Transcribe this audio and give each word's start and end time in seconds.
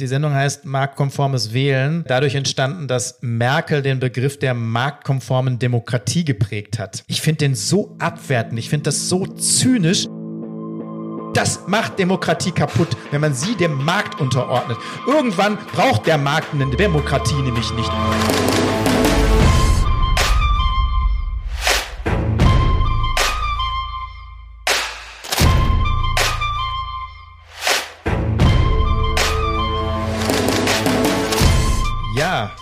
die 0.00 0.06
Sendung 0.06 0.34
heißt 0.34 0.64
Marktkonformes 0.64 1.52
Wählen, 1.52 2.04
dadurch 2.08 2.34
entstanden, 2.34 2.88
dass 2.88 3.18
Merkel 3.20 3.82
den 3.82 4.00
Begriff 4.00 4.38
der 4.38 4.54
marktkonformen 4.54 5.58
Demokratie 5.58 6.24
geprägt 6.24 6.78
hat. 6.78 7.04
Ich 7.06 7.20
finde 7.20 7.38
den 7.38 7.54
so 7.54 7.94
abwertend, 7.98 8.58
ich 8.58 8.70
finde 8.70 8.84
das 8.84 9.08
so 9.08 9.26
zynisch. 9.26 10.06
Das 11.34 11.68
macht 11.68 11.98
Demokratie 11.98 12.50
kaputt, 12.50 12.88
wenn 13.12 13.20
man 13.20 13.34
sie 13.34 13.54
dem 13.54 13.84
Markt 13.84 14.20
unterordnet. 14.20 14.78
Irgendwann 15.06 15.58
braucht 15.72 16.06
der 16.06 16.18
Markt 16.18 16.52
eine 16.54 16.68
Demokratie 16.74 17.40
nämlich 17.42 17.70
nicht. 17.74 17.90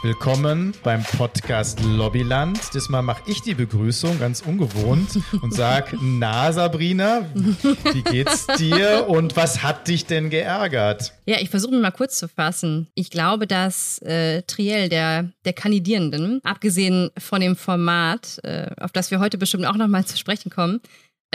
Willkommen 0.02 0.74
beim 0.84 1.02
Podcast 1.02 1.80
Lobbyland. 1.82 2.58
Diesmal 2.72 3.02
mache 3.02 3.22
ich 3.26 3.42
die 3.42 3.54
Begrüßung, 3.54 4.18
ganz 4.20 4.42
ungewohnt, 4.42 5.18
und 5.42 5.52
sag, 5.52 5.94
na 6.00 6.52
Sabrina, 6.52 7.26
wie 7.34 8.02
geht's 8.02 8.46
dir 8.58 9.06
und 9.08 9.34
was 9.36 9.62
hat 9.62 9.88
dich 9.88 10.06
denn 10.06 10.30
geärgert? 10.30 11.14
Ja, 11.26 11.38
ich 11.40 11.50
versuche 11.50 11.72
mich 11.72 11.82
mal 11.82 11.90
kurz 11.90 12.18
zu 12.18 12.28
fassen. 12.28 12.88
Ich 12.94 13.10
glaube, 13.10 13.46
dass 13.48 13.98
äh, 14.02 14.42
Triell, 14.42 14.88
der, 14.88 15.32
der 15.44 15.52
Kandidierenden, 15.52 16.40
abgesehen 16.44 17.10
von 17.18 17.40
dem 17.40 17.56
Format, 17.56 18.38
äh, 18.44 18.70
auf 18.78 18.92
das 18.92 19.10
wir 19.10 19.18
heute 19.18 19.36
bestimmt 19.36 19.66
auch 19.66 19.76
nochmal 19.76 20.04
zu 20.04 20.16
sprechen 20.16 20.50
kommen, 20.50 20.80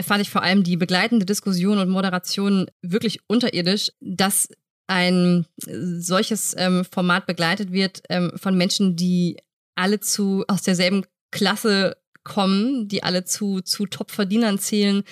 fand 0.02 0.22
ich 0.22 0.30
vor 0.30 0.42
allem 0.42 0.64
die 0.64 0.78
begleitende 0.78 1.26
Diskussion 1.26 1.78
und 1.78 1.90
Moderation 1.90 2.68
wirklich 2.82 3.20
unterirdisch, 3.28 3.92
dass 4.00 4.48
ein 4.88 5.46
solches 5.58 6.56
ähm, 6.58 6.86
Format 6.90 7.26
begleitet 7.26 7.72
wird 7.72 8.04
ähm, 8.10 8.32
von 8.36 8.58
Menschen, 8.58 8.96
die 8.96 9.38
alle 9.76 10.00
zu 10.00 10.44
aus 10.48 10.62
derselben 10.62 11.06
Klasse 11.32 11.98
kommen, 12.24 12.88
die 12.88 13.04
alle 13.04 13.26
zu, 13.26 13.62
zu 13.62 13.86
Top-Verdienern 13.86 14.60
zählen, 14.60 15.04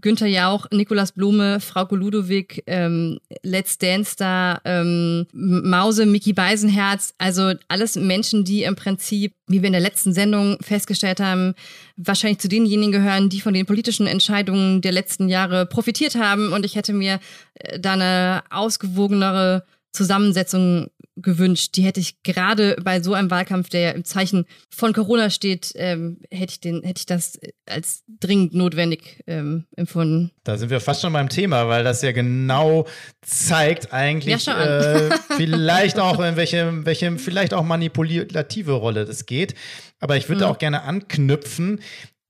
Günther 0.00 0.26
Jauch, 0.26 0.66
Nikolas 0.72 1.12
Blume, 1.12 1.60
Frau 1.60 1.86
Ludowig, 1.94 2.62
ähm, 2.66 3.18
Let's 3.42 3.78
Dance 3.78 4.12
Star, 4.12 4.60
ähm, 4.64 5.26
Mause, 5.32 6.06
Mickey 6.06 6.32
Beisenherz, 6.32 7.14
also 7.18 7.52
alles 7.68 7.96
Menschen, 7.96 8.44
die 8.44 8.62
im 8.62 8.76
Prinzip, 8.76 9.34
wie 9.46 9.62
wir 9.62 9.66
in 9.66 9.72
der 9.72 9.80
letzten 9.80 10.12
Sendung 10.12 10.58
festgestellt 10.60 11.20
haben, 11.20 11.54
wahrscheinlich 11.96 12.38
zu 12.38 12.48
denjenigen 12.48 12.92
gehören, 12.92 13.28
die 13.28 13.40
von 13.40 13.54
den 13.54 13.66
politischen 13.66 14.06
Entscheidungen 14.06 14.80
der 14.80 14.92
letzten 14.92 15.28
Jahre 15.28 15.66
profitiert 15.66 16.14
haben. 16.14 16.52
Und 16.52 16.64
ich 16.64 16.76
hätte 16.76 16.92
mir 16.92 17.20
äh, 17.54 17.78
da 17.78 17.92
eine 17.92 18.42
ausgewogenere 18.50 19.64
Zusammensetzung 19.92 20.90
gewünscht. 21.16 21.76
Die 21.76 21.82
hätte 21.82 22.00
ich 22.00 22.22
gerade 22.22 22.76
bei 22.82 23.02
so 23.02 23.14
einem 23.14 23.30
Wahlkampf, 23.30 23.68
der 23.68 23.94
im 23.94 24.04
Zeichen 24.04 24.46
von 24.70 24.92
Corona 24.92 25.30
steht, 25.30 25.72
ähm, 25.76 26.18
hätte 26.30 26.52
ich 26.52 26.60
den, 26.60 26.82
hätte 26.82 27.00
ich 27.00 27.06
das 27.06 27.38
als 27.66 28.02
dringend 28.20 28.54
notwendig 28.54 29.22
ähm, 29.26 29.66
empfunden. 29.76 30.30
Da 30.44 30.56
sind 30.56 30.70
wir 30.70 30.80
fast 30.80 31.02
schon 31.02 31.12
beim 31.12 31.28
Thema, 31.28 31.68
weil 31.68 31.84
das 31.84 32.02
ja 32.02 32.12
genau 32.12 32.86
zeigt 33.20 33.92
eigentlich 33.92 34.46
ja, 34.46 34.88
äh, 34.88 35.10
vielleicht 35.36 35.98
auch 36.00 36.20
in 36.20 36.36
welche, 36.36 36.84
welche 36.84 37.18
vielleicht 37.18 37.54
auch 37.54 37.64
manipulative 37.64 38.72
Rolle 38.72 39.04
das 39.04 39.26
geht. 39.26 39.54
Aber 40.00 40.16
ich 40.16 40.28
würde 40.28 40.44
mhm. 40.44 40.50
auch 40.50 40.58
gerne 40.58 40.82
anknüpfen. 40.82 41.80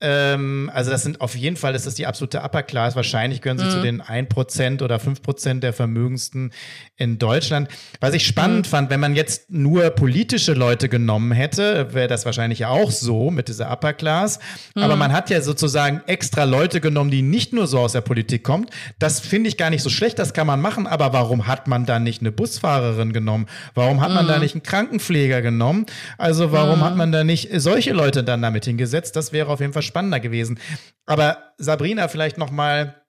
Ähm, 0.03 0.69
also 0.75 0.91
das 0.91 1.05
sind 1.05 1.21
auf 1.21 1.37
jeden 1.37 1.57
Fall, 1.57 1.73
das 1.73 1.87
ist 1.87 1.97
die 1.97 2.07
absolute 2.07 2.43
Upper 2.43 2.65
Class. 2.65 2.97
Wahrscheinlich 2.97 3.41
gehören 3.41 3.59
sie 3.59 3.67
mhm. 3.67 3.71
zu 3.71 3.83
den 3.83 4.03
1% 4.03 4.83
oder 4.83 4.97
5% 4.97 5.61
der 5.61 5.73
Vermögendsten 5.73 6.53
in 6.97 7.19
Deutschland. 7.19 7.69
Was 8.01 8.13
ich 8.13 8.27
spannend 8.27 8.67
mhm. 8.67 8.71
fand, 8.71 8.91
wenn 8.91 8.99
man 8.99 9.15
jetzt 9.15 9.51
nur 9.51 9.91
politische 9.91 10.55
Leute 10.55 10.89
genommen 10.89 11.31
hätte, 11.31 11.95
wäre 11.95 12.09
das 12.09 12.27
wahrscheinlich 12.27 12.59
ja 12.59 12.69
auch 12.69 12.91
so 12.91 13.31
mit 13.31 13.47
dieser 13.47 13.71
Upper 13.71 13.93
Class. 13.93 14.41
Mhm. 14.75 14.83
Aber 14.83 14.97
man 14.97 15.13
hat 15.13 15.31
ja 15.31 15.41
sozusagen 15.41 16.03
extra 16.07 16.45
Leute 16.45 16.81
genommen, 16.81 17.13
die 17.13 17.23
nicht 17.23 17.53
nur 17.53 17.69
so 17.69 17.79
aus 17.79 17.93
der 17.93 18.01
Politik 18.01 18.43
kommen. 18.43 18.67
Das 18.99 19.21
finde 19.21 19.49
ich 19.49 19.57
gar 19.57 19.71
nicht 19.71 19.83
so 19.83 19.91
schlecht, 19.91 20.19
das 20.19 20.35
kann 20.35 20.49
man 20.49 20.61
machen. 20.61 20.89
Aber 20.89 21.13
warum 21.13 21.47
hat 21.47 21.69
man 21.69 21.87
da 21.87 22.01
nicht 22.01 22.23
eine 22.23 22.33
Busfahrerin 22.33 23.13
genommen? 23.13 23.47
Warum 23.75 24.01
hat 24.01 24.13
man 24.13 24.27
da 24.27 24.35
mhm. 24.35 24.43
nicht 24.43 24.55
einen 24.57 24.65
Krankenpfleger 24.65 25.43
genommen? 25.43 25.87
Also 26.19 26.51
warum 26.51 26.81
mhm. 26.81 26.85
hat 26.85 26.97
man 26.97 27.13
da 27.13 27.23
nicht 27.23 27.51
solche 27.55 27.93
Leute 27.93 28.25
dann 28.25 28.43
damit 28.43 28.65
hingesetzt? 28.65 29.15
Das 29.15 29.33
wäre 29.33 29.49
auf 29.49 29.61
jeden 29.61 29.73
Fall 29.73 29.83
spannender 29.93 30.21
gewesen. 30.21 30.59
Aber 31.05 31.53
Sabrina, 31.59 32.09
vielleicht 32.09 32.39
noch 32.39 32.51
mal 32.51 33.03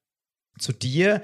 zu 0.59 0.73
dir. 0.73 1.21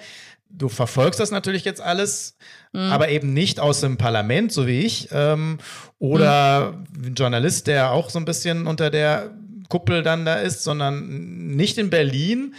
Du 0.49 0.69
verfolgst 0.69 1.19
das 1.19 1.29
natürlich 1.29 1.65
jetzt 1.65 1.81
alles, 1.81 2.37
mhm. 2.71 2.91
aber 2.91 3.09
eben 3.09 3.33
nicht 3.33 3.59
aus 3.59 3.81
dem 3.81 3.97
Parlament, 3.97 4.51
so 4.51 4.65
wie 4.65 4.79
ich, 4.79 5.09
ähm, 5.11 5.59
oder 5.99 6.71
mhm. 6.71 7.05
ein 7.05 7.13
Journalist, 7.13 7.67
der 7.67 7.91
auch 7.91 8.09
so 8.09 8.19
ein 8.19 8.25
bisschen 8.25 8.65
unter 8.65 8.89
der 8.89 9.35
Kuppel 9.67 10.01
dann 10.01 10.25
da 10.25 10.35
ist, 10.35 10.63
sondern 10.63 11.55
nicht 11.55 11.77
in 11.77 11.91
Berlin, 11.91 12.55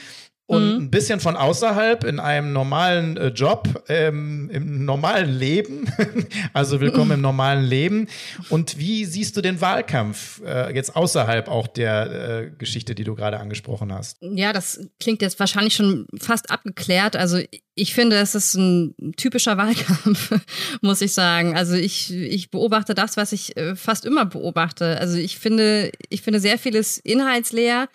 und 0.50 0.66
mhm. 0.66 0.82
ein 0.82 0.90
bisschen 0.90 1.20
von 1.20 1.36
außerhalb 1.36 2.02
in 2.02 2.18
einem 2.18 2.52
normalen 2.52 3.16
äh, 3.16 3.28
Job, 3.28 3.84
ähm, 3.88 4.50
im 4.52 4.84
normalen 4.84 5.38
Leben. 5.38 5.88
also 6.52 6.80
willkommen 6.80 7.12
im 7.12 7.20
normalen 7.20 7.64
Leben. 7.64 8.08
Und 8.48 8.76
wie 8.76 9.04
siehst 9.04 9.36
du 9.36 9.42
den 9.42 9.60
Wahlkampf 9.60 10.42
äh, 10.44 10.74
jetzt 10.74 10.96
außerhalb 10.96 11.46
auch 11.46 11.68
der 11.68 12.10
äh, 12.10 12.50
Geschichte, 12.58 12.96
die 12.96 13.04
du 13.04 13.14
gerade 13.14 13.38
angesprochen 13.38 13.92
hast? 13.92 14.18
Ja, 14.22 14.52
das 14.52 14.80
klingt 14.98 15.22
jetzt 15.22 15.38
wahrscheinlich 15.38 15.76
schon 15.76 16.08
fast 16.18 16.50
abgeklärt. 16.50 17.14
Also 17.14 17.38
ich 17.76 17.94
finde, 17.94 18.16
es 18.16 18.34
ist 18.34 18.54
ein 18.54 19.14
typischer 19.16 19.56
Wahlkampf, 19.56 20.32
muss 20.80 21.00
ich 21.00 21.12
sagen. 21.12 21.56
Also 21.56 21.74
ich, 21.74 22.12
ich 22.12 22.50
beobachte 22.50 22.94
das, 22.94 23.16
was 23.16 23.30
ich 23.30 23.56
äh, 23.56 23.76
fast 23.76 24.04
immer 24.04 24.26
beobachte. 24.26 24.98
Also 24.98 25.16
ich 25.16 25.38
finde, 25.38 25.92
ich 26.08 26.22
finde 26.22 26.40
sehr 26.40 26.58
vieles 26.58 26.98
inhaltsleer 26.98 27.88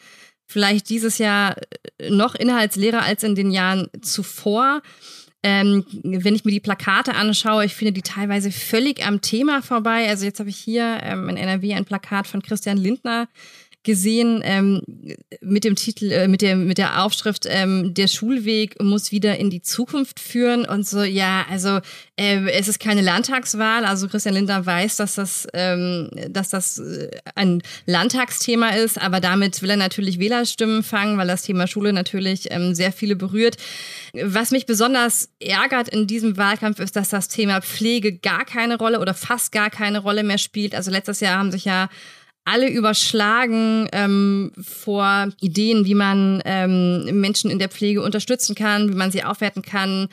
vielleicht 0.48 0.90
dieses 0.90 1.18
Jahr 1.18 1.56
äh, 1.98 2.10
noch 2.10 2.36
inhaltsleerer 2.36 3.04
als 3.04 3.24
in 3.24 3.36
den 3.36 3.52
Jahren 3.52 3.90
zuvor. 4.02 4.82
Ähm, 5.44 5.86
wenn 6.04 6.34
ich 6.34 6.44
mir 6.44 6.52
die 6.52 6.60
Plakate 6.60 7.14
anschaue, 7.14 7.66
ich 7.66 7.76
finde 7.76 7.94
die 7.94 8.02
teilweise 8.02 8.52
völlig 8.52 9.06
am 9.06 9.22
Thema 9.22 9.62
vorbei. 9.62 10.10
Also 10.10 10.26
jetzt 10.26 10.40
habe 10.40 10.50
ich 10.50 10.58
hier 10.58 11.00
ähm, 11.04 11.30
in 11.30 11.38
NRW 11.38 11.76
ein 11.76 11.86
Plakat 11.86 12.26
von 12.26 12.42
Christian 12.42 12.78
Lindner 12.78 13.28
gesehen 13.86 14.42
ähm, 14.44 14.82
mit 15.40 15.64
dem 15.64 15.76
Titel, 15.76 16.12
äh, 16.12 16.28
mit 16.28 16.42
der 16.42 16.58
mit 16.58 16.78
der 16.78 17.04
Aufschrift 17.04 17.46
ähm, 17.48 17.94
der 17.94 18.08
Schulweg 18.08 18.82
muss 18.84 19.12
wieder 19.12 19.38
in 19.38 19.50
die 19.50 19.62
Zukunft 19.62 20.20
führen 20.20 20.66
und 20.66 20.86
so. 20.86 21.04
Ja, 21.04 21.46
also 21.50 21.80
äh, 22.18 22.50
es 22.52 22.68
ist 22.68 22.80
keine 22.80 23.02
Landtagswahl. 23.02 23.86
Also 23.86 24.10
Christian 24.10 24.36
Lindner 24.36 24.66
weiß, 24.66 24.98
dass 24.98 25.16
das 25.16 25.48
ähm, 25.54 26.10
dass 26.30 26.50
das 26.50 26.80
äh, 26.80 27.12
ein 27.36 27.62
Landtagsthema 27.86 28.70
ist, 28.70 29.02
aber 29.02 29.22
damit 29.22 29.62
will 29.62 29.70
er 29.70 29.78
natürlich 29.78 30.20
Wählerstimmen 30.20 30.84
fangen, 30.84 31.18
weil 31.18 31.28
das 31.28 31.44
Thema 31.44 31.68
Schule 31.68 31.94
natürlich 31.94 32.52
ähm, 32.52 32.76
sehr 32.76 32.92
viele 32.92 33.16
berührt. 33.16 33.58
Was 34.14 34.52
mich 34.52 34.66
besonders 34.66 35.30
ärgert 35.40 35.88
in 35.90 36.08
diesem 36.08 36.38
Wahlkampf 36.38 36.80
ist, 36.80 36.96
dass 36.96 37.10
das 37.10 37.28
Thema 37.28 37.62
Pflege 37.62 38.18
gar 38.18 38.46
keine 38.46 38.78
Rolle 38.78 39.00
oder 39.00 39.14
fast 39.14 39.52
gar 39.52 39.70
keine 39.70 40.00
Rolle 40.00 40.24
mehr 40.24 40.40
spielt. 40.40 40.74
Also 40.74 40.90
letztes 40.90 41.20
Jahr 41.20 41.38
haben 41.38 41.52
sich 41.52 41.66
ja 41.66 41.90
alle 42.46 42.70
überschlagen 42.70 43.90
ähm, 43.92 44.52
vor 44.62 45.30
Ideen, 45.42 45.86
wie 45.86 45.96
man 45.96 46.42
ähm, 46.46 47.20
Menschen 47.20 47.50
in 47.50 47.60
der 47.60 47.70
Pflege 47.70 48.02
unterstützen 48.02 48.56
kann, 48.56 48.90
wie 48.90 48.96
man 48.96 49.12
sie 49.12 49.24
aufwerten 49.24 49.64
kann. 49.64 50.08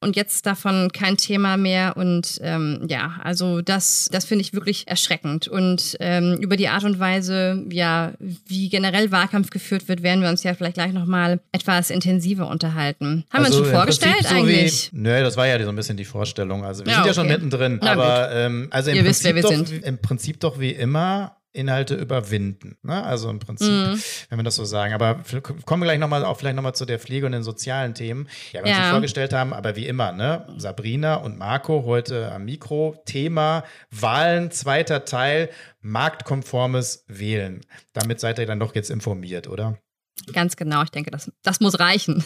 Und 0.00 0.14
jetzt 0.14 0.46
davon 0.46 0.92
kein 0.92 1.16
Thema 1.16 1.56
mehr. 1.56 1.96
Und 1.96 2.38
ähm, 2.42 2.86
ja, 2.88 3.18
also 3.24 3.62
das, 3.62 4.08
das 4.12 4.26
finde 4.26 4.42
ich 4.42 4.52
wirklich 4.52 4.86
erschreckend. 4.86 5.48
Und 5.48 5.96
ähm, 5.98 6.38
über 6.40 6.56
die 6.56 6.68
Art 6.68 6.84
und 6.84 7.00
Weise, 7.00 7.64
ja, 7.70 8.12
wie 8.20 8.68
generell 8.68 9.10
Wahlkampf 9.10 9.50
geführt 9.50 9.88
wird, 9.88 10.04
werden 10.04 10.22
wir 10.22 10.28
uns 10.28 10.44
ja 10.44 10.54
vielleicht 10.54 10.74
gleich 10.74 10.92
nochmal 10.92 11.40
etwas 11.50 11.90
intensiver 11.90 12.48
unterhalten. 12.48 13.24
Haben 13.32 13.44
also 13.44 13.58
wir 13.58 13.58
uns 13.58 13.66
schon 13.66 13.76
vorgestellt 13.76 14.26
so 14.28 14.36
eigentlich? 14.36 14.90
Wie, 14.92 14.98
nö, 14.98 15.20
das 15.20 15.36
war 15.36 15.48
ja 15.48 15.60
so 15.60 15.68
ein 15.68 15.76
bisschen 15.76 15.96
die 15.96 16.04
Vorstellung. 16.04 16.64
Also 16.64 16.84
wir 16.84 16.92
ja, 16.92 16.98
sind 16.98 17.06
ja 17.06 17.10
okay. 17.10 17.20
schon 17.20 17.28
mittendrin. 17.28 17.80
Na 17.82 17.92
aber 17.92 18.30
ähm, 18.30 18.68
also 18.70 18.92
im 18.92 19.04
Prinzip, 19.04 19.34
wisst, 19.34 19.44
doch, 19.46 19.82
im 19.82 19.98
Prinzip 19.98 20.38
doch 20.38 20.60
wie 20.60 20.70
immer 20.70 21.37
Inhalte 21.52 21.94
überwinden. 21.94 22.76
Ne? 22.82 23.02
Also 23.02 23.30
im 23.30 23.38
Prinzip, 23.38 23.68
mhm. 23.68 24.00
wenn 24.28 24.38
wir 24.38 24.42
das 24.42 24.56
so 24.56 24.64
sagen. 24.64 24.92
Aber 24.92 25.22
kommen 25.64 25.82
wir 25.82 25.86
gleich 25.86 25.98
nochmal 25.98 26.24
auch 26.24 26.38
vielleicht 26.38 26.56
nochmal 26.56 26.74
zu 26.74 26.84
der 26.84 26.98
Pflege 26.98 27.26
und 27.26 27.32
den 27.32 27.42
sozialen 27.42 27.94
Themen, 27.94 28.28
die 28.52 28.58
wir 28.58 28.66
ja. 28.66 28.78
uns 28.78 28.90
vorgestellt 28.90 29.32
haben. 29.32 29.52
Aber 29.52 29.76
wie 29.76 29.86
immer, 29.86 30.12
ne? 30.12 30.46
Sabrina 30.56 31.16
und 31.16 31.38
Marco 31.38 31.84
heute 31.84 32.30
am 32.32 32.44
Mikro. 32.44 33.02
Thema 33.06 33.64
Wahlen, 33.90 34.50
zweiter 34.50 35.04
Teil, 35.04 35.50
marktkonformes 35.80 37.04
Wählen. 37.08 37.62
Damit 37.92 38.20
seid 38.20 38.38
ihr 38.38 38.46
dann 38.46 38.60
doch 38.60 38.74
jetzt 38.74 38.90
informiert, 38.90 39.48
oder? 39.48 39.78
Ganz 40.32 40.56
genau, 40.56 40.82
ich 40.82 40.90
denke, 40.90 41.10
das, 41.10 41.30
das 41.42 41.60
muss 41.60 41.78
reichen. 41.78 42.22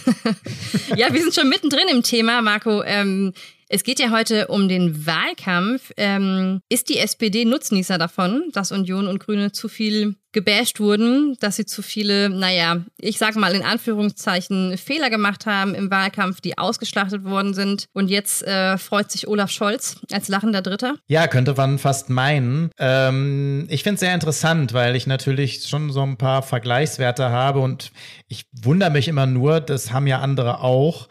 ja, 0.97 1.13
wir 1.13 1.21
sind 1.21 1.35
schon 1.35 1.49
mittendrin 1.49 1.89
im 1.89 2.03
Thema, 2.03 2.43
Marco. 2.43 2.83
Ähm, 2.83 3.33
Es 3.75 3.85
geht 3.85 3.99
ja 3.99 4.11
heute 4.11 4.49
um 4.49 4.69
den 4.69 5.07
Wahlkampf. 5.07 5.93
Ähm, 5.97 6.61
ist 6.69 6.91
die 6.91 6.99
SPD 6.99 7.47
Nutznießer 7.47 7.97
davon, 7.97 8.51
dass 8.53 8.71
Union 8.71 9.07
und 9.07 9.19
Grüne 9.19 9.53
zu 9.53 9.67
viel 9.67 10.17
gebasht 10.33 10.79
wurden, 10.79 11.37
dass 11.41 11.57
sie 11.57 11.65
zu 11.65 11.83
viele, 11.83 12.29
naja, 12.29 12.85
ich 12.99 13.19
sag 13.19 13.35
mal 13.37 13.55
in 13.55 13.63
Anführungszeichen 13.63 14.77
Fehler 14.77 15.09
gemacht 15.09 15.47
haben 15.47 15.75
im 15.75 15.91
Wahlkampf, 15.91 16.43
die 16.43 16.59
ausgeschlachtet 16.59 17.25
worden 17.25 17.55
sind. 17.55 17.87
Und 17.95 18.09
jetzt 18.09 18.43
äh, 18.43 18.77
freut 18.77 19.11
sich 19.11 19.27
Olaf 19.27 19.51
Scholz 19.51 19.97
als 20.11 20.29
lachender 20.29 20.61
Dritter. 20.61 20.97
Ja, 21.07 21.27
könnte 21.27 21.55
man 21.55 21.79
fast 21.79 22.11
meinen. 22.11 22.71
Ähm, 22.79 23.67
ich 23.71 23.83
finde 23.83 23.95
es 23.95 24.01
sehr 24.01 24.15
interessant, 24.15 24.75
weil 24.75 24.97
ich 24.97 25.07
natürlich 25.07 25.67
schon 25.67 25.91
so 25.91 26.03
ein 26.03 26.19
paar 26.19 26.43
Vergleichswerte 26.43 27.31
habe 27.31 27.61
und 27.61 27.91
ich 28.29 28.45
wundere 28.53 28.91
mich 28.91 29.09
immer 29.09 29.27
nur, 29.27 29.61
das 29.61 29.93
haben 29.93 30.07
ja 30.07 30.21
andere 30.21 30.61
auch 30.61 31.09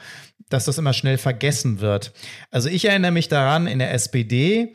dass 0.53 0.65
das 0.65 0.77
immer 0.77 0.93
schnell 0.93 1.17
vergessen 1.17 1.79
wird. 1.79 2.11
Also 2.51 2.69
ich 2.69 2.85
erinnere 2.85 3.11
mich 3.11 3.27
daran, 3.27 3.67
in 3.67 3.79
der 3.79 3.93
SPD, 3.93 4.73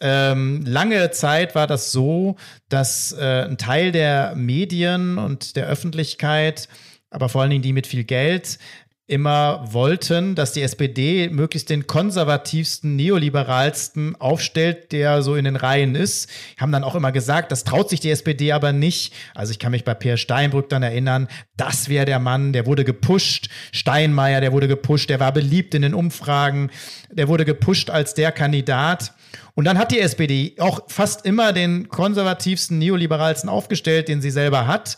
ähm, 0.00 0.64
lange 0.66 1.12
Zeit 1.12 1.54
war 1.54 1.68
das 1.68 1.92
so, 1.92 2.36
dass 2.68 3.12
äh, 3.12 3.44
ein 3.44 3.56
Teil 3.56 3.92
der 3.92 4.34
Medien 4.34 5.16
und 5.16 5.54
der 5.54 5.68
Öffentlichkeit, 5.68 6.68
aber 7.10 7.28
vor 7.28 7.42
allen 7.42 7.50
Dingen 7.50 7.62
die 7.62 7.72
mit 7.72 7.86
viel 7.86 8.02
Geld, 8.02 8.58
immer 9.08 9.64
wollten, 9.72 10.36
dass 10.36 10.52
die 10.52 10.62
SPD 10.62 11.28
möglichst 11.28 11.70
den 11.70 11.86
konservativsten, 11.86 12.94
neoliberalsten 12.94 14.14
aufstellt, 14.20 14.92
der 14.92 15.22
so 15.22 15.34
in 15.34 15.44
den 15.44 15.56
Reihen 15.56 15.96
ist. 15.96 16.30
Haben 16.56 16.70
dann 16.70 16.84
auch 16.84 16.94
immer 16.94 17.10
gesagt, 17.10 17.50
das 17.50 17.64
traut 17.64 17.90
sich 17.90 18.00
die 18.00 18.10
SPD 18.10 18.52
aber 18.52 18.72
nicht. 18.72 19.12
Also 19.34 19.50
ich 19.50 19.58
kann 19.58 19.72
mich 19.72 19.84
bei 19.84 19.94
Peer 19.94 20.16
Steinbrück 20.16 20.68
dann 20.68 20.84
erinnern, 20.84 21.28
das 21.56 21.88
wäre 21.88 22.06
der 22.06 22.20
Mann, 22.20 22.52
der 22.52 22.64
wurde 22.66 22.84
gepusht. 22.84 23.48
Steinmeier, 23.72 24.40
der 24.40 24.52
wurde 24.52 24.68
gepusht, 24.68 25.10
der 25.10 25.20
war 25.20 25.32
beliebt 25.32 25.74
in 25.74 25.82
den 25.82 25.94
Umfragen, 25.94 26.70
der 27.10 27.28
wurde 27.28 27.44
gepusht 27.44 27.90
als 27.90 28.14
der 28.14 28.30
Kandidat. 28.30 29.14
Und 29.54 29.64
dann 29.64 29.78
hat 29.78 29.92
die 29.92 30.00
SPD 30.00 30.56
auch 30.58 30.80
fast 30.88 31.26
immer 31.26 31.52
den 31.52 31.88
konservativsten, 31.88 32.78
neoliberalsten 32.78 33.50
aufgestellt, 33.50 34.08
den 34.08 34.22
sie 34.22 34.30
selber 34.30 34.66
hat, 34.66 34.96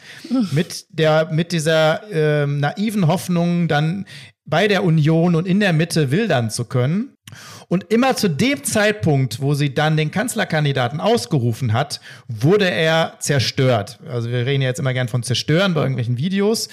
mit 0.52 0.86
der, 0.90 1.30
mit 1.32 1.52
dieser 1.52 2.02
äh, 2.10 2.46
naiven 2.46 3.06
Hoffnung, 3.06 3.68
dann 3.68 4.06
bei 4.46 4.68
der 4.68 4.84
Union 4.84 5.34
und 5.34 5.46
in 5.46 5.60
der 5.60 5.72
Mitte 5.72 6.10
wildern 6.10 6.50
zu 6.50 6.66
können. 6.66 7.16
Und 7.68 7.84
immer 7.90 8.14
zu 8.14 8.28
dem 8.28 8.62
Zeitpunkt, 8.62 9.40
wo 9.40 9.54
sie 9.54 9.74
dann 9.74 9.96
den 9.96 10.10
Kanzlerkandidaten 10.10 11.00
ausgerufen 11.00 11.72
hat, 11.72 12.00
wurde 12.28 12.70
er 12.70 13.14
zerstört. 13.18 13.98
Also 14.08 14.30
wir 14.30 14.46
reden 14.46 14.62
ja 14.62 14.68
jetzt 14.68 14.78
immer 14.78 14.92
gern 14.92 15.08
von 15.08 15.22
zerstören 15.22 15.74
bei 15.74 15.80
irgendwelchen 15.80 16.18
Videos. 16.18 16.68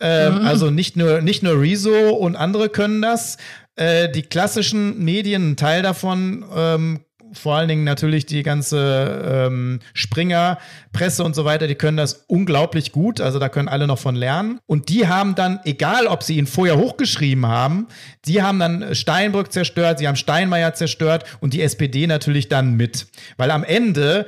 Ähm, 0.00 0.40
mhm. 0.40 0.46
Also 0.46 0.70
nicht 0.70 0.96
nur, 0.96 1.22
nicht 1.22 1.42
nur 1.42 1.60
Rezo 1.60 2.10
und 2.10 2.36
andere 2.36 2.68
können 2.68 3.02
das. 3.02 3.38
Äh, 3.76 4.10
die 4.10 4.22
klassischen 4.22 5.02
Medien, 5.02 5.52
ein 5.52 5.56
Teil 5.56 5.82
davon 5.82 6.44
ähm, 6.54 7.00
vor 7.34 7.56
allen 7.56 7.68
Dingen 7.68 7.84
natürlich 7.84 8.26
die 8.26 8.42
ganze 8.42 9.46
ähm, 9.48 9.80
Springer, 9.92 10.58
Presse 10.92 11.24
und 11.24 11.34
so 11.34 11.44
weiter, 11.44 11.66
die 11.66 11.74
können 11.74 11.96
das 11.96 12.24
unglaublich 12.28 12.92
gut. 12.92 13.20
Also 13.20 13.38
da 13.38 13.48
können 13.48 13.68
alle 13.68 13.86
noch 13.86 13.98
von 13.98 14.14
lernen. 14.14 14.58
Und 14.66 14.88
die 14.88 15.08
haben 15.08 15.34
dann, 15.34 15.60
egal 15.64 16.06
ob 16.06 16.22
sie 16.22 16.36
ihn 16.36 16.46
vorher 16.46 16.78
hochgeschrieben 16.78 17.46
haben, 17.46 17.88
die 18.26 18.42
haben 18.42 18.58
dann 18.58 18.94
Steinbrück 18.94 19.52
zerstört, 19.52 19.98
sie 19.98 20.08
haben 20.08 20.16
Steinmeier 20.16 20.74
zerstört 20.74 21.24
und 21.40 21.54
die 21.54 21.62
SPD 21.62 22.06
natürlich 22.06 22.48
dann 22.48 22.74
mit. 22.74 23.06
Weil 23.36 23.50
am 23.50 23.64
Ende 23.64 24.26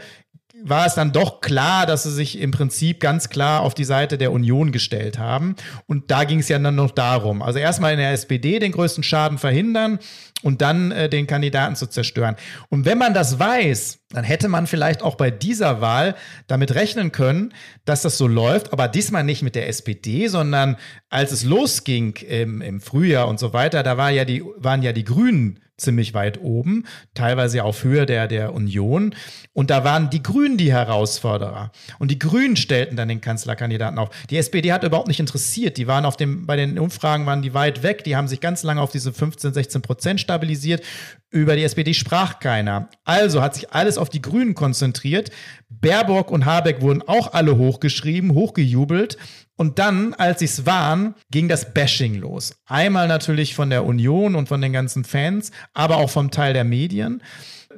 war 0.64 0.86
es 0.86 0.94
dann 0.94 1.12
doch 1.12 1.40
klar, 1.40 1.86
dass 1.86 2.04
sie 2.04 2.12
sich 2.12 2.38
im 2.40 2.50
Prinzip 2.50 3.00
ganz 3.00 3.28
klar 3.28 3.60
auf 3.60 3.74
die 3.74 3.84
Seite 3.84 4.18
der 4.18 4.32
Union 4.32 4.72
gestellt 4.72 5.18
haben. 5.18 5.54
Und 5.86 6.10
da 6.10 6.24
ging 6.24 6.40
es 6.40 6.48
ja 6.48 6.58
dann 6.58 6.74
noch 6.74 6.90
darum. 6.90 7.42
Also 7.42 7.58
erstmal 7.58 7.92
in 7.92 7.98
der 7.98 8.12
SPD 8.12 8.58
den 8.58 8.72
größten 8.72 9.02
Schaden 9.04 9.38
verhindern 9.38 9.98
und 10.42 10.62
dann 10.62 10.90
äh, 10.92 11.08
den 11.08 11.26
Kandidaten 11.26 11.76
zu 11.76 11.86
zerstören. 11.86 12.36
Und 12.68 12.84
wenn 12.84 12.98
man 12.98 13.14
das 13.14 13.38
weiß, 13.38 13.98
dann 14.10 14.24
hätte 14.24 14.48
man 14.48 14.66
vielleicht 14.66 15.02
auch 15.02 15.16
bei 15.16 15.30
dieser 15.30 15.80
Wahl 15.80 16.14
damit 16.46 16.74
rechnen 16.74 17.12
können, 17.12 17.52
dass 17.84 18.02
das 18.02 18.18
so 18.18 18.26
läuft, 18.26 18.72
aber 18.72 18.88
diesmal 18.88 19.24
nicht 19.24 19.42
mit 19.42 19.54
der 19.54 19.68
SPD, 19.68 20.28
sondern 20.28 20.76
als 21.10 21.32
es 21.32 21.44
losging 21.44 22.16
im, 22.16 22.60
im 22.62 22.80
Frühjahr 22.80 23.28
und 23.28 23.38
so 23.38 23.52
weiter, 23.52 23.82
da 23.82 23.96
war 23.96 24.10
ja 24.10 24.24
die, 24.24 24.42
waren 24.56 24.82
ja 24.82 24.92
die 24.92 25.04
Grünen 25.04 25.60
ziemlich 25.78 26.14
weit 26.14 26.40
oben, 26.40 26.84
teilweise 27.14 27.62
auf 27.62 27.84
Höhe 27.84 28.06
der, 28.06 28.28
der 28.28 28.54
Union. 28.54 29.14
Und 29.52 29.70
da 29.70 29.84
waren 29.84 30.08
die 30.08 30.22
Grünen 30.22 30.56
die 30.56 30.72
Herausforderer. 30.72 31.70
Und 31.98 32.10
die 32.10 32.18
Grünen 32.18 32.56
stellten 32.56 32.96
dann 32.96 33.08
den 33.08 33.20
Kanzlerkandidaten 33.20 33.98
auf. 33.98 34.08
Die 34.30 34.38
SPD 34.38 34.72
hat 34.72 34.84
überhaupt 34.84 35.08
nicht 35.08 35.20
interessiert. 35.20 35.76
Die 35.76 35.86
waren 35.86 36.06
auf 36.06 36.16
dem, 36.16 36.46
bei 36.46 36.56
den 36.56 36.78
Umfragen 36.78 37.26
waren 37.26 37.42
die 37.42 37.52
weit 37.52 37.82
weg. 37.82 38.04
Die 38.04 38.16
haben 38.16 38.28
sich 38.28 38.40
ganz 38.40 38.62
lange 38.62 38.80
auf 38.80 38.90
diese 38.90 39.12
15, 39.12 39.52
16 39.52 39.82
Prozent 39.82 40.20
stabilisiert. 40.20 40.82
Über 41.30 41.56
die 41.56 41.64
SPD 41.64 41.92
sprach 41.92 42.38
keiner. 42.38 42.88
Also 43.04 43.42
hat 43.42 43.54
sich 43.54 43.72
alles 43.72 43.98
auf 43.98 44.08
die 44.08 44.22
Grünen 44.22 44.54
konzentriert. 44.54 45.30
Baerbock 45.68 46.30
und 46.30 46.46
Habeck 46.46 46.80
wurden 46.80 47.02
auch 47.02 47.34
alle 47.34 47.58
hochgeschrieben, 47.58 48.32
hochgejubelt. 48.32 49.18
Und 49.56 49.78
dann, 49.78 50.12
als 50.14 50.40
sie 50.40 50.44
es 50.44 50.66
waren, 50.66 51.14
ging 51.30 51.48
das 51.48 51.72
Bashing 51.72 52.14
los. 52.16 52.54
Einmal 52.66 53.08
natürlich 53.08 53.54
von 53.54 53.70
der 53.70 53.84
Union 53.84 54.34
und 54.34 54.48
von 54.48 54.60
den 54.60 54.72
ganzen 54.72 55.04
Fans, 55.04 55.50
aber 55.72 55.96
auch 55.96 56.10
vom 56.10 56.30
Teil 56.30 56.52
der 56.52 56.64
Medien. 56.64 57.22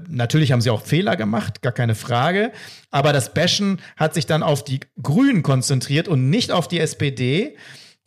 Natürlich 0.09 0.53
haben 0.53 0.61
sie 0.61 0.71
auch 0.71 0.85
Fehler 0.85 1.17
gemacht, 1.17 1.63
gar 1.63 1.73
keine 1.73 1.95
Frage. 1.95 2.53
Aber 2.91 3.13
das 3.13 3.33
Bashen 3.33 3.81
hat 3.97 4.15
sich 4.15 4.27
dann 4.27 4.43
auf 4.43 4.65
die 4.65 4.81
Grünen 5.01 5.43
konzentriert 5.43 6.09
und 6.09 6.31
nicht 6.31 6.51
auf 6.51 6.67
die 6.67 6.81
SPD. 6.81 7.57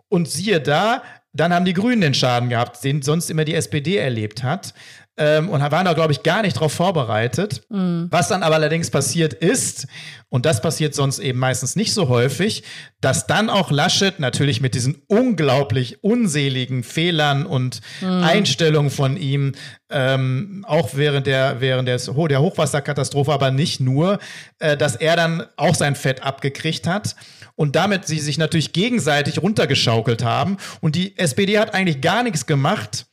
Und 0.10 0.30
siehe 0.30 0.60
da, 0.60 1.04
dann 1.34 1.54
haben 1.54 1.66
die 1.66 1.74
Grünen 1.74 2.02
den 2.02 2.14
Schaden 2.14 2.50
gehabt, 2.50 2.84
den 2.84 3.02
sonst 3.02 3.30
immer 3.30 3.46
die 3.46 3.56
SPD 3.56 3.96
erlebt 3.96 4.44
hat 4.44 4.74
ähm, 5.18 5.50
und 5.50 5.62
waren 5.62 5.86
da, 5.86 5.94
glaube 5.94 6.14
ich, 6.14 6.24
gar 6.24 6.42
nicht 6.42 6.56
darauf 6.56 6.74
vorbereitet. 6.74 7.62
Mhm. 7.70 8.08
Was 8.10 8.30
dann 8.30 8.44
aber 8.44 8.56
allerdings 8.56 8.90
passiert 8.90 9.34
ist, 9.34 9.88
und 10.30 10.46
das 10.46 10.62
passiert 10.62 10.96
sonst 10.96 11.20
eben 11.20 11.40
meistens 11.40 11.76
nicht 11.76 11.94
so 11.94 12.08
häufig, 12.08 12.64
dass 13.02 13.28
dann 13.28 13.50
auch 13.50 13.70
Laschet 13.70 14.20
natürlich 14.20 14.62
mit 14.62 14.76
diesen 14.76 15.02
unglaublich 15.08 16.04
unseligen 16.04 16.84
Fehlern 16.84 17.46
und 17.46 17.82
mhm. 18.00 18.24
Einstellungen 18.24 18.92
von 18.92 19.18
ihm, 19.18 19.52
ähm, 19.90 20.64
auch 20.68 20.92
während 20.94 21.28
der, 21.28 21.60
während 21.60 21.90
des, 21.90 22.06
der 22.06 22.42
Hochwasserkatastrophe, 22.42 23.34
aber 23.34 23.52
nicht 23.52 23.82
nur, 23.82 24.20
äh, 24.60 24.78
dass 24.78 24.96
er 24.96 25.18
dann 25.18 25.44
auch 25.58 25.76
sein 25.76 25.96
Fett 25.96 26.24
abgekriegt 26.24 26.88
hat 26.88 27.18
und 27.56 27.76
damit 27.76 28.08
sie 28.08 28.20
sich 28.20 28.38
natürlich 28.38 28.72
gegenseitig 28.72 29.42
runtergeschaukelt 29.42 30.24
haben. 30.24 30.58
Und 30.80 30.96
die 30.96 31.18
SPD 31.18 31.60
hat 31.60 31.74
eigentlich 31.74 32.02
gar 32.02 32.24
nichts 32.24 32.46
gemacht, 32.46 33.06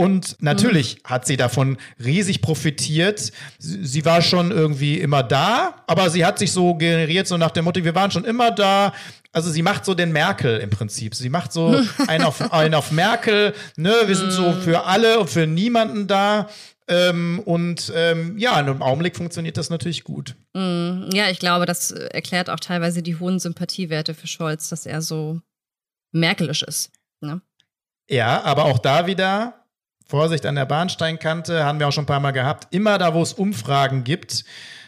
und 0.00 0.40
natürlich 0.40 0.96
mhm. 0.96 1.10
hat 1.10 1.26
sie 1.26 1.36
davon 1.36 1.76
riesig 2.02 2.40
profitiert. 2.40 3.32
Sie, 3.58 4.04
war 4.06 4.22
schon 4.22 4.50
irgendwie 4.50 4.98
immer 4.98 5.22
da, 5.22 5.74
aber 5.86 6.08
sie 6.08 6.24
hat 6.24 6.38
sich 6.38 6.52
so 6.52 6.74
generiert, 6.74 7.26
so 7.26 7.36
nach 7.36 7.50
dem 7.50 7.66
Motto, 7.66 7.84
wir 7.84 7.94
waren 7.94 8.10
schon 8.10 8.24
immer 8.24 8.50
da. 8.50 8.94
Also 9.32 9.50
sie 9.50 9.60
macht 9.60 9.84
so 9.84 9.92
den 9.92 10.10
Merkel 10.10 10.58
im 10.60 10.70
Prinzip. 10.70 11.14
Sie 11.14 11.28
macht 11.28 11.52
so 11.52 11.78
einen 12.06 12.24
auf, 12.24 12.50
einen 12.50 12.72
auf 12.72 12.92
Merkel, 12.92 13.52
ne, 13.76 13.92
wir 14.06 14.16
sind 14.16 14.32
so 14.32 14.52
mhm. 14.52 14.62
für 14.62 14.86
alle 14.86 15.20
und 15.20 15.28
für 15.28 15.46
niemanden 15.46 16.06
da. 16.06 16.48
Ähm, 16.88 17.42
und 17.44 17.92
ähm, 17.94 18.38
ja, 18.38 18.58
im 18.58 18.80
Augenblick 18.80 19.18
funktioniert 19.18 19.58
das 19.58 19.68
natürlich 19.68 20.02
gut. 20.02 20.34
Mhm. 20.54 21.10
Ja, 21.12 21.28
ich 21.28 21.40
glaube, 21.40 21.66
das 21.66 21.90
erklärt 21.90 22.48
auch 22.48 22.60
teilweise 22.60 23.02
die 23.02 23.16
hohen 23.16 23.38
Sympathiewerte 23.38 24.14
für 24.14 24.28
Scholz, 24.28 24.70
dass 24.70 24.86
er 24.86 25.02
so 25.02 25.42
merkelisch 26.10 26.62
ist. 26.62 26.90
Ne? 27.20 27.42
Ja, 28.08 28.42
aber 28.44 28.64
auch 28.64 28.78
da 28.78 29.06
wieder, 29.06 29.59
Vorsicht 30.10 30.44
an 30.44 30.56
der 30.56 30.66
Bahnsteinkante, 30.66 31.64
haben 31.64 31.78
wir 31.78 31.86
auch 31.86 31.92
schon 31.92 32.02
ein 32.02 32.08
paar 32.08 32.20
Mal 32.20 32.32
gehabt. 32.32 32.74
Immer 32.74 32.98
da, 32.98 33.14
wo 33.14 33.22
es 33.22 33.32
Umfragen 33.32 34.02
gibt, 34.02 34.44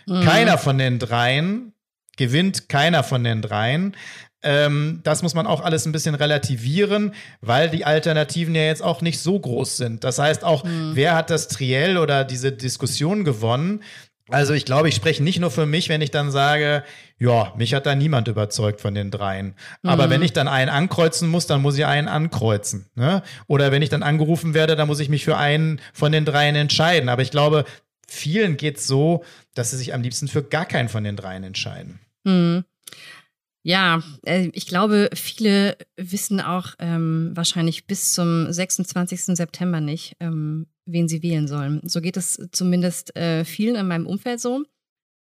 mhm. 0.07 0.23
keiner 0.23 0.59
von 0.59 0.79
den 0.79 0.99
dreien 0.99 1.73
gewinnt, 2.17 2.69
keiner 2.69 3.05
von 3.05 3.23
den 3.23 3.41
dreien. 3.41 3.97
Ähm, 4.43 5.01
das 5.05 5.23
muss 5.23 5.35
man 5.35 5.47
auch 5.47 5.61
alles 5.61 5.87
ein 5.87 5.93
bisschen 5.93 6.17
relativieren, 6.17 7.15
weil 7.41 7.71
die 7.71 7.85
Alternativen 7.85 8.55
ja 8.57 8.63
jetzt 8.63 8.83
auch 8.83 9.01
nicht 9.01 9.21
so 9.21 9.39
groß 9.39 9.77
sind. 9.77 10.03
Das 10.03 10.19
heißt 10.19 10.43
auch, 10.43 10.65
mhm. 10.65 10.91
wer 10.95 11.15
hat 11.15 11.31
das 11.31 11.47
Triell 11.47 11.99
oder 11.99 12.25
diese 12.25 12.51
Diskussion 12.51 13.23
gewonnen? 13.23 13.83
Also 14.29 14.55
ich 14.55 14.65
glaube, 14.65 14.89
ich 14.89 14.95
spreche 14.95 15.23
nicht 15.23 15.41
nur 15.41 15.51
für 15.51 15.67
mich, 15.67 15.89
wenn 15.89 16.01
ich 16.01 16.11
dann 16.11 16.31
sage, 16.31 16.85
ja, 17.19 17.53
mich 17.57 17.75
hat 17.75 17.87
da 17.87 17.95
niemand 17.95 18.29
überzeugt 18.29 18.81
von 18.81 18.95
den 18.95 19.11
dreien. 19.11 19.55
Aber 19.83 20.07
mhm. 20.07 20.11
wenn 20.11 20.23
ich 20.23 20.33
dann 20.33 20.49
einen 20.49 20.71
ankreuzen 20.71 21.29
muss, 21.29 21.47
dann 21.47 21.61
muss 21.61 21.77
ich 21.77 21.87
einen 21.87 22.09
ankreuzen. 22.09 22.87
Ne? 22.95 23.23
Oder 23.47 23.73
wenn 23.73 23.83
ich 23.83 23.89
dann 23.89 24.03
angerufen 24.03 24.55
werde, 24.55 24.77
dann 24.77 24.89
muss 24.89 25.01
ich 25.01 25.09
mich 25.09 25.25
für 25.25 25.37
einen 25.37 25.81
von 25.93 26.13
den 26.13 26.25
dreien 26.25 26.55
entscheiden. 26.55 27.09
Aber 27.09 27.23
ich 27.23 27.31
glaube, 27.31 27.65
vielen 28.07 28.57
geht 28.57 28.79
es 28.79 28.87
so, 28.87 29.25
dass 29.55 29.71
sie 29.71 29.77
sich 29.77 29.93
am 29.93 30.03
liebsten 30.03 30.29
für 30.29 30.43
gar 30.43 30.67
keinen 30.67 30.89
von 30.89 31.05
den 31.05 31.17
dreien 31.17 31.45
entscheiden. 31.45 32.01
Mhm. 32.25 32.65
Ja, 33.65 34.03
äh, 34.25 34.51
ich 34.55 34.67
glaube, 34.67 35.11
viele 35.15 35.77
wissen 35.97 36.41
auch 36.41 36.75
ähm, 36.81 37.31
wahrscheinlich 37.35 37.87
bis 37.87 38.13
zum 38.13 38.53
26. 38.53 39.37
September 39.37 39.81
nicht, 39.81 40.17
ähm, 40.21 40.67
wen 40.85 41.09
sie 41.09 41.23
wählen 41.23 41.47
sollen. 41.47 41.81
So 41.85 42.01
geht 42.01 42.17
es 42.17 42.41
zumindest 42.53 43.15
äh, 43.17 43.45
vielen 43.45 43.77
in 43.77 43.87
meinem 43.87 44.07
Umfeld 44.07 44.41
so. 44.41 44.65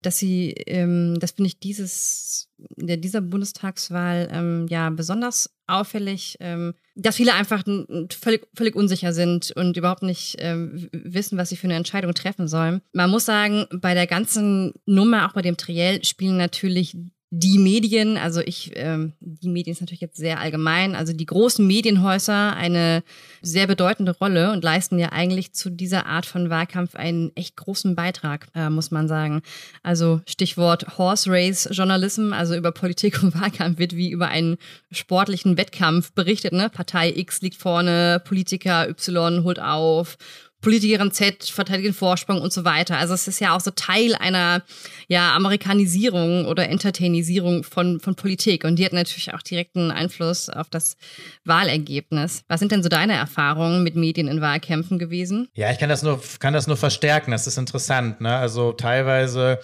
dass 0.03 0.19
sie, 0.19 0.53
ähm, 0.67 1.19
das 1.21 1.33
finde 1.33 1.49
ich 1.49 1.61
dieses, 1.61 2.49
in 2.77 3.01
dieser 3.03 3.21
Bundestagswahl 3.21 4.29
ähm, 4.33 4.67
ja 4.71 4.89
besonders 4.91 5.55
auffällig, 5.67 6.39
ähm, 6.41 6.75
dass 6.95 7.17
viele 7.17 7.35
einfach 7.35 7.65
völlig, 8.11 8.47
völlig 8.57 8.77
unsicher 8.77 9.13
sind 9.13 9.53
und 9.53 9.77
überhaupt 9.77 10.03
nicht 10.03 10.37
ähm, 10.39 10.89
wissen, 10.93 11.37
was 11.37 11.51
sie 11.51 11.57
für 11.57 11.67
eine 11.67 11.77
Entscheidung 11.77 12.15
treffen 12.15 12.49
sollen. 12.49 12.81
Man 12.93 13.11
muss 13.11 13.27
sagen, 13.27 13.67
bei 13.73 13.93
der 13.95 14.07
ganzen 14.07 14.73
Nummer, 14.87 15.29
auch 15.29 15.35
bei 15.35 15.43
dem 15.43 15.59
Triell, 15.59 16.03
spielen 16.05 16.39
natürlich 16.39 16.97
die 17.33 17.59
Medien, 17.59 18.17
also 18.17 18.41
ich, 18.41 18.73
ähm, 18.75 19.13
die 19.21 19.49
Medien 19.49 19.73
ist 19.73 19.81
natürlich 19.81 20.01
jetzt 20.01 20.17
sehr 20.17 20.41
allgemein, 20.41 20.97
also 20.97 21.13
die 21.13 21.27
großen 21.27 21.65
Medienhäuser 21.65 22.57
eine 22.57 23.05
sehr 23.41 23.69
bedeutende 23.69 24.11
Rolle 24.11 24.51
und 24.51 24.65
leisten 24.65 24.99
ja 24.99 25.13
eigentlich 25.13 25.53
zu 25.53 25.71
dieser 25.71 26.07
Art 26.07 26.27
von 26.27 26.51
Wahlkampf 26.51 26.97
einen 26.97 27.31
echt 27.37 27.57
großen 27.57 27.95
Beitrag, 27.95 28.49
äh, 28.57 28.69
muss 28.69 28.91
man 28.91 29.07
sagen. 29.07 29.43
Also 29.85 30.21
Stichwort 30.27 30.99
Horse 30.99 31.31
Race 31.31 31.69
Journalism, 31.71 32.33
also 32.33 32.57
über 32.57 32.73
Politik 32.73 33.23
und 33.23 33.41
Wahlkampf 33.41 33.79
wird 33.79 33.95
wie 33.95 34.11
über 34.11 34.27
einen 34.27 34.57
sportlichen 34.91 35.57
Wettkampf 35.57 36.13
berichtet, 36.13 36.53
ne? 36.53 36.69
Partei 36.69 37.13
X 37.15 37.43
liegt 37.43 37.57
vorne, 37.57 38.21
Politiker 38.25 38.89
Y 38.89 39.45
holt 39.45 39.61
auf 39.61 40.19
Politikerin 40.61 41.11
Z 41.11 41.45
verteidigen 41.45 41.95
Vorsprung 41.95 42.41
und 42.41 42.53
so 42.53 42.65
weiter. 42.65 42.99
Also 42.99 43.15
es 43.15 43.27
ist 43.29 43.41
ja 43.41 43.57
auch 43.57 43.61
so 43.61 43.71
Teil 43.71 44.15
einer 44.15 44.63
ja, 45.09 45.35
Amerikanisierung 45.35 46.47
oder 46.47 46.69
Entertainisierung 46.69 47.65
von, 47.65 48.01
von 48.01 48.15
Politik. 48.15 48.65
Und 48.65 48.77
die 48.77 48.85
hat 48.85 48.93
natürlich 48.93 49.33
auch 49.33 49.43
direkten 49.43 49.91
Einfluss 49.91 50.49
auf 50.51 50.69
das 50.69 50.97
Wahlergebnis. 51.45 52.45
Was 52.49 52.61
sind 52.61 52.73
denn 52.73 52.83
so 52.83 52.89
deine 52.89 53.15
Erfahrungen 53.15 53.83
mit 53.83 53.97
Medien 53.97 54.29
in 54.29 54.41
Wahlkämpfen 54.41 54.99
gewesen? 54.99 55.49
Ja, 55.55 55.71
ich 55.71 55.79
kann 55.79 55.89
das 55.89 56.03
nur, 56.03 56.21
kann 56.39 56.53
das 56.53 56.67
nur 56.67 56.77
verstärken. 56.77 57.31
Das 57.31 57.47
ist 57.47 57.57
interessant. 57.57 58.21
Ne? 58.21 58.35
Also 58.35 58.73
teilweise 58.73 59.61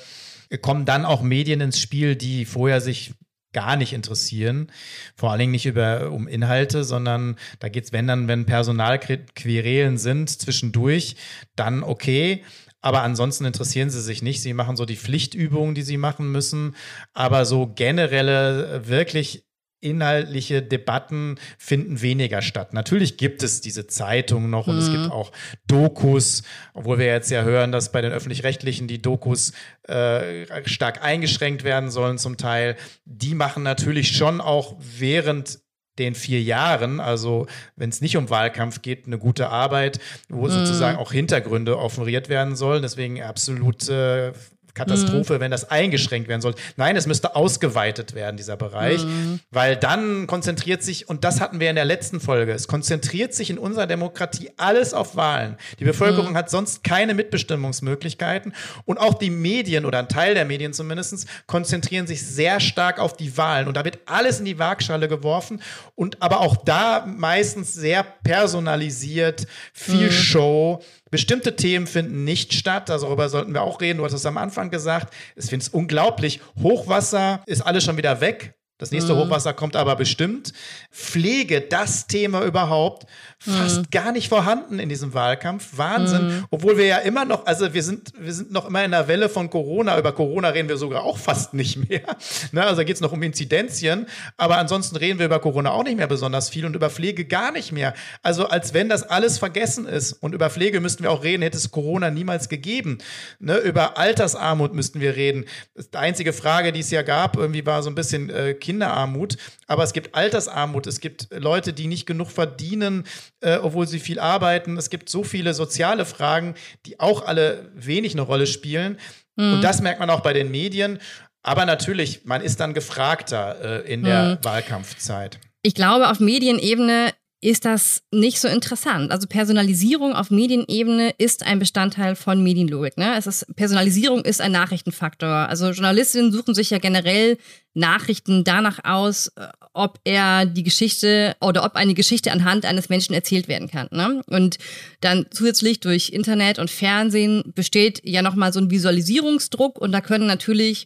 kommen 0.62 0.84
dann 0.84 1.04
auch 1.04 1.22
Medien 1.22 1.60
ins 1.60 1.80
Spiel, 1.80 2.16
die 2.16 2.44
vorher 2.44 2.80
sich 2.80 3.12
gar 3.56 3.76
nicht 3.76 3.94
interessieren. 3.94 4.70
Vor 5.14 5.30
allen 5.30 5.38
Dingen 5.38 5.52
nicht 5.52 5.64
über, 5.64 6.10
um 6.10 6.28
Inhalte, 6.28 6.84
sondern 6.84 7.36
da 7.58 7.70
geht 7.70 7.84
es, 7.84 7.92
wenn 7.92 8.06
dann, 8.06 8.28
wenn 8.28 8.44
Personalquerelen 8.44 9.96
sind 9.96 10.28
zwischendurch, 10.28 11.16
dann 11.56 11.82
okay. 11.82 12.44
Aber 12.82 13.00
ansonsten 13.00 13.46
interessieren 13.46 13.88
sie 13.88 14.02
sich 14.02 14.20
nicht. 14.22 14.42
Sie 14.42 14.52
machen 14.52 14.76
so 14.76 14.84
die 14.84 14.98
Pflichtübungen, 14.98 15.74
die 15.74 15.80
sie 15.80 15.96
machen 15.96 16.30
müssen. 16.30 16.76
Aber 17.14 17.46
so 17.46 17.66
generelle, 17.66 18.86
wirklich 18.88 19.45
inhaltliche 19.80 20.62
Debatten 20.62 21.36
finden 21.58 22.00
weniger 22.00 22.42
statt. 22.42 22.72
Natürlich 22.72 23.16
gibt 23.16 23.42
es 23.42 23.60
diese 23.60 23.86
Zeitungen 23.86 24.50
noch 24.50 24.66
und 24.66 24.76
mhm. 24.76 24.80
es 24.80 24.90
gibt 24.90 25.04
mhm. 25.04 25.12
auch 25.12 25.32
Dokus, 25.66 26.42
obwohl 26.74 26.98
wir 26.98 27.06
jetzt 27.06 27.30
ja 27.30 27.42
hören, 27.42 27.72
dass 27.72 27.92
bei 27.92 28.00
den 28.00 28.12
öffentlich-rechtlichen 28.12 28.88
die 28.88 29.02
Dokus 29.02 29.52
äh, 29.84 30.46
stark 30.66 31.04
eingeschränkt 31.04 31.62
werden 31.64 31.90
sollen 31.90 32.18
zum 32.18 32.36
Teil. 32.36 32.76
Die 33.04 33.34
machen 33.34 33.62
natürlich 33.62 34.16
schon 34.16 34.40
auch 34.40 34.76
während 34.78 35.60
den 35.98 36.14
vier 36.14 36.42
Jahren, 36.42 37.00
also 37.00 37.46
wenn 37.74 37.88
es 37.88 38.00
nicht 38.00 38.16
um 38.16 38.28
Wahlkampf 38.28 38.82
geht, 38.82 39.06
eine 39.06 39.18
gute 39.18 39.48
Arbeit, 39.48 39.98
wo 40.28 40.44
mhm. 40.44 40.50
sozusagen 40.50 40.98
auch 40.98 41.12
Hintergründe 41.12 41.78
offeriert 41.78 42.28
werden 42.28 42.56
sollen. 42.56 42.82
Deswegen 42.82 43.22
absolut 43.22 43.88
äh, 43.88 44.32
Katastrophe, 44.76 45.34
mhm. 45.34 45.40
wenn 45.40 45.50
das 45.50 45.70
eingeschränkt 45.70 46.28
werden 46.28 46.42
soll. 46.42 46.54
Nein, 46.76 46.96
es 46.96 47.06
müsste 47.06 47.34
ausgeweitet 47.34 48.14
werden, 48.14 48.36
dieser 48.36 48.56
Bereich, 48.56 49.04
mhm. 49.04 49.40
weil 49.50 49.74
dann 49.74 50.26
konzentriert 50.26 50.82
sich, 50.82 51.08
und 51.08 51.24
das 51.24 51.40
hatten 51.40 51.58
wir 51.58 51.70
in 51.70 51.76
der 51.76 51.84
letzten 51.84 52.20
Folge, 52.20 52.52
es 52.52 52.68
konzentriert 52.68 53.34
sich 53.34 53.50
in 53.50 53.58
unserer 53.58 53.86
Demokratie 53.86 54.50
alles 54.56 54.94
auf 54.94 55.16
Wahlen. 55.16 55.56
Die 55.80 55.84
Bevölkerung 55.84 56.32
mhm. 56.32 56.36
hat 56.36 56.50
sonst 56.50 56.84
keine 56.84 57.14
Mitbestimmungsmöglichkeiten 57.14 58.54
und 58.84 58.98
auch 58.98 59.14
die 59.14 59.30
Medien 59.30 59.86
oder 59.86 59.98
ein 59.98 60.08
Teil 60.08 60.34
der 60.34 60.44
Medien 60.44 60.72
zumindest 60.72 61.26
konzentrieren 61.46 62.06
sich 62.06 62.24
sehr 62.24 62.60
stark 62.60 62.98
auf 62.98 63.16
die 63.16 63.36
Wahlen 63.36 63.68
und 63.68 63.76
da 63.76 63.84
wird 63.84 63.98
alles 64.04 64.38
in 64.38 64.44
die 64.44 64.58
Waagschale 64.58 65.08
geworfen 65.08 65.62
und 65.94 66.22
aber 66.22 66.40
auch 66.40 66.56
da 66.56 67.06
meistens 67.06 67.72
sehr 67.72 68.02
personalisiert, 68.02 69.46
viel 69.72 70.08
mhm. 70.08 70.12
Show 70.12 70.82
Bestimmte 71.10 71.54
Themen 71.54 71.86
finden 71.86 72.24
nicht 72.24 72.52
statt, 72.52 72.88
darüber 72.88 73.28
sollten 73.28 73.54
wir 73.54 73.62
auch 73.62 73.80
reden. 73.80 73.98
Du 73.98 74.04
hast 74.04 74.12
es 74.12 74.26
am 74.26 74.38
Anfang 74.38 74.70
gesagt. 74.70 75.14
Ich 75.36 75.46
finde 75.46 75.62
es 75.62 75.68
unglaublich. 75.68 76.40
Hochwasser 76.62 77.42
ist 77.46 77.62
alles 77.62 77.84
schon 77.84 77.96
wieder 77.96 78.20
weg. 78.20 78.54
Das 78.78 78.90
nächste 78.90 79.14
mhm. 79.14 79.20
Hochwasser 79.20 79.54
kommt 79.54 79.74
aber 79.74 79.96
bestimmt. 79.96 80.52
Pflege, 80.90 81.62
das 81.62 82.06
Thema 82.08 82.42
überhaupt, 82.44 83.06
fast 83.38 83.78
mhm. 83.78 83.90
gar 83.90 84.12
nicht 84.12 84.28
vorhanden 84.28 84.78
in 84.78 84.90
diesem 84.90 85.14
Wahlkampf. 85.14 85.78
Wahnsinn. 85.78 86.26
Mhm. 86.26 86.44
Obwohl 86.50 86.76
wir 86.76 86.84
ja 86.84 86.98
immer 86.98 87.24
noch, 87.24 87.46
also 87.46 87.72
wir 87.72 87.82
sind, 87.82 88.12
wir 88.18 88.34
sind 88.34 88.52
noch 88.52 88.66
immer 88.66 88.84
in 88.84 88.90
der 88.90 89.08
Welle 89.08 89.30
von 89.30 89.48
Corona. 89.48 89.98
Über 89.98 90.12
Corona 90.12 90.48
reden 90.48 90.68
wir 90.68 90.76
sogar 90.76 91.04
auch 91.04 91.16
fast 91.16 91.54
nicht 91.54 91.88
mehr. 91.88 92.02
Ne? 92.52 92.62
Also 92.64 92.84
geht 92.84 92.94
es 92.94 93.00
noch 93.00 93.12
um 93.12 93.22
Inzidenzien. 93.22 94.06
Aber 94.36 94.58
ansonsten 94.58 94.96
reden 94.96 95.18
wir 95.18 95.26
über 95.26 95.40
Corona 95.40 95.70
auch 95.70 95.82
nicht 95.82 95.96
mehr 95.96 96.06
besonders 96.06 96.48
viel 96.48 96.64
und 96.64 96.76
über 96.76 96.90
Pflege 96.90 97.24
gar 97.24 97.50
nicht 97.50 97.72
mehr. 97.72 97.94
Also 98.22 98.46
als 98.46 98.72
wenn 98.72 98.88
das 98.88 99.02
alles 99.02 99.38
vergessen 99.38 99.86
ist. 99.86 100.12
Und 100.12 100.34
über 100.34 100.48
Pflege 100.50 100.80
müssten 100.80 101.02
wir 101.02 101.10
auch 101.10 101.24
reden, 101.24 101.42
hätte 101.42 101.56
es 101.56 101.70
Corona 101.70 102.10
niemals 102.10 102.48
gegeben. 102.48 102.98
Ne? 103.38 103.56
Über 103.58 103.98
Altersarmut 103.98 104.74
müssten 104.74 105.00
wir 105.00 105.16
reden. 105.16 105.44
Die 105.76 105.96
einzige 105.96 106.32
Frage, 106.32 106.72
die 106.72 106.80
es 106.80 106.90
ja 106.90 107.02
gab, 107.02 107.36
irgendwie 107.36 107.64
war 107.66 107.82
so 107.82 107.90
ein 107.90 107.94
bisschen 107.94 108.30
äh, 108.30 108.54
Kinderarmut, 108.66 109.36
aber 109.68 109.84
es 109.84 109.92
gibt 109.92 110.16
Altersarmut, 110.16 110.88
es 110.88 110.98
gibt 110.98 111.28
Leute, 111.30 111.72
die 111.72 111.86
nicht 111.86 112.04
genug 112.04 112.30
verdienen, 112.32 113.04
äh, 113.40 113.58
obwohl 113.58 113.86
sie 113.86 114.00
viel 114.00 114.18
arbeiten. 114.18 114.76
Es 114.76 114.90
gibt 114.90 115.08
so 115.08 115.22
viele 115.22 115.54
soziale 115.54 116.04
Fragen, 116.04 116.56
die 116.84 116.98
auch 116.98 117.24
alle 117.24 117.70
wenig 117.74 118.14
eine 118.14 118.22
Rolle 118.22 118.48
spielen. 118.48 118.98
Mhm. 119.36 119.54
Und 119.54 119.62
das 119.62 119.80
merkt 119.80 120.00
man 120.00 120.10
auch 120.10 120.20
bei 120.20 120.32
den 120.32 120.50
Medien. 120.50 120.98
Aber 121.42 121.64
natürlich, 121.64 122.24
man 122.24 122.40
ist 122.40 122.58
dann 122.58 122.74
gefragter 122.74 123.84
äh, 123.84 123.92
in 123.92 124.02
der 124.02 124.24
mhm. 124.24 124.44
Wahlkampfzeit. 124.44 125.38
Ich 125.62 125.74
glaube, 125.74 126.10
auf 126.10 126.18
Medienebene 126.18 127.12
ist 127.46 127.64
das 127.64 128.02
nicht 128.10 128.40
so 128.40 128.48
interessant. 128.48 129.12
Also 129.12 129.28
Personalisierung 129.28 130.14
auf 130.14 130.32
Medienebene 130.32 131.14
ist 131.16 131.46
ein 131.46 131.60
Bestandteil 131.60 132.16
von 132.16 132.42
Medienlogik. 132.42 132.98
Ne? 132.98 133.14
Es 133.16 133.28
ist, 133.28 133.46
Personalisierung 133.54 134.24
ist 134.24 134.40
ein 134.40 134.50
Nachrichtenfaktor. 134.50 135.28
Also 135.28 135.70
Journalistinnen 135.70 136.32
suchen 136.32 136.56
sich 136.56 136.70
ja 136.70 136.78
generell 136.78 137.38
Nachrichten 137.72 138.42
danach 138.42 138.80
aus, 138.82 139.28
äh, 139.36 139.46
ob 139.74 140.00
er 140.02 140.44
die 140.44 140.64
Geschichte 140.64 141.36
oder 141.40 141.64
ob 141.64 141.76
eine 141.76 141.94
Geschichte 141.94 142.32
anhand 142.32 142.64
eines 142.64 142.88
Menschen 142.88 143.14
erzählt 143.14 143.46
werden 143.46 143.70
kann. 143.70 143.86
Ne? 143.92 144.24
Und 144.26 144.58
dann 145.00 145.26
zusätzlich 145.30 145.78
durch 145.78 146.08
Internet 146.08 146.58
und 146.58 146.68
Fernsehen 146.68 147.52
besteht 147.54 148.00
ja 148.02 148.22
nochmal 148.22 148.52
so 148.52 148.58
ein 148.58 148.72
Visualisierungsdruck 148.72 149.78
und 149.78 149.92
da 149.92 150.00
können 150.00 150.26
natürlich 150.26 150.84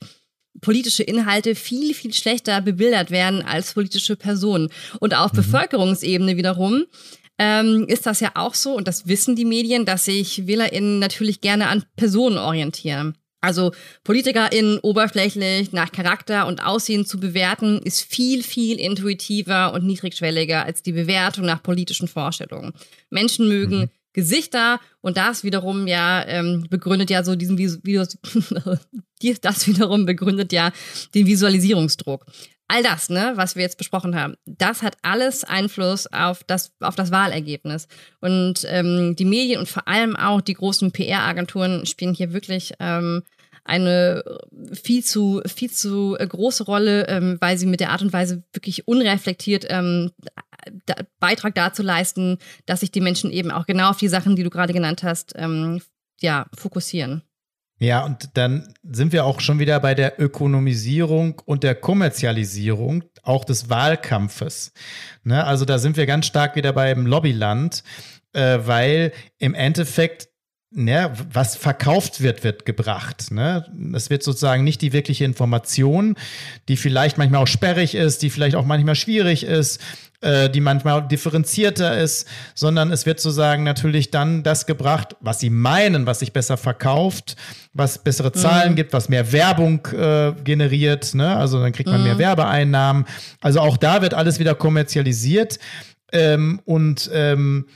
politische 0.60 1.02
Inhalte 1.02 1.54
viel, 1.54 1.94
viel 1.94 2.12
schlechter 2.12 2.60
bebildert 2.60 3.10
werden 3.10 3.42
als 3.42 3.74
politische 3.74 4.16
Personen. 4.16 4.68
Und 4.98 5.14
auf 5.14 5.32
mhm. 5.32 5.38
Bevölkerungsebene 5.38 6.36
wiederum 6.36 6.84
ähm, 7.38 7.86
ist 7.88 8.06
das 8.06 8.20
ja 8.20 8.32
auch 8.34 8.54
so, 8.54 8.74
und 8.74 8.86
das 8.86 9.06
wissen 9.06 9.36
die 9.36 9.44
Medien, 9.44 9.84
dass 9.86 10.04
sich 10.04 10.46
WählerInnen 10.46 10.98
natürlich 10.98 11.40
gerne 11.40 11.68
an 11.68 11.84
Personen 11.96 12.38
orientieren. 12.38 13.16
Also 13.40 13.72
PolitikerInnen 14.04 14.80
oberflächlich 14.80 15.72
nach 15.72 15.90
Charakter 15.92 16.46
und 16.46 16.62
Aussehen 16.62 17.06
zu 17.06 17.18
bewerten, 17.18 17.80
ist 17.82 18.02
viel, 18.02 18.42
viel 18.42 18.78
intuitiver 18.78 19.72
und 19.72 19.86
niedrigschwelliger 19.86 20.64
als 20.66 20.82
die 20.82 20.92
Bewertung 20.92 21.46
nach 21.46 21.62
politischen 21.62 22.06
Vorstellungen. 22.06 22.74
Menschen 23.08 23.48
mögen 23.48 23.78
mhm. 23.78 23.90
Gesichter 24.12 24.80
und 25.00 25.16
das 25.16 25.44
wiederum 25.44 25.86
ja 25.86 26.24
ähm, 26.26 26.66
begründet 26.68 27.10
ja 27.10 27.22
so 27.22 27.36
diesen 27.36 27.58
Videos, 27.58 28.18
das 29.42 29.66
wiederum 29.66 30.06
begründet 30.06 30.52
ja 30.52 30.72
den 31.14 31.26
Visualisierungsdruck. 31.26 32.26
All 32.72 32.84
das, 32.84 33.10
ne, 33.10 33.32
was 33.34 33.56
wir 33.56 33.62
jetzt 33.62 33.78
besprochen 33.78 34.14
haben, 34.14 34.34
das 34.46 34.82
hat 34.82 34.96
alles 35.02 35.42
Einfluss 35.42 36.06
auf 36.06 36.44
das, 36.44 36.72
auf 36.78 36.94
das 36.94 37.10
Wahlergebnis. 37.10 37.88
Und 38.20 38.64
ähm, 38.68 39.16
die 39.16 39.24
Medien 39.24 39.58
und 39.58 39.68
vor 39.68 39.88
allem 39.88 40.14
auch 40.14 40.40
die 40.40 40.54
großen 40.54 40.92
PR-Agenturen 40.92 41.84
spielen 41.84 42.14
hier 42.14 42.32
wirklich 42.32 42.74
ähm, 42.78 43.24
eine 43.64 44.22
viel 44.72 45.04
zu, 45.04 45.42
viel 45.46 45.70
zu 45.70 46.16
große 46.18 46.64
Rolle, 46.64 47.08
ähm, 47.08 47.38
weil 47.40 47.58
sie 47.58 47.66
mit 47.66 47.80
der 47.80 47.90
Art 47.90 48.02
und 48.02 48.12
Weise 48.12 48.44
wirklich 48.52 48.86
unreflektiert 48.86 49.66
ähm, 49.68 50.12
da, 50.86 50.94
Beitrag 51.18 51.54
dazu 51.54 51.82
leisten, 51.82 52.38
dass 52.66 52.80
sich 52.80 52.90
die 52.90 53.00
Menschen 53.00 53.30
eben 53.30 53.50
auch 53.50 53.66
genau 53.66 53.90
auf 53.90 53.98
die 53.98 54.08
Sachen, 54.08 54.36
die 54.36 54.42
du 54.42 54.50
gerade 54.50 54.72
genannt 54.72 55.02
hast, 55.02 55.34
ähm, 55.36 55.80
ja, 56.20 56.46
fokussieren. 56.54 57.22
Ja, 57.82 58.04
und 58.04 58.28
dann 58.34 58.74
sind 58.82 59.12
wir 59.12 59.24
auch 59.24 59.40
schon 59.40 59.58
wieder 59.58 59.80
bei 59.80 59.94
der 59.94 60.20
Ökonomisierung 60.20 61.40
und 61.46 61.62
der 61.62 61.74
Kommerzialisierung 61.74 63.04
auch 63.22 63.44
des 63.44 63.70
Wahlkampfes. 63.70 64.72
Ne? 65.24 65.42
Also 65.44 65.64
da 65.64 65.78
sind 65.78 65.96
wir 65.96 66.04
ganz 66.04 66.26
stark 66.26 66.56
wieder 66.56 66.74
beim 66.74 67.06
Lobbyland, 67.06 67.82
äh, 68.34 68.58
weil 68.64 69.12
im 69.38 69.54
Endeffekt 69.54 70.28
ne, 70.70 71.12
was 71.32 71.56
verkauft 71.56 72.20
wird, 72.20 72.44
wird 72.44 72.66
gebracht. 72.66 73.30
Ne? 73.30 73.66
Es 73.94 74.10
wird 74.10 74.22
sozusagen 74.22 74.62
nicht 74.62 74.82
die 74.82 74.92
wirkliche 74.92 75.24
Information, 75.24 76.16
die 76.68 76.76
vielleicht 76.76 77.18
manchmal 77.18 77.42
auch 77.42 77.48
sperrig 77.48 77.94
ist, 77.94 78.22
die 78.22 78.30
vielleicht 78.30 78.56
auch 78.56 78.66
manchmal 78.66 78.94
schwierig 78.94 79.42
ist, 79.42 79.80
äh, 80.20 80.50
die 80.50 80.60
manchmal 80.60 81.06
differenzierter 81.06 81.98
ist, 81.98 82.28
sondern 82.54 82.90
es 82.92 83.06
wird 83.06 83.20
sozusagen 83.20 83.62
natürlich 83.62 84.10
dann 84.10 84.42
das 84.42 84.66
gebracht, 84.66 85.16
was 85.20 85.40
sie 85.40 85.50
meinen, 85.50 86.06
was 86.06 86.18
sich 86.18 86.32
besser 86.32 86.56
verkauft, 86.56 87.36
was 87.72 88.02
bessere 88.02 88.32
Zahlen 88.32 88.72
mhm. 88.72 88.76
gibt, 88.76 88.92
was 88.92 89.08
mehr 89.08 89.32
Werbung 89.32 89.86
äh, 89.86 90.32
generiert. 90.44 91.14
Ne? 91.14 91.36
Also 91.36 91.60
dann 91.60 91.72
kriegt 91.72 91.88
man 91.88 92.00
mhm. 92.00 92.06
mehr 92.06 92.18
Werbeeinnahmen. 92.18 93.06
Also 93.40 93.60
auch 93.60 93.76
da 93.76 94.02
wird 94.02 94.14
alles 94.14 94.38
wieder 94.38 94.54
kommerzialisiert. 94.54 95.58
Ähm, 96.12 96.60
und 96.64 97.08
ähm, 97.14 97.66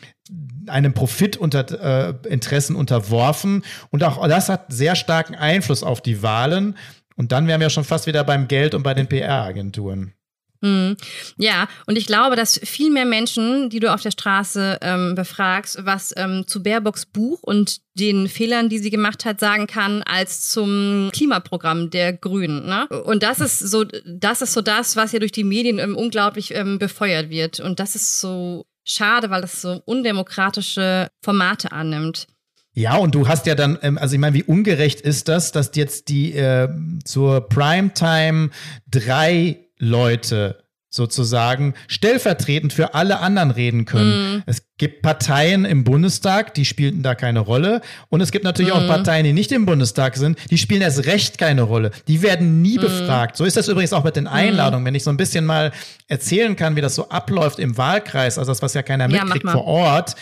einem 0.67 0.93
Profitinteressen 0.93 2.75
äh, 2.75 2.79
unterworfen. 2.79 3.63
Und 3.91 4.03
auch 4.03 4.27
das 4.27 4.49
hat 4.49 4.67
sehr 4.73 4.97
starken 4.97 5.35
Einfluss 5.35 5.83
auf 5.83 6.01
die 6.01 6.23
Wahlen. 6.23 6.77
Und 7.17 7.33
dann 7.33 7.47
wären 7.47 7.61
wir 7.61 7.71
schon 7.71 7.85
fast 7.85 8.07
wieder 8.07 8.25
beim 8.25 8.49
Geld 8.49 8.75
und 8.75 8.83
bei 8.83 8.95
den 8.95 9.07
PR-Agenturen. 9.07 10.15
Hm. 10.65 10.97
Ja, 11.37 11.69
und 11.85 11.99
ich 11.99 12.07
glaube, 12.07 12.37
dass 12.37 12.59
viel 12.59 12.91
mehr 12.91 13.05
Menschen, 13.05 13.69
die 13.69 13.81
du 13.81 13.93
auf 13.93 14.01
der 14.01 14.13
Straße 14.13 14.79
ähm, 14.81 15.15
befragst, 15.15 15.85
was 15.85 16.15
ähm, 16.17 16.45
zu 16.47 16.63
Baerbocks 16.63 17.05
Buch 17.05 17.43
und 17.43 17.81
den 17.93 18.29
Fehlern, 18.29 18.71
die 18.71 18.79
sie 18.79 18.89
gemacht 18.89 19.27
hat, 19.27 19.41
sagen 19.41 19.67
kann, 19.67 20.03
als 20.05 20.49
zum 20.49 21.11
Klimaprogramm 21.13 21.91
der 21.91 22.15
Grünen. 22.15 22.65
Ne? 22.65 22.89
Und 23.05 23.23
das 23.23 23.41
ist 23.41 23.59
so, 23.59 23.85
das 24.07 24.41
ist 24.41 24.55
so 24.55 24.63
das, 24.63 24.97
was 24.97 25.13
ja 25.13 25.19
durch 25.19 25.33
die 25.33 25.45
Medien 25.45 25.79
ähm, 25.79 25.97
unglaublich 25.97 26.55
ähm, 26.55 26.79
befeuert 26.79 27.29
wird. 27.29 27.61
Und 27.61 27.79
das 27.79 27.95
ist 27.95 28.19
so 28.19 28.65
schade, 28.85 29.29
weil 29.29 29.43
das 29.43 29.61
so 29.61 29.83
undemokratische 29.85 31.09
Formate 31.23 31.73
annimmt. 31.73 32.27
Ja, 32.73 32.97
und 32.97 33.15
du 33.15 33.29
hast 33.29 33.45
ja 33.45 33.55
dann, 33.55 33.79
ähm, 33.83 33.99
also 33.99 34.15
ich 34.15 34.21
meine, 34.21 34.35
wie 34.35 34.45
ungerecht 34.45 35.03
ist 35.03 35.29
das, 35.29 35.53
dass 35.53 35.73
jetzt 35.75 36.09
die 36.09 36.33
äh, 36.33 36.71
zur 37.05 37.49
Primetime 37.51 38.49
drei 38.91 39.65
Leute 39.85 40.65
sozusagen 40.95 41.75
stellvertretend 41.89 42.73
für 42.73 42.95
alle 42.95 43.19
anderen 43.19 43.51
reden 43.51 43.85
können. 43.85 44.37
Mm. 44.37 44.43
Es 44.47 44.63
gibt 44.79 45.03
Parteien 45.03 45.65
im 45.65 45.83
Bundestag, 45.83 46.55
die 46.55 46.65
spielten 46.65 47.03
da 47.03 47.17
keine 47.17 47.41
Rolle. 47.41 47.81
Und 48.11 48.21
es 48.21 48.31
gibt 48.31 48.45
natürlich 48.45 48.73
mm. 48.73 48.77
auch 48.77 48.83
mhm. 48.83 48.89
Parteien, 48.89 49.25
die 49.25 49.33
nicht 49.33 49.51
im 49.51 49.67
Bundestag 49.67 50.17
sind, 50.17 50.39
die 50.51 50.59
spielen 50.59 50.83
erst 50.83 51.07
recht 51.07 51.37
keine 51.37 51.63
Rolle. 51.63 51.91
Die 52.07 52.23
werden 52.23 52.63
nie 52.63 52.79
mm. 52.79 52.83
befragt. 52.83 53.37
So 53.37 53.45
ist 53.45 53.57
das 53.57 53.67
übrigens 53.67 53.93
auch 53.93 54.05
mit 54.05 54.15
den 54.15 54.25
mhm. 54.25 54.31
Einladungen. 54.31 54.87
Wenn 54.87 54.95
ich 54.95 55.03
so 55.03 55.11
ein 55.11 55.17
bisschen 55.17 55.45
mal 55.45 55.73
erzählen 56.07 56.55
kann, 56.55 56.77
wie 56.77 56.81
das 56.81 56.95
so 56.95 57.09
abläuft 57.09 57.59
im 57.59 57.77
Wahlkreis, 57.77 58.39
also 58.39 58.53
das, 58.53 58.63
was 58.63 58.75
ja 58.75 58.83
keiner 58.83 59.11
ja, 59.11 59.25
mitkriegt 59.25 59.51
vor 59.51 59.65
Ort. 59.65 60.15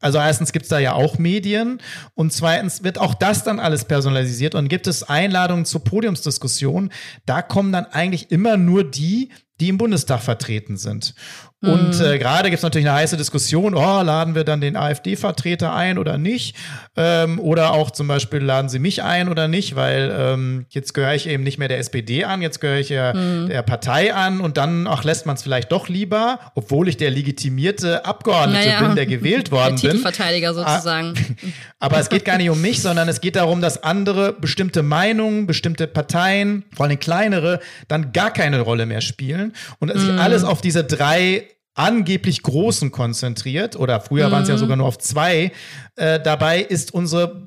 Also 0.00 0.18
erstens 0.18 0.52
gibt 0.52 0.64
es 0.64 0.68
da 0.68 0.78
ja 0.78 0.92
auch 0.92 1.18
Medien 1.18 1.80
und 2.14 2.32
zweitens 2.32 2.84
wird 2.84 2.98
auch 2.98 3.14
das 3.14 3.44
dann 3.44 3.58
alles 3.58 3.84
personalisiert 3.86 4.54
und 4.54 4.68
gibt 4.68 4.86
es 4.86 5.02
Einladungen 5.02 5.64
zur 5.64 5.84
Podiumsdiskussion. 5.84 6.90
Da 7.24 7.42
kommen 7.42 7.72
dann 7.72 7.86
eigentlich 7.86 8.30
immer 8.30 8.56
nur 8.56 8.84
die, 8.84 9.30
die 9.60 9.68
im 9.68 9.78
Bundestag 9.78 10.20
vertreten 10.20 10.76
sind. 10.76 11.14
Und 11.62 11.98
mhm. 11.98 12.04
äh, 12.04 12.18
gerade 12.18 12.50
gibt 12.50 12.58
es 12.58 12.62
natürlich 12.62 12.86
eine 12.86 12.98
heiße 12.98 13.16
Diskussion, 13.16 13.74
oh, 13.74 14.02
laden 14.02 14.34
wir 14.34 14.44
dann 14.44 14.60
den 14.60 14.76
AfD-Vertreter 14.76 15.74
ein 15.74 15.96
oder 15.96 16.18
nicht? 16.18 16.54
Ähm, 16.96 17.40
oder 17.40 17.72
auch 17.72 17.90
zum 17.90 18.08
Beispiel, 18.08 18.40
laden 18.40 18.68
sie 18.68 18.78
mich 18.78 19.02
ein 19.02 19.30
oder 19.30 19.48
nicht, 19.48 19.74
weil 19.74 20.14
ähm, 20.14 20.66
jetzt 20.68 20.92
gehöre 20.92 21.14
ich 21.14 21.26
eben 21.26 21.42
nicht 21.42 21.56
mehr 21.56 21.68
der 21.68 21.78
SPD 21.78 22.24
an, 22.24 22.42
jetzt 22.42 22.60
gehöre 22.60 22.78
ich 22.78 22.90
ja 22.90 23.14
mhm. 23.14 23.48
der 23.48 23.62
Partei 23.62 24.12
an 24.12 24.40
und 24.40 24.58
dann, 24.58 24.86
ach, 24.86 25.04
lässt 25.04 25.24
man 25.24 25.36
es 25.36 25.42
vielleicht 25.42 25.72
doch 25.72 25.88
lieber, 25.88 26.40
obwohl 26.54 26.88
ich 26.88 26.98
der 26.98 27.10
legitimierte 27.10 28.04
Abgeordnete 28.04 28.68
naja. 28.68 28.82
bin, 28.82 28.94
der 28.94 29.06
gewählt 29.06 29.50
worden 29.50 29.76
der 29.80 29.88
bin. 29.88 29.98
sozusagen. 30.52 31.14
Aber 31.78 31.98
es 31.98 32.10
geht 32.10 32.26
gar 32.26 32.36
nicht 32.36 32.50
um 32.50 32.60
mich, 32.60 32.82
sondern 32.82 33.08
es 33.08 33.22
geht 33.22 33.36
darum, 33.36 33.62
dass 33.62 33.82
andere 33.82 34.34
bestimmte 34.34 34.82
Meinungen, 34.82 35.46
bestimmte 35.46 35.86
Parteien, 35.86 36.64
vor 36.74 36.84
allem 36.84 36.98
kleinere, 36.98 37.60
dann 37.88 38.12
gar 38.12 38.30
keine 38.30 38.60
Rolle 38.60 38.84
mehr 38.84 39.00
spielen 39.00 39.54
und 39.78 39.90
sich 39.92 40.12
mhm. 40.12 40.18
alles 40.18 40.44
auf 40.44 40.60
diese 40.60 40.84
drei 40.84 41.45
angeblich 41.76 42.42
Großen 42.42 42.90
konzentriert, 42.90 43.76
oder 43.76 44.00
früher 44.00 44.28
mhm. 44.28 44.32
waren 44.32 44.42
es 44.42 44.48
ja 44.48 44.56
sogar 44.56 44.76
nur 44.76 44.86
auf 44.86 44.98
zwei. 44.98 45.52
Äh, 45.94 46.18
dabei 46.20 46.60
ist 46.60 46.92
unsere 46.92 47.46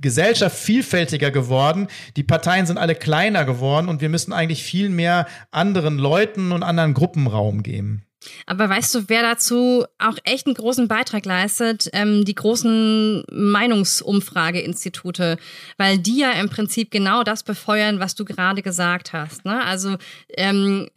Gesellschaft 0.00 0.56
vielfältiger 0.56 1.30
geworden. 1.30 1.88
Die 2.16 2.22
Parteien 2.22 2.66
sind 2.66 2.78
alle 2.78 2.94
kleiner 2.94 3.44
geworden 3.44 3.88
und 3.88 4.00
wir 4.00 4.08
müssen 4.08 4.32
eigentlich 4.32 4.62
viel 4.62 4.88
mehr 4.88 5.26
anderen 5.50 5.98
Leuten 5.98 6.52
und 6.52 6.62
anderen 6.62 6.94
Gruppen 6.94 7.26
Raum 7.26 7.62
geben. 7.62 8.02
Aber 8.46 8.68
weißt 8.68 8.94
du, 8.94 9.08
wer 9.08 9.22
dazu 9.22 9.84
auch 9.98 10.16
echt 10.24 10.46
einen 10.46 10.54
großen 10.54 10.88
Beitrag 10.88 11.24
leistet? 11.24 11.88
Ähm, 11.92 12.24
die 12.24 12.34
großen 12.34 13.24
Meinungsumfrageinstitute, 13.30 15.38
weil 15.76 15.98
die 15.98 16.20
ja 16.20 16.32
im 16.32 16.48
Prinzip 16.48 16.90
genau 16.90 17.22
das 17.22 17.42
befeuern, 17.42 18.00
was 18.00 18.14
du 18.14 18.24
gerade 18.24 18.62
gesagt 18.62 19.12
hast. 19.12 19.44
Ne? 19.44 19.64
Also 19.64 19.96
ähm, 20.36 20.88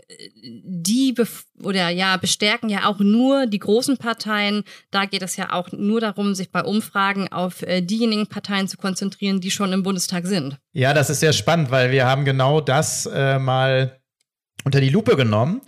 die 0.44 1.14
oder 1.64 1.90
ja 1.90 2.18
bestärken 2.18 2.70
ja 2.70 2.86
auch 2.86 3.00
nur 3.00 3.48
die 3.48 3.60
großen 3.60 3.98
Parteien. 3.98 4.64
Da 4.92 5.06
geht 5.06 5.22
es 5.22 5.36
ja 5.36 5.54
auch 5.54 5.72
nur 5.72 6.02
darum, 6.02 6.36
sich 6.36 6.52
bei 6.52 6.64
Umfragen 6.64 7.32
auf 7.32 7.62
äh, 7.64 7.82
diejenigen 7.82 8.28
Parteien 8.28 8.68
zu 8.68 8.78
konzentrieren, 8.78 9.42
die 9.42 9.52
schon 9.52 9.74
im 9.74 9.84
Bundestag 9.84 10.26
sind. 10.26 10.58
Ja, 10.74 10.94
das 10.94 11.10
ist 11.10 11.20
sehr 11.20 11.34
spannend, 11.34 11.72
weil 11.72 11.92
wir 11.92 12.06
haben 12.06 12.26
genau 12.26 12.62
das 12.62 13.06
äh, 13.06 13.40
mal 13.40 14.00
unter 14.66 14.82
die 14.82 14.90
Lupe 14.90 15.16
genommen. 15.16 15.62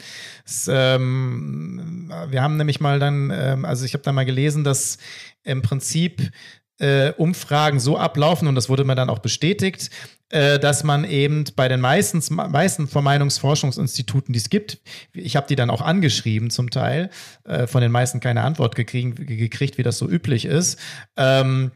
Es, 0.46 0.70
ähm, 0.72 2.12
wir 2.30 2.42
haben 2.42 2.58
nämlich 2.58 2.80
mal 2.80 3.00
dann, 3.00 3.32
ähm, 3.34 3.66
also 3.66 3.86
ich 3.86 3.94
habe 3.94 4.04
da 4.04 4.12
mal 4.12 4.26
gelesen, 4.26 4.64
dass 4.64 4.98
im 5.44 5.62
Prinzip 5.62 6.32
äh, 6.80 7.12
Umfragen 7.12 7.80
so 7.80 7.98
ablaufen, 7.98 8.48
und 8.48 8.56
das 8.56 8.68
wurde 8.68 8.84
mir 8.84 8.96
dann 8.96 9.10
auch 9.10 9.20
bestätigt, 9.20 9.92
äh, 10.30 10.60
dass 10.60 10.84
man 10.84 11.04
eben 11.04 11.44
bei 11.56 11.68
den 11.68 11.80
meisten, 11.80 12.24
meisten 12.34 12.88
Vermeinungsforschungsinstituten, 12.88 14.34
die 14.34 14.40
es 14.40 14.50
gibt, 14.50 14.80
ich 15.14 15.36
habe 15.36 15.48
die 15.48 15.56
dann 15.56 15.70
auch 15.70 15.82
angeschrieben 15.82 16.50
zum 16.50 16.70
Teil, 16.70 17.10
äh, 17.44 17.68
von 17.68 17.82
den 17.82 17.92
meisten 17.92 18.20
keine 18.20 18.42
Antwort 18.42 18.76
gekriegt, 18.76 19.16
gekriegt 19.28 19.78
wie 19.78 19.84
das 19.84 19.98
so 19.98 20.10
üblich 20.10 20.46
ist, 20.46 20.80
ähm, 21.18 21.72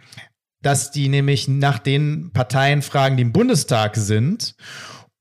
dass 0.61 0.89
die 0.89 1.09
nämlich 1.09 1.47
nach 1.47 1.77
den 1.77 2.31
Parteien 2.33 2.81
fragen, 2.81 3.17
die 3.17 3.23
im 3.23 3.33
Bundestag 3.33 3.95
sind 3.95 4.55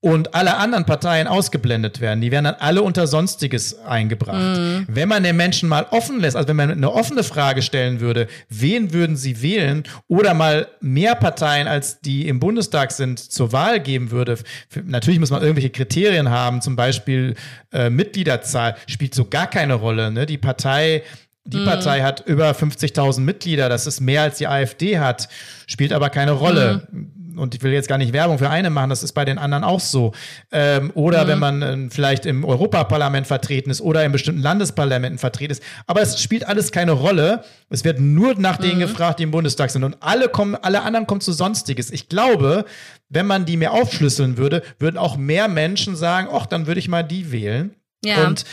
und 0.05 0.35
alle 0.35 0.57
anderen 0.57 0.85
Parteien 0.85 1.25
ausgeblendet 1.25 1.99
werden. 1.99 2.21
Die 2.21 2.29
werden 2.29 2.45
dann 2.45 2.57
alle 2.59 2.83
unter 2.83 3.07
Sonstiges 3.07 3.79
eingebracht. 3.79 4.59
Mhm. 4.59 4.85
Wenn 4.87 5.09
man 5.09 5.23
den 5.23 5.35
Menschen 5.35 5.67
mal 5.67 5.87
offen 5.89 6.19
lässt, 6.19 6.35
also 6.35 6.47
wenn 6.47 6.57
man 6.57 6.69
eine 6.69 6.91
offene 6.91 7.23
Frage 7.23 7.63
stellen 7.63 8.01
würde, 8.01 8.27
wen 8.47 8.93
würden 8.93 9.15
sie 9.15 9.41
wählen 9.41 9.81
oder 10.07 10.35
mal 10.35 10.67
mehr 10.79 11.15
Parteien 11.15 11.67
als 11.67 12.01
die 12.01 12.27
im 12.27 12.39
Bundestag 12.39 12.91
sind 12.91 13.17
zur 13.17 13.51
Wahl 13.51 13.79
geben 13.79 14.11
würde, 14.11 14.37
natürlich 14.83 15.19
muss 15.19 15.31
man 15.31 15.41
irgendwelche 15.41 15.71
Kriterien 15.71 16.29
haben, 16.29 16.61
zum 16.61 16.75
Beispiel 16.75 17.33
äh, 17.73 17.89
Mitgliederzahl 17.89 18.75
spielt 18.85 19.15
so 19.15 19.25
gar 19.25 19.47
keine 19.47 19.73
Rolle. 19.73 20.11
Ne? 20.11 20.27
Die 20.27 20.37
Partei 20.37 21.01
die 21.47 21.57
mhm. 21.57 21.65
Partei 21.65 22.01
hat 22.01 22.23
über 22.27 22.51
50.000 22.51 23.21
Mitglieder, 23.21 23.69
das 23.69 23.85
ist 23.85 24.01
mehr 24.01 24.23
als 24.23 24.39
die 24.39 24.47
AfD 24.47 24.97
hat, 24.97 25.29
spielt 25.67 25.93
aber 25.93 26.09
keine 26.09 26.31
Rolle. 26.31 26.87
Mhm 26.91 27.14
und 27.37 27.55
ich 27.55 27.63
will 27.63 27.71
jetzt 27.71 27.87
gar 27.87 27.97
nicht 27.97 28.13
Werbung 28.13 28.37
für 28.37 28.49
eine 28.49 28.69
machen, 28.69 28.89
das 28.89 29.03
ist 29.03 29.13
bei 29.13 29.25
den 29.25 29.37
anderen 29.37 29.63
auch 29.63 29.79
so. 29.79 30.13
Ähm, 30.51 30.91
oder 30.95 31.23
mhm. 31.23 31.27
wenn 31.27 31.39
man 31.39 31.61
äh, 31.61 31.89
vielleicht 31.89 32.25
im 32.25 32.43
Europaparlament 32.43 33.27
vertreten 33.27 33.69
ist 33.69 33.81
oder 33.81 34.03
in 34.03 34.11
bestimmten 34.11 34.41
Landesparlamenten 34.41 35.19
vertreten 35.19 35.51
ist. 35.51 35.63
Aber 35.87 36.01
es 36.01 36.21
spielt 36.21 36.47
alles 36.47 36.71
keine 36.71 36.91
Rolle. 36.91 37.43
Es 37.69 37.83
wird 37.83 37.99
nur 37.99 38.35
nach 38.35 38.57
denen 38.57 38.77
mhm. 38.77 38.81
gefragt, 38.81 39.19
die 39.19 39.23
im 39.23 39.31
Bundestag 39.31 39.71
sind. 39.71 39.83
Und 39.83 39.97
alle 40.01 40.29
kommen, 40.29 40.55
alle 40.55 40.81
anderen 40.83 41.07
kommen 41.07 41.21
zu 41.21 41.31
Sonstiges. 41.31 41.91
Ich 41.91 42.09
glaube, 42.09 42.65
wenn 43.09 43.25
man 43.25 43.45
die 43.45 43.57
mehr 43.57 43.73
aufschlüsseln 43.73 44.37
würde, 44.37 44.63
würden 44.79 44.97
auch 44.97 45.17
mehr 45.17 45.47
Menschen 45.47 45.95
sagen, 45.95 46.27
ach, 46.31 46.45
dann 46.45 46.67
würde 46.67 46.79
ich 46.79 46.87
mal 46.87 47.03
die 47.03 47.31
wählen. 47.31 47.75
Ja, 48.03 48.27
und 48.27 48.45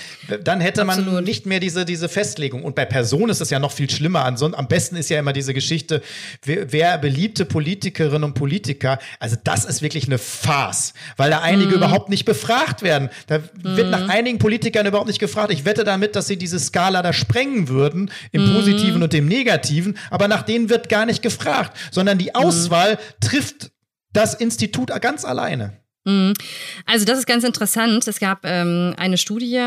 dann 0.44 0.60
hätte 0.60 0.84
man 0.84 1.00
absolut. 1.00 1.24
nicht 1.24 1.46
mehr 1.46 1.60
diese, 1.60 1.84
diese 1.84 2.08
Festlegung. 2.08 2.64
Und 2.64 2.74
bei 2.74 2.84
Personen 2.84 3.30
ist 3.30 3.40
es 3.40 3.50
ja 3.50 3.58
noch 3.58 3.72
viel 3.72 3.90
schlimmer. 3.90 4.24
Ansonsten, 4.24 4.58
am 4.58 4.68
besten 4.68 4.96
ist 4.96 5.10
ja 5.10 5.18
immer 5.18 5.32
diese 5.32 5.52
Geschichte, 5.52 6.02
wer, 6.44 6.72
wer, 6.72 6.98
beliebte 6.98 7.44
Politikerinnen 7.44 8.24
und 8.24 8.34
Politiker, 8.34 8.98
also 9.18 9.36
das 9.42 9.64
ist 9.64 9.82
wirklich 9.82 10.06
eine 10.06 10.18
Farce, 10.18 10.94
weil 11.16 11.30
da 11.30 11.40
einige 11.40 11.72
mm. 11.72 11.74
überhaupt 11.74 12.08
nicht 12.08 12.24
befragt 12.24 12.82
werden. 12.82 13.10
Da 13.26 13.38
mm. 13.38 13.42
wird 13.62 13.90
nach 13.90 14.08
einigen 14.08 14.38
Politikern 14.38 14.86
überhaupt 14.86 15.08
nicht 15.08 15.18
gefragt. 15.18 15.52
Ich 15.52 15.64
wette 15.64 15.84
damit, 15.84 16.16
dass 16.16 16.28
sie 16.28 16.36
diese 16.36 16.58
Skala 16.58 17.02
da 17.02 17.12
sprengen 17.12 17.68
würden, 17.68 18.10
im 18.30 18.44
mm. 18.44 18.54
Positiven 18.54 19.02
und 19.02 19.12
im 19.12 19.26
Negativen, 19.26 19.98
aber 20.10 20.28
nach 20.28 20.42
denen 20.42 20.70
wird 20.70 20.88
gar 20.88 21.04
nicht 21.04 21.22
gefragt, 21.22 21.76
sondern 21.90 22.16
die 22.16 22.34
Auswahl 22.34 22.98
trifft 23.20 23.70
das 24.12 24.34
Institut 24.34 24.88
ganz 25.00 25.24
alleine. 25.24 25.81
Mhm. 26.04 26.34
Also 26.84 27.04
das 27.04 27.18
ist 27.18 27.26
ganz 27.26 27.44
interessant. 27.44 28.06
Es 28.08 28.18
gab 28.18 28.40
ähm, 28.44 28.94
eine 28.96 29.18
Studie 29.18 29.60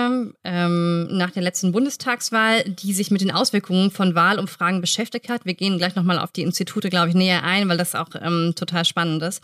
ähm, 0.44 1.08
nach 1.10 1.32
der 1.32 1.44
letzten 1.44 1.72
Bundestagswahl, 1.72 2.64
die 2.64 2.94
sich 2.94 3.10
mit 3.10 3.22
den 3.22 3.32
Auswirkungen 3.32 3.90
von 3.90 4.16
Wahlumfragen 4.16 4.82
beschäftigt 4.82 5.30
hat. 5.30 5.46
Wir 5.46 5.54
gehen 5.54 5.78
gleich 5.78 5.96
nochmal 5.96 6.20
auf 6.20 6.32
die 6.32 6.42
Institute, 6.42 6.90
glaube 6.90 7.10
ich, 7.10 7.16
näher 7.16 7.44
ein, 7.44 7.70
weil 7.70 7.78
das 7.78 7.96
auch 7.96 8.10
ähm, 8.22 8.54
total 8.56 8.84
spannend 8.84 9.24
ist. 9.24 9.44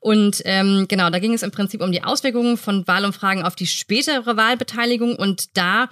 Und 0.00 0.42
ähm, 0.44 0.86
genau, 0.88 1.10
da 1.10 1.18
ging 1.18 1.34
es 1.34 1.42
im 1.42 1.50
Prinzip 1.50 1.82
um 1.82 1.90
die 1.90 2.04
Auswirkungen 2.04 2.56
von 2.56 2.86
Wahlumfragen 2.86 3.42
auf 3.42 3.56
die 3.56 3.66
spätere 3.66 4.36
Wahlbeteiligung. 4.36 5.16
Und 5.16 5.56
da 5.56 5.88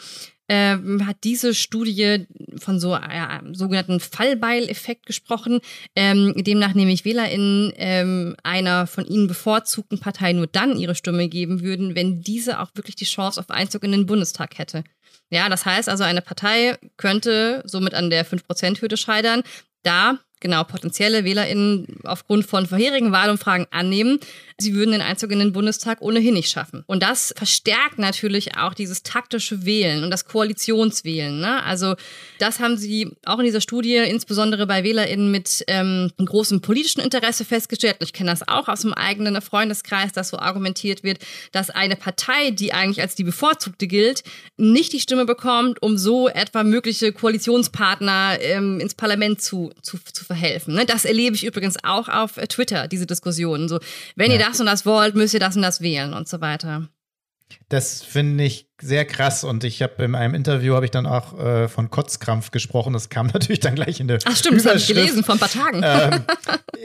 ähm, 0.48 1.06
hat 1.06 1.16
diese 1.24 1.54
Studie 1.54 2.26
von 2.59 2.78
so 2.78 2.92
einem 2.92 3.54
sogenannten 3.54 4.00
Fallbeil-Effekt 4.00 5.06
gesprochen, 5.06 5.61
ähm, 5.94 6.35
demnach 6.37 6.74
nämlich 6.74 7.04
WählerInnen 7.04 7.72
ähm, 7.76 8.37
einer 8.42 8.87
von 8.87 9.06
ihnen 9.06 9.26
bevorzugten 9.26 9.98
Partei 9.98 10.32
nur 10.32 10.46
dann 10.46 10.76
ihre 10.76 10.94
Stimme 10.94 11.28
geben 11.28 11.62
würden, 11.62 11.94
wenn 11.94 12.22
diese 12.22 12.61
auch 12.61 12.70
wirklich 12.74 12.96
die 12.96 13.04
Chance 13.04 13.40
auf 13.40 13.50
Einzug 13.50 13.85
in 13.85 13.92
den 13.92 14.06
Bundestag 14.06 14.59
hätte. 14.59 14.85
Ja, 15.30 15.48
das 15.48 15.66
heißt 15.66 15.88
also, 15.88 16.04
eine 16.04 16.22
Partei 16.22 16.76
könnte 16.96 17.62
somit 17.66 17.94
an 17.94 18.11
der 18.11 18.24
5%-Hürde 18.24 18.96
scheitern. 18.96 19.42
Da 19.82 20.18
genau 20.40 20.64
potenzielle 20.64 21.25
WählerInnen 21.25 21.87
aufgrund 22.05 22.46
von 22.46 22.66
vorherigen 22.66 23.12
Wahlumfragen 23.12 23.66
annehmen, 23.70 24.18
sie 24.59 24.75
würden 24.75 24.92
den 24.92 25.01
Einzug 25.01 25.31
in 25.31 25.38
den 25.38 25.53
Bundestag 25.53 26.03
ohnehin 26.03 26.35
nicht 26.35 26.51
schaffen. 26.51 26.85
Und 26.87 27.03
das 27.03 27.33
verstärkt 27.37 27.99
natürlich 27.99 28.57
auch 28.57 28.75
dieses 28.75 29.03
taktische 29.03 29.64
Wählen 29.64 30.05
und 30.05 30.11
das 30.11 30.27
Koalitionswählen. 30.27 31.40
Ne? 31.40 31.62
Also 31.64 31.94
das 32.38 32.61
haben 32.61 32.77
sie 32.77 33.11
auch 33.25 33.38
in 33.38 33.46
dieser 33.46 33.61
Studie 33.61 33.96
insbesondere 33.96 34.66
bei 34.66 34.85
WählerInnen 34.85 35.31
mit 35.31 35.64
ähm, 35.68 36.11
großem 36.18 36.61
politischen 36.61 37.01
Interesse 37.01 37.44
festgestellt. 37.44 37.96
Ich 38.01 38.12
kenne 38.12 38.31
das 38.31 38.46
auch 38.46 38.68
aus 38.68 38.83
dem 38.83 38.92
eigenen 38.92 39.40
Freundeskreis, 39.40 40.12
dass 40.12 40.29
so 40.29 40.38
argumentiert 40.38 41.03
wird, 41.03 41.18
dass 41.53 41.70
eine 41.70 41.96
Partei, 41.96 42.51
die 42.51 42.72
eigentlich 42.72 43.01
als 43.01 43.14
die 43.14 43.25
bevorzugte 43.25 43.87
gilt, 43.87 44.22
nicht 44.57 44.92
die 44.92 45.01
Stimme 45.01 45.25
bekommt, 45.25 45.83
um 45.83 45.96
so 45.96 46.29
etwa 46.29 46.62
mögliche 46.62 47.12
Koalitionspartner 47.12 48.38
ähm, 48.40 48.81
ins 48.81 48.94
Parlament 48.94 49.40
zu, 49.40 49.72
zu, 49.83 49.99
zu 49.99 50.25
verhelfen. 50.26 50.74
Ne? 50.74 50.86
Das 50.86 51.04
erlebe 51.04 51.36
ich 51.36 51.44
übrigens 51.44 51.76
auch 51.82 52.08
auf 52.08 52.36
äh, 52.36 52.46
Twitter, 52.46 52.88
diese 52.88 53.06
Diskussionen. 53.06 53.68
So, 53.68 53.78
wenn 54.14 54.30
ja. 54.30 54.38
ihr 54.38 54.44
das 54.44 54.60
und 54.60 54.66
das 54.66 54.84
wollt, 54.84 55.14
müsst 55.14 55.34
ihr 55.34 55.40
das 55.40 55.56
und 55.56 55.62
das 55.62 55.80
wählen 55.80 56.12
und 56.12 56.28
so 56.28 56.40
weiter. 56.40 56.88
Das 57.68 58.02
finde 58.02 58.44
ich 58.44 58.65
sehr 58.80 59.06
krass 59.06 59.42
und 59.42 59.64
ich 59.64 59.80
habe 59.80 60.04
in 60.04 60.14
einem 60.14 60.34
Interview 60.34 60.74
habe 60.74 60.84
ich 60.84 60.90
dann 60.90 61.06
auch 61.06 61.38
äh, 61.38 61.68
von 61.68 61.90
Kotzkrampf 61.90 62.50
gesprochen. 62.50 62.92
Das 62.92 63.08
kam 63.08 63.26
natürlich 63.32 63.60
dann 63.60 63.74
gleich 63.74 64.00
in 64.00 64.08
der 64.08 64.18
Ach 64.24 64.36
stimmt, 64.36 64.58
das 64.58 64.66
habe 64.66 64.78
ich 64.78 64.86
gelesen 64.86 65.24
vor 65.24 65.34
ein 65.36 65.38
paar 65.38 65.50
Tagen. 65.50 65.80
Ähm, 65.82 66.24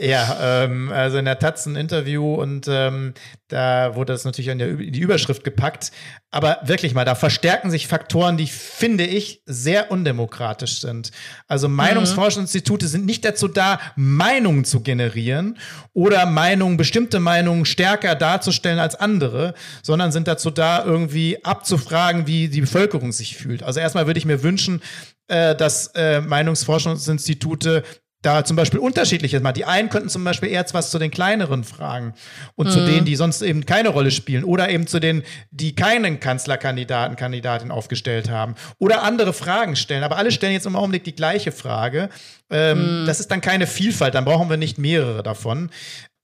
ja, 0.00 0.64
ähm, 0.64 0.90
also 0.90 1.18
in 1.18 1.26
der 1.26 1.38
Taz 1.38 1.66
ein 1.66 1.76
Interview 1.76 2.34
und 2.34 2.66
ähm, 2.68 3.14
da 3.48 3.94
wurde 3.94 4.14
das 4.14 4.24
natürlich 4.24 4.48
in, 4.48 4.58
der, 4.58 4.68
in 4.68 4.92
die 4.92 5.00
Überschrift 5.00 5.44
gepackt. 5.44 5.92
Aber 6.30 6.60
wirklich 6.64 6.94
mal, 6.94 7.04
da 7.04 7.14
verstärken 7.14 7.70
sich 7.70 7.86
Faktoren, 7.86 8.38
die 8.38 8.46
finde 8.46 9.04
ich 9.04 9.42
sehr 9.44 9.90
undemokratisch 9.90 10.80
sind. 10.80 11.10
Also 11.46 11.68
mhm. 11.68 11.76
Meinungsforschungsinstitute 11.76 12.88
sind 12.88 13.04
nicht 13.04 13.22
dazu 13.26 13.48
da, 13.48 13.78
Meinungen 13.96 14.64
zu 14.64 14.80
generieren 14.80 15.58
oder 15.92 16.24
Meinungen, 16.24 16.78
bestimmte 16.78 17.20
Meinungen 17.20 17.66
stärker 17.66 18.14
darzustellen 18.14 18.78
als 18.78 18.94
andere, 18.94 19.52
sondern 19.82 20.10
sind 20.10 20.26
dazu 20.26 20.50
da, 20.50 20.82
irgendwie 20.82 21.44
abzufragen, 21.82 22.26
wie 22.26 22.48
die 22.48 22.60
Bevölkerung 22.60 23.12
sich 23.12 23.36
fühlt. 23.36 23.62
Also 23.62 23.80
erstmal 23.80 24.06
würde 24.06 24.18
ich 24.18 24.26
mir 24.26 24.42
wünschen, 24.42 24.82
äh, 25.28 25.54
dass 25.54 25.88
äh, 25.94 26.20
Meinungsforschungsinstitute 26.20 27.82
da 28.22 28.44
zum 28.44 28.56
Beispiel 28.56 28.78
unterschiedlich 28.78 29.34
ist. 29.34 29.42
Die 29.56 29.64
einen 29.64 29.88
könnten 29.88 30.08
zum 30.08 30.22
Beispiel 30.22 30.48
eher 30.48 30.64
was 30.72 30.92
zu 30.92 31.00
den 31.00 31.10
kleineren 31.10 31.64
fragen 31.64 32.14
und 32.54 32.68
mhm. 32.68 32.70
zu 32.70 32.86
denen, 32.86 33.04
die 33.04 33.16
sonst 33.16 33.42
eben 33.42 33.66
keine 33.66 33.88
Rolle 33.88 34.12
spielen 34.12 34.44
oder 34.44 34.68
eben 34.70 34.86
zu 34.86 35.00
denen, 35.00 35.24
die 35.50 35.74
keinen 35.74 36.20
Kanzlerkandidaten, 36.20 37.16
Kandidatin 37.16 37.72
aufgestellt 37.72 38.30
haben 38.30 38.54
oder 38.78 39.02
andere 39.02 39.32
Fragen 39.32 39.74
stellen. 39.74 40.04
Aber 40.04 40.18
alle 40.18 40.30
stellen 40.30 40.52
jetzt 40.52 40.66
im 40.66 40.76
Augenblick 40.76 41.02
die 41.02 41.16
gleiche 41.16 41.50
Frage. 41.50 42.10
Ähm, 42.48 43.02
mhm. 43.02 43.06
Das 43.06 43.18
ist 43.18 43.28
dann 43.32 43.40
keine 43.40 43.66
Vielfalt, 43.66 44.14
dann 44.14 44.24
brauchen 44.24 44.48
wir 44.48 44.56
nicht 44.56 44.78
mehrere 44.78 45.24
davon. 45.24 45.70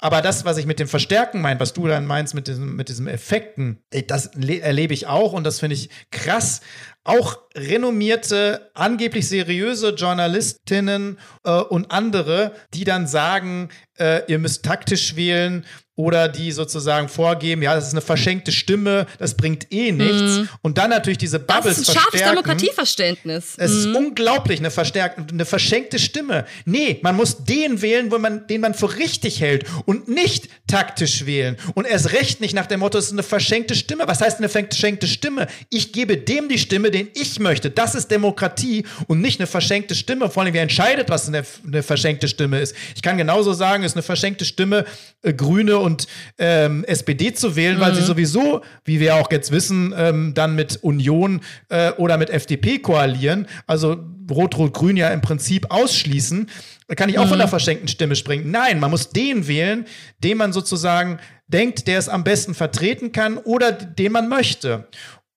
Aber 0.01 0.23
das, 0.23 0.45
was 0.45 0.59
ich 0.59 0.67
mit 0.67 0.79
dem 0.79 0.87
Verstärken 0.87 1.41
meine, 1.41 1.59
was 1.59 1.73
du 1.73 1.87
dann 1.89 2.07
meinst 2.07 2.35
mit 2.35 2.47
diesem, 2.47 2.77
mit 2.77 2.89
diesem 2.89 3.09
Effekten, 3.09 3.83
das 4.07 4.27
erlebe 4.27 4.95
ich 4.95 5.09
auch 5.09 5.33
und 5.33 5.45
das 5.45 5.59
finde 5.59 5.75
ich 5.75 5.91
krass. 6.11 6.61
Auch 7.09 7.39
renommierte, 7.57 8.71
angeblich 8.75 9.27
seriöse 9.31 9.95
Journalistinnen 9.95 11.19
äh, 11.43 11.53
und 11.53 11.91
andere, 11.91 12.53
die 12.75 12.85
dann 12.85 13.07
sagen, 13.07 13.71
äh, 13.99 14.31
ihr 14.31 14.39
müsst 14.39 14.63
taktisch 14.63 15.17
wählen 15.17 15.65
oder 15.99 16.29
die 16.29 16.53
sozusagen 16.53 17.09
vorgeben, 17.09 17.61
ja, 17.61 17.75
das 17.75 17.89
ist 17.89 17.93
eine 17.93 18.01
verschenkte 18.01 18.53
Stimme, 18.53 19.07
das 19.19 19.37
bringt 19.37 19.73
eh 19.73 19.91
nichts. 19.91 20.39
Mhm. 20.39 20.49
Und 20.63 20.79
dann 20.79 20.91
natürlich 20.91 21.19
diese 21.19 21.41
Bubbles 21.41 21.77
Das 21.77 21.79
ist 21.79 21.89
ein 21.89 21.95
scharfes 21.97 22.23
Demokratieverständnis. 22.23 23.55
Es 23.57 23.73
mhm. 23.73 23.79
ist 23.79 23.97
unglaublich, 23.97 24.61
eine, 24.61 24.71
verstärkte, 24.71 25.25
eine 25.33 25.45
verschenkte 25.45 25.99
Stimme. 25.99 26.45
Nee, 26.65 27.01
man 27.03 27.17
muss 27.17 27.45
den 27.45 27.83
wählen, 27.83 28.13
wo 28.13 28.19
man, 28.19 28.47
den 28.47 28.61
man 28.61 28.75
für 28.75 28.97
richtig 28.97 29.41
hält 29.41 29.67
und 29.87 30.07
nicht 30.07 30.49
taktisch 30.69 31.27
wählen. 31.27 31.57
Und 31.75 31.85
erst 31.85 32.13
recht 32.13 32.41
nicht 32.41 32.55
nach 32.55 32.67
dem 32.67 32.79
Motto, 32.79 32.97
es 32.97 33.07
ist 33.07 33.13
eine 33.13 33.25
verschenkte 33.25 33.75
Stimme. 33.75 34.05
Was 34.07 34.21
heißt 34.21 34.39
eine 34.39 34.49
verschenkte 34.49 35.09
Stimme? 35.09 35.49
Ich 35.69 35.93
gebe 35.93 36.17
dem 36.17 36.49
die 36.49 36.59
Stimme, 36.59 36.93
den 36.99 37.09
ich 37.15 37.39
möchte. 37.39 37.71
Das 37.71 37.95
ist 37.95 38.11
Demokratie 38.11 38.85
und 39.07 39.21
nicht 39.21 39.41
eine 39.41 39.47
verschenkte 39.47 39.95
Stimme. 39.95 40.29
Vor 40.31 40.43
allem, 40.43 40.55
wer 40.55 40.63
entscheidet, 40.63 41.09
was 41.09 41.29
eine, 41.29 41.45
eine 41.67 41.83
verschenkte 41.83 42.29
Stimme 42.29 42.59
ist. 42.61 42.75
Ich 42.95 43.03
kann 43.03 43.17
genauso 43.17 43.53
sagen, 43.53 43.85
es 43.85 43.93
ist 43.93 43.97
eine 43.97 44.03
verschenkte 44.03 44.45
Stimme, 44.45 44.85
äh, 45.23 45.33
Grüne 45.33 45.79
und 45.79 46.07
ähm, 46.39 46.85
SPD 46.85 47.33
zu 47.33 47.57
wählen, 47.57 47.77
mhm. 47.77 47.81
weil 47.81 47.95
sie 47.95 48.03
mhm. 48.03 48.07
sowieso, 48.07 48.63
wie 48.85 49.01
wir 49.01 49.17
auch 49.17 49.31
jetzt 49.31 49.51
wissen, 49.51 49.95
ähm, 49.97 50.35
dann 50.35 50.55
mit 50.57 50.77
Union 50.83 51.41
äh, 51.69 51.93
oder 51.93 52.19
mit 52.19 52.31
FDP 52.31 52.79
koalieren. 52.79 53.47
Also 53.67 53.97
Rot-Rot-Grün 54.31 54.97
ja 54.97 55.09
im 55.11 55.21
Prinzip 55.21 55.67
ausschließen. 55.71 56.51
Da 56.89 56.95
kann 56.95 57.09
ich 57.09 57.19
auch 57.19 57.25
mhm. 57.25 57.31
von 57.31 57.39
der 57.39 57.49
verschenkten 57.49 57.89
Stimme 57.89 58.17
springen. 58.17 58.51
Nein, 58.51 58.81
man 58.81 58.91
muss 58.91 59.11
den 59.11 59.47
wählen, 59.47 59.87
den 60.23 60.39
man 60.39 60.53
sozusagen 60.53 61.19
denkt, 61.47 61.87
der 61.87 61.99
es 61.99 62.09
am 62.09 62.25
besten 62.25 62.55
vertreten 62.55 63.13
kann 63.13 63.39
oder 63.39 63.73
den 63.73 64.13
man 64.13 64.29
möchte. 64.29 64.87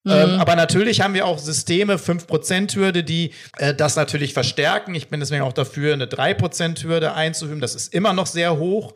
Ähm, 0.07 0.33
mhm. 0.33 0.39
aber 0.39 0.55
natürlich 0.55 1.01
haben 1.01 1.13
wir 1.13 1.27
auch 1.27 1.37
Systeme, 1.37 1.97
5%-Hürde, 1.97 3.03
die 3.03 3.33
äh, 3.57 3.75
das 3.75 3.95
natürlich 3.95 4.33
verstärken. 4.33 4.95
Ich 4.95 5.09
bin 5.09 5.19
deswegen 5.19 5.43
auch 5.43 5.53
dafür, 5.53 5.93
eine 5.93 6.07
3%-Hürde 6.07 7.13
einzuführen. 7.13 7.61
Das 7.61 7.75
ist 7.75 7.93
immer 7.93 8.13
noch 8.13 8.25
sehr 8.25 8.57
hoch. 8.57 8.93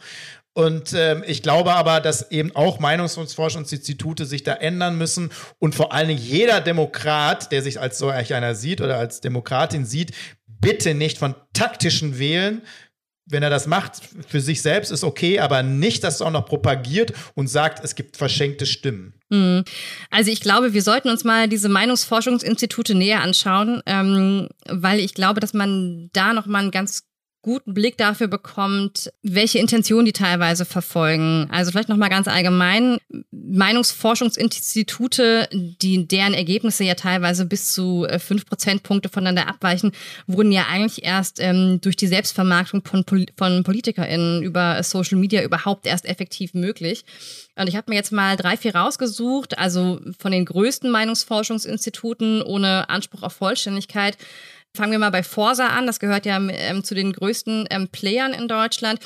Und 0.53 0.93
ähm, 0.93 1.23
ich 1.27 1.43
glaube 1.43 1.73
aber, 1.73 1.99
dass 1.99 2.31
eben 2.31 2.55
auch 2.55 2.79
Meinungsforschungsinstitute 2.79 4.25
sich 4.25 4.43
da 4.43 4.53
ändern 4.53 4.97
müssen 4.97 5.31
und 5.59 5.75
vor 5.75 5.93
allen 5.93 6.07
Dingen 6.07 6.21
jeder 6.21 6.61
Demokrat, 6.61 7.51
der 7.51 7.61
sich 7.61 7.79
als 7.79 7.97
so 7.97 8.07
einer 8.07 8.55
sieht 8.55 8.79
oder 8.79 8.97
als 8.97 9.19
Demokratin 9.19 9.85
sieht, 9.85 10.13
bitte 10.47 10.95
nicht 10.95 11.17
von 11.17 11.35
taktischen 11.53 12.17
Wählen 12.17 12.61
wenn 13.25 13.43
er 13.43 13.49
das 13.49 13.67
macht, 13.67 14.01
für 14.27 14.39
sich 14.39 14.61
selbst 14.61 14.91
ist 14.91 15.03
okay, 15.03 15.39
aber 15.39 15.63
nicht, 15.63 16.03
dass 16.03 16.15
es 16.15 16.21
auch 16.21 16.31
noch 16.31 16.45
propagiert 16.45 17.13
und 17.33 17.47
sagt, 17.47 17.83
es 17.83 17.95
gibt 17.95 18.17
verschenkte 18.17 18.65
Stimmen. 18.65 19.13
Mhm. 19.29 19.63
Also 20.11 20.31
ich 20.31 20.41
glaube, 20.41 20.73
wir 20.73 20.83
sollten 20.83 21.09
uns 21.09 21.23
mal 21.23 21.47
diese 21.47 21.69
Meinungsforschungsinstitute 21.69 22.93
näher 22.93 23.21
anschauen, 23.21 23.81
ähm, 23.85 24.49
weil 24.67 24.99
ich 24.99 25.13
glaube, 25.13 25.39
dass 25.39 25.53
man 25.53 26.09
da 26.13 26.33
noch 26.33 26.45
mal 26.45 26.59
einen 26.59 26.71
ganz 26.71 27.03
guten 27.45 27.75
Blick 27.75 27.95
dafür 27.95 28.27
bekommt, 28.27 29.11
welche 29.21 29.59
Intention 29.59 30.03
die 30.03 30.13
teilweise 30.13 30.65
verfolgen. 30.65 31.47
Also 31.51 31.69
vielleicht 31.69 31.89
noch 31.89 31.95
mal 31.95 32.09
ganz 32.09 32.27
allgemein 32.27 32.97
Meinungsforschungsinstitute, 33.29 35.47
die 35.53 36.07
deren 36.07 36.33
Ergebnisse 36.33 36.85
ja 36.85 36.95
teilweise 36.95 37.45
bis 37.45 37.71
zu 37.71 38.05
äh, 38.05 38.17
fünf 38.17 38.47
Prozentpunkte 38.47 39.09
voneinander 39.09 39.47
abweichen, 39.47 39.91
wurden 40.25 40.51
ja 40.51 40.65
eigentlich 40.71 41.05
erst 41.05 41.39
ähm, 41.39 41.79
durch 41.81 41.95
die 41.95 42.07
Selbstvermarktung 42.07 42.81
von, 42.83 43.05
von 43.37 43.63
PolitikerInnen 43.63 44.41
über 44.41 44.81
Social 44.81 45.19
Media 45.19 45.43
überhaupt 45.43 45.85
erst 45.85 46.05
effektiv 46.05 46.55
möglich. 46.55 47.05
Und 47.55 47.67
ich 47.67 47.75
habe 47.75 47.91
mir 47.91 47.95
jetzt 47.95 48.11
mal 48.11 48.37
drei, 48.37 48.57
vier 48.57 48.73
rausgesucht, 48.73 49.59
also 49.59 50.01
von 50.17 50.31
den 50.31 50.45
größten 50.45 50.89
Meinungsforschungsinstituten 50.89 52.41
ohne 52.41 52.89
Anspruch 52.89 53.21
auf 53.21 53.33
Vollständigkeit. 53.33 54.17
Fangen 54.75 54.91
wir 54.91 54.99
mal 54.99 55.09
bei 55.09 55.23
Forsa 55.23 55.67
an. 55.67 55.87
Das 55.87 55.99
gehört 55.99 56.25
ja 56.25 56.37
ähm, 56.37 56.83
zu 56.83 56.95
den 56.95 57.13
größten 57.13 57.67
ähm, 57.69 57.87
Playern 57.89 58.33
in 58.33 58.47
Deutschland. 58.47 58.99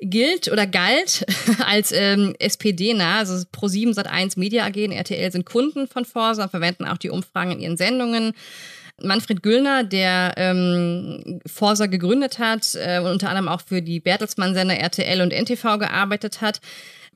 Gilt 0.00 0.50
oder 0.50 0.66
galt 0.66 1.24
als 1.66 1.92
ähm, 1.92 2.34
SPD-nah, 2.38 3.18
also 3.18 3.34
Pro7 3.34 3.94
Sat1 3.94 4.38
Media 4.38 4.66
AG 4.66 4.76
und 4.84 4.92
RTL 4.92 5.30
sind 5.30 5.46
Kunden 5.46 5.86
von 5.86 6.04
Forsa 6.04 6.44
und 6.44 6.50
verwenden 6.50 6.84
auch 6.86 6.98
die 6.98 7.10
Umfragen 7.10 7.52
in 7.52 7.60
ihren 7.60 7.76
Sendungen. 7.76 8.32
Manfred 9.02 9.42
Güllner, 9.42 9.82
der 9.82 10.34
ähm, 10.36 11.40
Forsa 11.46 11.86
gegründet 11.86 12.38
hat 12.38 12.74
äh, 12.74 13.00
und 13.00 13.06
unter 13.06 13.28
anderem 13.28 13.48
auch 13.48 13.60
für 13.60 13.82
die 13.82 14.00
Bertelsmann-Sender 14.00 14.76
RTL 14.76 15.20
und 15.20 15.32
NTV 15.32 15.78
gearbeitet 15.78 16.40
hat, 16.40 16.60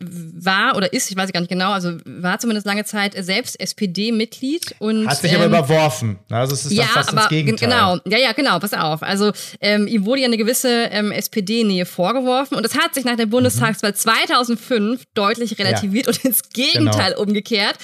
war 0.01 0.77
oder 0.77 0.93
ist, 0.93 1.11
ich 1.11 1.17
weiß 1.17 1.33
gar 1.33 1.41
nicht 1.41 1.51
genau, 1.51 1.73
also 1.73 1.97
war 2.05 2.39
zumindest 2.39 2.67
lange 2.67 2.85
Zeit 2.85 3.15
selbst 3.19 3.59
SPD-Mitglied 3.61 4.75
und 4.79 5.09
hat 5.09 5.21
sich 5.21 5.33
ähm, 5.33 5.39
aber 5.39 5.47
überworfen. 5.47 6.19
Also 6.31 6.55
es 6.55 6.67
ist 6.67 6.73
ja, 6.73 6.85
fast 6.85 7.11
aber, 7.11 7.23
ins 7.23 7.29
Gegenteil. 7.29 7.69
Genau, 7.69 7.99
ja, 8.07 8.19
ja, 8.19 8.33
genau. 8.33 8.59
Pass 8.59 8.75
auf. 8.75 9.03
Also 9.03 9.33
ähm, 9.61 9.87
ihm 9.87 10.05
wurde 10.05 10.21
ja 10.23 10.27
eine 10.27 10.37
gewisse 10.37 10.69
ähm, 10.69 11.13
SPD-Nähe 11.13 11.87
vorgeworfen 11.87 12.57
und 12.57 12.63
das 12.63 12.77
hat 12.77 12.95
sich 12.95 13.05
nach 13.05 13.17
der 13.17 13.27
Bundestagswahl 13.27 13.91
mhm. 13.91 13.97
2005 13.97 15.03
deutlich 15.15 15.59
relativiert 15.59 16.07
ja. 16.07 16.13
und 16.13 16.25
ins 16.25 16.49
Gegenteil 16.51 17.13
genau. 17.13 17.23
umgekehrt. 17.23 17.77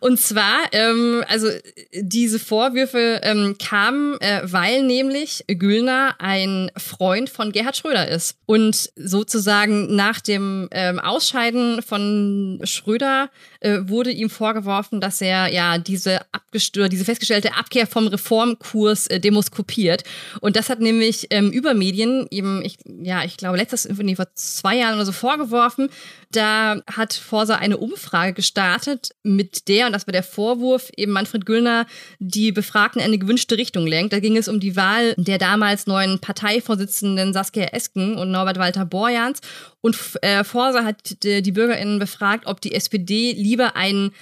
Und 0.00 0.18
zwar, 0.18 0.58
ähm, 0.72 1.24
also 1.28 1.48
diese 1.92 2.38
Vorwürfe 2.38 3.20
ähm, 3.22 3.56
kamen, 3.58 4.20
äh, 4.20 4.42
weil 4.44 4.82
nämlich 4.82 5.44
Güllner 5.46 6.16
ein 6.18 6.70
Freund 6.76 7.30
von 7.30 7.52
Gerhard 7.52 7.76
Schröder 7.76 8.08
ist 8.08 8.36
und 8.46 8.90
sozusagen 8.96 9.94
nach 9.94 10.20
dem 10.20 10.68
ähm, 10.72 10.98
Ausscheiden 10.98 11.43
von 11.82 12.60
Schröder 12.64 13.30
äh, 13.60 13.80
wurde 13.82 14.10
ihm 14.10 14.30
vorgeworfen, 14.30 15.00
dass 15.00 15.20
er 15.20 15.52
ja 15.52 15.78
diese 15.78 16.20
diese 16.54 17.04
festgestellte 17.04 17.54
Abkehr 17.54 17.86
vom 17.86 18.06
Reformkurs 18.06 19.06
äh, 19.08 19.20
demoskopiert. 19.20 20.04
Und 20.40 20.56
das 20.56 20.70
hat 20.70 20.80
nämlich 20.80 21.26
ähm, 21.30 21.50
über 21.50 21.74
Medien 21.74 22.26
eben, 22.30 22.64
ich, 22.64 22.76
ja, 23.02 23.24
ich 23.24 23.36
glaube, 23.36 23.56
letztes, 23.56 23.88
nee, 23.88 24.16
vor 24.16 24.28
zwei 24.34 24.76
Jahren 24.76 24.94
oder 24.94 25.06
so 25.06 25.12
vorgeworfen. 25.12 25.88
Da 26.30 26.82
hat 26.90 27.12
Forsa 27.14 27.56
eine 27.56 27.76
Umfrage 27.76 28.32
gestartet, 28.32 29.10
mit 29.22 29.68
der, 29.68 29.86
und 29.86 29.92
das 29.92 30.06
war 30.06 30.12
der 30.12 30.22
Vorwurf, 30.22 30.90
eben 30.96 31.12
Manfred 31.12 31.46
Güllner 31.46 31.86
die 32.18 32.52
Befragten 32.52 33.00
in 33.00 33.06
eine 33.06 33.18
gewünschte 33.18 33.56
Richtung 33.56 33.86
lenkt. 33.86 34.12
Da 34.12 34.20
ging 34.20 34.36
es 34.36 34.48
um 34.48 34.60
die 34.60 34.76
Wahl 34.76 35.14
der 35.16 35.38
damals 35.38 35.86
neuen 35.86 36.18
Parteivorsitzenden 36.18 37.32
Saskia 37.32 37.66
Esken 37.66 38.16
und 38.16 38.30
Norbert 38.30 38.58
Walter 38.58 38.84
Borjans. 38.84 39.40
Und 39.80 39.96
äh, 40.22 40.44
Forsa 40.44 40.84
hat 40.84 41.22
die, 41.22 41.42
die 41.42 41.52
BürgerInnen 41.52 41.98
befragt, 41.98 42.46
ob 42.46 42.60
die 42.60 42.74
SPD 42.74 43.32
lieber 43.32 43.76
einen 43.76 44.12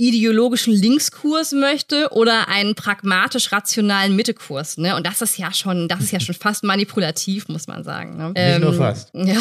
ideologischen 0.00 0.72
Linkskurs 0.72 1.52
möchte 1.52 2.08
oder 2.12 2.48
einen 2.48 2.74
pragmatisch 2.74 3.52
rationalen 3.52 4.16
Mittekurs. 4.16 4.78
Ne? 4.78 4.96
Und 4.96 5.06
das 5.06 5.20
ist 5.22 5.36
ja 5.38 5.52
schon, 5.52 5.88
das 5.88 6.00
ist 6.00 6.10
ja 6.10 6.20
schon 6.20 6.34
fast 6.34 6.64
manipulativ, 6.64 7.48
muss 7.48 7.66
man 7.68 7.84
sagen. 7.84 8.16
Ne? 8.16 8.28
Nicht 8.28 8.34
ähm, 8.36 8.62
nur 8.62 8.72
fast. 8.72 9.10
Ja. 9.14 9.36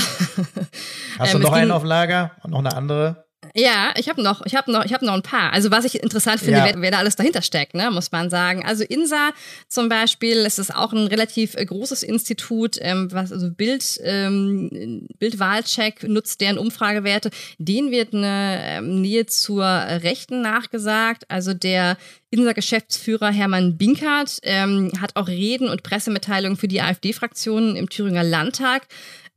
Hast 1.19 1.33
du 1.33 1.37
ähm, 1.37 1.43
noch 1.43 1.53
einen 1.53 1.71
auf 1.71 1.83
Lager 1.83 2.31
und 2.43 2.51
noch 2.51 2.59
eine 2.59 2.75
andere? 2.75 3.28
Ja, 3.55 3.93
ich 3.97 4.09
habe 4.09 4.21
noch, 4.21 4.45
ich 4.45 4.53
habe 4.53 4.71
noch, 4.71 4.83
ich 4.83 4.93
habe 4.93 5.05
noch 5.05 5.13
ein 5.13 5.21
paar. 5.21 5.53
Also 5.53 5.71
was 5.71 5.85
ich 5.85 6.03
interessant 6.03 6.39
finde, 6.39 6.59
ja. 6.59 6.65
wer, 6.65 6.81
wer, 6.81 6.91
da 6.91 6.97
alles 6.97 7.15
dahinter 7.15 7.41
steckt, 7.41 7.73
ne, 7.73 7.89
muss 7.89 8.11
man 8.11 8.29
sagen. 8.29 8.65
Also 8.65 8.83
INSA 8.83 9.31
zum 9.67 9.87
Beispiel, 9.87 10.39
es 10.39 10.59
ist 10.59 10.75
auch 10.75 10.91
ein 10.91 11.07
relativ 11.07 11.55
äh, 11.55 11.65
großes 11.65 12.03
Institut, 12.03 12.77
ähm, 12.81 13.07
was 13.11 13.31
also 13.31 13.49
Bild, 13.49 13.99
ähm, 14.03 15.07
Bildwahlcheck 15.19 16.03
nutzt 16.03 16.41
deren 16.41 16.57
Umfragewerte. 16.57 17.31
Denen 17.57 17.91
wird 17.91 18.13
eine 18.13 18.59
ähm, 18.61 19.01
Nähe 19.01 19.25
zur 19.25 19.63
Rechten 19.63 20.41
nachgesagt. 20.41 21.23
Also 21.29 21.53
der 21.53 21.97
INSA-Geschäftsführer 22.31 23.31
Hermann 23.31 23.77
Binkert 23.77 24.39
ähm, 24.43 24.91
hat 24.99 25.15
auch 25.15 25.27
Reden 25.27 25.69
und 25.69 25.83
Pressemitteilungen 25.83 26.57
für 26.57 26.67
die 26.67 26.81
AfD-Fraktionen 26.81 27.77
im 27.77 27.89
Thüringer 27.89 28.23
Landtag 28.23 28.87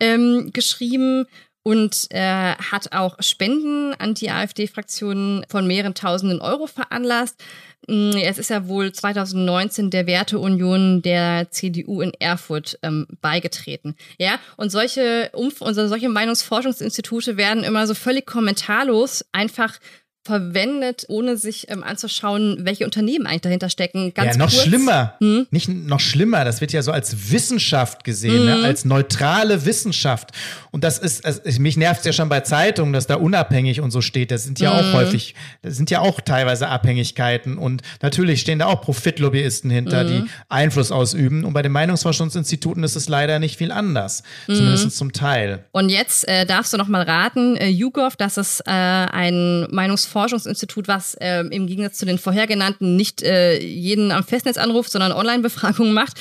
ähm, 0.01 0.51
geschrieben 0.53 1.27
und 1.62 2.09
äh, 2.11 2.55
hat 2.55 2.92
auch 2.92 3.16
Spenden 3.20 3.94
an 3.94 4.14
die 4.14 4.31
AfD-Fraktionen 4.31 5.44
von 5.48 5.66
mehreren 5.66 5.94
Tausenden 5.94 6.40
Euro 6.40 6.66
veranlasst. 6.66 7.42
Mm, 7.88 8.16
es 8.16 8.38
ist 8.38 8.51
ja 8.51 8.68
wohl 8.68 8.92
2019 8.92 9.90
der 9.90 10.07
Werteunion 10.07 11.03
der 11.03 11.51
CDU 11.51 12.01
in 12.01 12.12
Erfurt 12.14 12.79
ähm, 12.83 13.07
beigetreten. 13.20 13.96
Ja, 14.18 14.38
und 14.57 14.70
solche 14.70 15.31
Umf 15.33 15.62
also 15.62 15.87
solche 15.88 16.09
Meinungsforschungsinstitute 16.09 17.37
werden 17.37 17.64
immer 17.64 17.87
so 17.87 17.94
völlig 17.94 18.27
kommentarlos 18.27 19.25
einfach 19.33 19.79
verwendet, 20.25 21.05
ohne 21.09 21.37
sich 21.37 21.69
ähm, 21.69 21.83
anzuschauen, 21.83 22.59
welche 22.61 22.85
Unternehmen 22.85 23.27
eigentlich 23.27 23.41
dahinter 23.41 23.69
stecken. 23.69 24.15
Ganz 24.15 24.37
ja, 24.37 24.39
noch 24.39 24.51
kurz. 24.51 24.63
schlimmer. 24.63 25.15
Hm? 25.19 25.49
Nicht 25.51 25.69
noch 25.69 25.99
schlimmer. 25.99 26.45
Das 26.45 26.61
wird 26.61 26.73
ja 26.73 26.81
so 26.83 26.93
als 26.93 27.33
Wissenschaft 27.33 28.05
gesehen, 28.05 28.45
ne? 28.45 28.55
mhm. 28.55 28.61
ne? 28.63 28.67
als 28.69 28.85
neutrale 28.85 29.67
Wissenschaft. 29.67 30.31
Und 30.71 30.85
das 30.85 30.99
ist, 30.99 31.27
also, 31.27 31.41
mich 31.61 31.77
nervt 31.77 32.01
es 32.01 32.07
ja 32.07 32.13
schon 32.13 32.29
bei 32.29 32.39
Zeitungen, 32.41 32.93
dass 32.93 33.09
da 33.09 33.17
unabhängig 33.17 33.81
und 33.81 33.91
so 33.91 34.01
steht. 34.01 34.31
Das 34.31 34.45
sind 34.45 34.61
ja 34.61 34.73
mhm. 34.73 34.79
auch 34.79 34.93
häufig, 34.93 35.35
das 35.63 35.77
sind 35.77 35.91
ja 35.91 35.99
auch 35.99 36.21
teilweise 36.21 36.69
Abhängigkeiten. 36.69 37.59
Und 37.59 37.83
natürlich 38.01 38.41
stehen 38.41 38.61
da 38.61 38.67
auch 38.67 38.81
Profitlobbyisten 38.81 39.73
hinter, 39.73 40.05
mhm. 40.05 40.09
die 40.09 40.25
Einfluss 40.49 40.93
ausüben. 40.93 41.45
Und 41.45 41.53
bei 41.53 41.63
den 41.63 41.73
Meinungsforschungsinstituten 41.73 42.85
ist 42.85 42.95
es 42.95 43.09
leider 43.09 43.41
nicht 43.41 43.57
viel 43.57 43.73
anders. 43.73 44.23
Mhm. 44.47 44.55
Zumindest 44.55 44.97
zum 44.97 45.13
Teil. 45.13 45.65
Und 45.73 45.89
jetzt 45.89 46.29
äh, 46.29 46.47
darfst 46.47 46.73
du 46.73 46.77
noch 46.77 46.89
mal 46.89 47.03
raten, 47.03 47.57
äh, 47.57 47.67
YouGov, 47.67 48.15
das 48.15 48.37
ist 48.37 48.61
äh, 48.61 48.71
ein 48.71 49.67
Meinungsforschungsinstitut 49.73 50.12
Forschungsinstitut, 50.12 50.87
was 50.88 51.14
äh, 51.14 51.40
im 51.40 51.66
Gegensatz 51.66 51.98
zu 51.98 52.07
den 52.07 52.18
vorhergenannten 52.18 52.96
nicht 52.96 53.22
äh, 53.22 53.59
jeden 53.59 54.12
am 54.12 54.25
Festnetz 54.25 54.59
anruft, 54.59 54.92
sondern 54.92 55.12
Online-Befragungen 55.12 55.92
macht. 55.94 56.18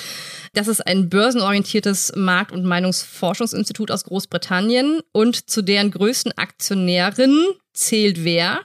Das 0.54 0.68
ist 0.68 0.86
ein 0.86 1.10
börsenorientiertes 1.10 2.14
Markt- 2.16 2.52
und 2.52 2.66
Meinungsforschungsinstitut 2.66 3.92
aus 3.92 4.04
Großbritannien 4.04 5.02
und 5.12 5.50
zu 5.50 5.62
deren 5.62 5.92
größten 5.92 6.38
Aktionärin 6.38 7.46
zählt 7.74 8.24
wer? 8.24 8.60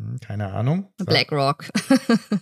Hm, 0.00 0.18
keine 0.26 0.52
Ahnung. 0.52 0.86
BlackRock. 0.98 1.64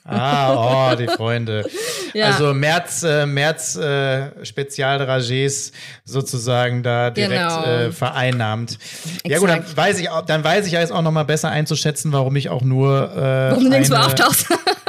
Ah, 0.04 0.92
oh, 0.92 0.96
die 0.96 1.06
Freunde. 1.06 1.64
Ja. 2.14 2.28
Also 2.28 2.54
März, 2.54 3.02
äh, 3.02 3.26
März 3.26 3.76
äh, 3.76 4.30
Spezialdragés 4.42 5.72
sozusagen 6.06 6.82
da 6.82 7.10
direkt 7.10 7.32
genau. 7.32 7.64
äh, 7.64 7.92
vereinnahmt. 7.92 8.78
Exakt. 9.24 9.26
Ja 9.26 9.38
gut, 9.38 9.50
dann 9.50 9.76
weiß 9.76 10.00
ich, 10.00 10.08
dann 10.26 10.42
weiß 10.42 10.66
ich 10.66 10.72
ja 10.72 10.80
jetzt 10.80 10.90
auch 10.90 11.02
noch 11.02 11.10
mal 11.10 11.24
besser 11.24 11.50
einzuschätzen, 11.50 12.10
warum 12.10 12.34
ich 12.36 12.48
auch 12.48 12.62
nur 12.62 13.12
äh, 13.14 13.50
warum 13.50 13.68
nirgendwo 13.68 13.96
auftauchst. 13.96 14.46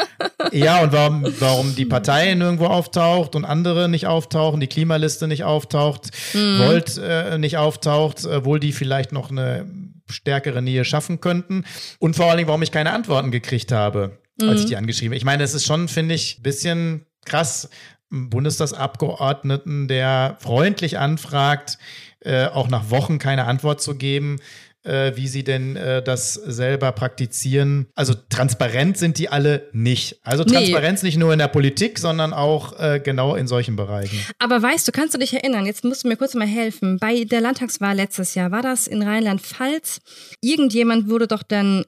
ja, 0.54 0.82
und 0.82 0.94
warum, 0.94 1.26
warum 1.40 1.76
die 1.76 1.86
Partei 1.86 2.34
nirgendwo 2.36 2.68
auftaucht 2.68 3.36
und 3.36 3.44
andere 3.44 3.90
nicht 3.90 4.08
auftauchen, 4.08 4.62
die 4.62 4.68
Klimaliste 4.68 5.28
nicht 5.28 5.44
auftaucht, 5.44 6.12
mhm. 6.34 6.60
Volt 6.60 6.98
äh, 6.98 7.38
nicht 7.38 7.58
auftaucht, 7.58 8.26
obwohl 8.26 8.62
die 8.62 8.72
vielleicht 8.72 9.12
noch 9.12 9.30
eine 9.30 9.66
stärkere 10.10 10.62
Nähe 10.62 10.86
schaffen 10.86 11.22
könnten. 11.22 11.66
Und 12.00 12.16
vor 12.16 12.28
allen 12.28 12.38
Dingen, 12.38 12.48
warum 12.48 12.62
ich 12.62 12.72
keine 12.72 12.94
Antworten 12.94 13.32
gekriegt 13.32 13.72
habe, 13.72 14.20
mhm. 14.40 14.50
als 14.50 14.60
ich 14.62 14.66
mhm. 14.66 14.70
die 14.70 14.78
angeschrieben 14.78 15.12
habe. 15.12 15.18
Ich 15.18 15.26
meine, 15.26 15.44
es 15.44 15.54
ist 15.54 15.66
schon, 15.66 15.88
finde 15.88 16.16
ich, 16.16 16.40
ein 16.40 16.44
bisschen 16.44 17.06
krass, 17.26 17.70
Bundestagsabgeordneten, 18.10 19.88
der 19.88 20.38
freundlich 20.40 20.98
anfragt, 20.98 21.78
äh, 22.22 22.48
auch 22.48 22.68
nach 22.68 22.90
Wochen 22.90 23.20
keine 23.20 23.46
Antwort 23.46 23.82
zu 23.82 23.96
geben 23.96 24.40
äh, 24.84 25.12
wie 25.16 25.28
sie 25.28 25.44
denn 25.44 25.76
äh, 25.76 26.02
das 26.02 26.34
selber 26.34 26.92
praktizieren. 26.92 27.88
Also 27.96 28.14
transparent 28.30 28.98
sind 28.98 29.18
die 29.18 29.30
alle 29.30 29.68
nicht. 29.72 30.20
Also 30.24 30.44
Transparenz 30.44 31.04
nee. 31.04 31.10
nicht 31.10 31.18
nur 31.18 31.34
in 31.34 31.40
der 31.40 31.48
Politik, 31.48 32.00
sondern 32.00 32.34
auch 32.34 32.80
äh, 32.80 33.02
genau 33.04 33.36
in 33.36 33.48
solchen 33.48 33.76
Bereichen. 33.76 34.20
Aber 34.40 34.62
weißt 34.62 34.88
du, 34.88 34.92
kannst 34.92 35.14
du 35.14 35.18
dich 35.18 35.34
erinnern, 35.34 35.66
jetzt 35.66 35.84
musst 35.84 36.04
du 36.04 36.08
mir 36.08 36.18
kurz 36.18 36.34
mal 36.34 36.48
helfen, 36.48 36.98
bei 37.00 37.24
der 37.24 37.42
Landtagswahl 37.42 37.96
letztes 37.96 38.36
Jahr, 38.36 38.52
war 38.52 38.62
das 38.62 38.88
in 38.88 39.02
Rheinland-Pfalz? 39.02 40.02
Irgendjemand 40.42 41.10
wurde 41.10 41.28
doch 41.28 41.44
dann 41.44 41.84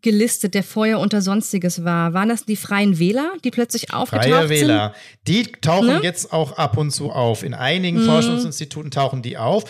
gelistet, 0.00 0.54
der 0.54 0.62
vorher 0.62 1.00
unter 1.00 1.22
Sonstiges 1.22 1.84
war. 1.84 2.14
Waren 2.14 2.28
das 2.28 2.44
die 2.44 2.56
Freien 2.56 2.98
Wähler, 2.98 3.32
die 3.44 3.50
plötzlich 3.50 3.92
aufgetaucht 3.92 4.28
Freie 4.28 4.48
Wähler. 4.48 4.94
Sind? 5.24 5.46
Die 5.46 5.52
tauchen 5.60 5.86
ne? 5.88 6.00
jetzt 6.02 6.32
auch 6.32 6.52
ab 6.52 6.76
und 6.76 6.90
zu 6.92 7.10
auf. 7.10 7.42
In 7.42 7.54
einigen 7.54 8.00
mhm. 8.02 8.06
Forschungsinstituten 8.06 8.90
tauchen 8.90 9.22
die 9.22 9.38
auf. 9.38 9.64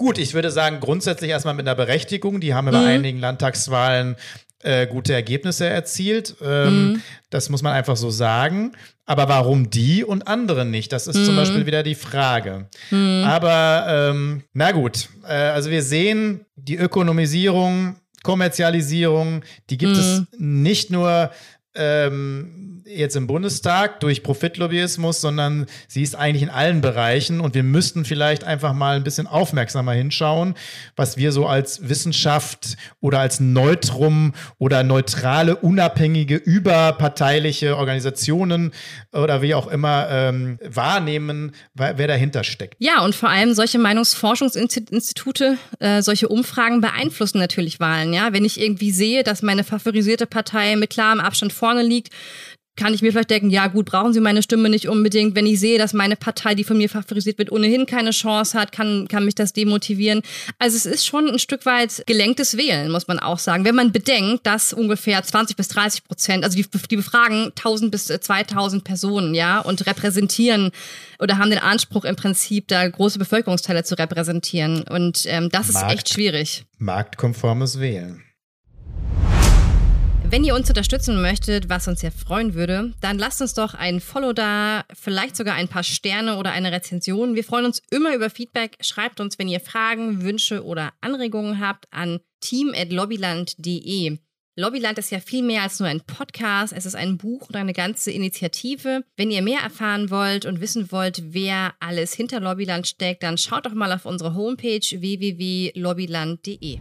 Gut, 0.00 0.16
ich 0.16 0.32
würde 0.32 0.50
sagen, 0.50 0.80
grundsätzlich 0.80 1.30
erstmal 1.30 1.52
mit 1.52 1.68
einer 1.68 1.74
Berechtigung. 1.74 2.40
Die 2.40 2.54
haben 2.54 2.68
mhm. 2.68 2.70
bei 2.70 2.86
einigen 2.86 3.18
Landtagswahlen 3.18 4.16
äh, 4.62 4.86
gute 4.86 5.12
Ergebnisse 5.12 5.66
erzielt. 5.66 6.36
Ähm, 6.40 6.92
mhm. 6.92 7.02
Das 7.28 7.50
muss 7.50 7.60
man 7.60 7.74
einfach 7.74 7.98
so 7.98 8.08
sagen. 8.08 8.72
Aber 9.04 9.28
warum 9.28 9.68
die 9.68 10.02
und 10.02 10.26
andere 10.26 10.64
nicht? 10.64 10.90
Das 10.92 11.06
ist 11.06 11.18
mhm. 11.18 11.24
zum 11.26 11.36
Beispiel 11.36 11.66
wieder 11.66 11.82
die 11.82 11.94
Frage. 11.94 12.66
Mhm. 12.90 13.24
Aber 13.26 13.84
ähm, 14.10 14.42
na 14.54 14.72
gut, 14.72 15.10
äh, 15.28 15.34
also 15.34 15.68
wir 15.70 15.82
sehen 15.82 16.46
die 16.56 16.76
Ökonomisierung, 16.76 17.96
Kommerzialisierung, 18.22 19.42
die 19.68 19.76
gibt 19.76 19.98
es 19.98 20.22
mhm. 20.38 20.62
nicht 20.62 20.90
nur 20.90 21.30
ähm, 21.74 22.59
jetzt 22.94 23.16
im 23.16 23.26
Bundestag 23.26 24.00
durch 24.00 24.22
Profitlobbyismus, 24.22 25.20
sondern 25.20 25.66
sie 25.88 26.02
ist 26.02 26.14
eigentlich 26.14 26.42
in 26.42 26.50
allen 26.50 26.80
Bereichen 26.80 27.40
und 27.40 27.54
wir 27.54 27.62
müssten 27.62 28.04
vielleicht 28.04 28.44
einfach 28.44 28.72
mal 28.72 28.96
ein 28.96 29.04
bisschen 29.04 29.26
aufmerksamer 29.26 29.92
hinschauen, 29.92 30.54
was 30.96 31.16
wir 31.16 31.32
so 31.32 31.46
als 31.46 31.88
Wissenschaft 31.88 32.76
oder 33.00 33.20
als 33.20 33.40
Neutrum 33.40 34.34
oder 34.58 34.82
neutrale, 34.82 35.56
unabhängige, 35.56 36.36
überparteiliche 36.36 37.76
Organisationen 37.76 38.72
oder 39.12 39.42
wie 39.42 39.54
auch 39.54 39.68
immer 39.68 40.08
ähm, 40.10 40.58
wahrnehmen, 40.64 41.52
wer 41.74 42.06
dahinter 42.06 42.44
steckt. 42.44 42.76
Ja, 42.78 43.04
und 43.04 43.14
vor 43.14 43.28
allem 43.28 43.54
solche 43.54 43.78
Meinungsforschungsinstitute, 43.78 45.58
äh, 45.78 46.02
solche 46.02 46.28
Umfragen 46.28 46.80
beeinflussen 46.80 47.38
natürlich 47.38 47.80
Wahlen. 47.80 48.12
Ja, 48.12 48.32
wenn 48.32 48.44
ich 48.44 48.60
irgendwie 48.60 48.90
sehe, 48.90 49.22
dass 49.22 49.42
meine 49.42 49.64
favorisierte 49.64 50.26
Partei 50.26 50.76
mit 50.76 50.90
klarem 50.90 51.20
Abstand 51.20 51.52
vorne 51.52 51.82
liegt, 51.82 52.12
kann 52.80 52.94
ich 52.94 53.02
mir 53.02 53.12
vielleicht 53.12 53.28
denken, 53.28 53.50
ja 53.50 53.66
gut, 53.66 53.84
brauchen 53.84 54.14
Sie 54.14 54.20
meine 54.20 54.42
Stimme 54.42 54.70
nicht 54.70 54.88
unbedingt. 54.88 55.36
Wenn 55.36 55.44
ich 55.44 55.60
sehe, 55.60 55.76
dass 55.76 55.92
meine 55.92 56.16
Partei, 56.16 56.54
die 56.54 56.64
von 56.64 56.78
mir 56.78 56.88
favorisiert 56.88 57.36
wird, 57.36 57.52
ohnehin 57.52 57.84
keine 57.84 58.10
Chance 58.10 58.58
hat, 58.58 58.72
kann, 58.72 59.06
kann 59.06 59.26
mich 59.26 59.34
das 59.34 59.52
demotivieren. 59.52 60.22
Also 60.58 60.78
es 60.78 60.86
ist 60.86 61.06
schon 61.06 61.28
ein 61.28 61.38
Stück 61.38 61.66
weit 61.66 62.02
gelenktes 62.06 62.56
Wählen, 62.56 62.90
muss 62.90 63.06
man 63.06 63.18
auch 63.18 63.38
sagen. 63.38 63.66
Wenn 63.66 63.74
man 63.74 63.92
bedenkt, 63.92 64.46
dass 64.46 64.72
ungefähr 64.72 65.22
20 65.22 65.58
bis 65.58 65.68
30 65.68 66.04
Prozent, 66.04 66.42
also 66.42 66.56
die, 66.56 66.66
die 66.90 66.96
befragen 66.96 67.52
1000 67.56 67.90
bis 67.90 68.06
2000 68.06 68.82
Personen, 68.82 69.34
ja, 69.34 69.60
und 69.60 69.86
repräsentieren 69.86 70.70
oder 71.18 71.36
haben 71.36 71.50
den 71.50 71.58
Anspruch 71.58 72.06
im 72.06 72.16
Prinzip, 72.16 72.66
da 72.68 72.88
große 72.88 73.18
Bevölkerungsteile 73.18 73.84
zu 73.84 73.98
repräsentieren. 73.98 74.84
Und 74.84 75.24
ähm, 75.26 75.50
das 75.50 75.70
Markt, 75.70 75.92
ist 75.92 75.94
echt 75.98 76.08
schwierig. 76.14 76.64
Marktkonformes 76.78 77.78
Wählen. 77.78 78.22
Wenn 80.30 80.44
ihr 80.44 80.54
uns 80.54 80.68
unterstützen 80.68 81.20
möchtet, 81.20 81.68
was 81.68 81.88
uns 81.88 82.02
sehr 82.02 82.12
freuen 82.12 82.54
würde, 82.54 82.94
dann 83.00 83.18
lasst 83.18 83.40
uns 83.40 83.52
doch 83.52 83.74
ein 83.74 84.00
Follow 84.00 84.32
da, 84.32 84.84
vielleicht 84.94 85.34
sogar 85.34 85.56
ein 85.56 85.66
paar 85.66 85.82
Sterne 85.82 86.36
oder 86.36 86.52
eine 86.52 86.70
Rezension. 86.70 87.34
Wir 87.34 87.42
freuen 87.42 87.64
uns 87.64 87.82
immer 87.90 88.14
über 88.14 88.30
Feedback. 88.30 88.76
Schreibt 88.80 89.18
uns, 89.18 89.40
wenn 89.40 89.48
ihr 89.48 89.58
Fragen, 89.58 90.22
Wünsche 90.22 90.64
oder 90.64 90.92
Anregungen 91.00 91.58
habt, 91.58 91.88
an 91.90 92.20
team.lobbyland.de. 92.38 94.18
Lobbyland 94.54 94.98
ist 94.98 95.10
ja 95.10 95.18
viel 95.18 95.42
mehr 95.42 95.62
als 95.62 95.80
nur 95.80 95.88
ein 95.88 96.02
Podcast. 96.02 96.72
Es 96.76 96.86
ist 96.86 96.94
ein 96.94 97.18
Buch 97.18 97.48
und 97.48 97.56
eine 97.56 97.72
ganze 97.72 98.12
Initiative. 98.12 99.02
Wenn 99.16 99.32
ihr 99.32 99.42
mehr 99.42 99.62
erfahren 99.62 100.10
wollt 100.10 100.46
und 100.46 100.60
wissen 100.60 100.92
wollt, 100.92 101.34
wer 101.34 101.74
alles 101.80 102.14
hinter 102.14 102.38
Lobbyland 102.38 102.86
steckt, 102.86 103.24
dann 103.24 103.36
schaut 103.36 103.66
doch 103.66 103.74
mal 103.74 103.92
auf 103.92 104.06
unsere 104.06 104.36
Homepage 104.36 104.78
www.lobbyland.de. 104.78 106.78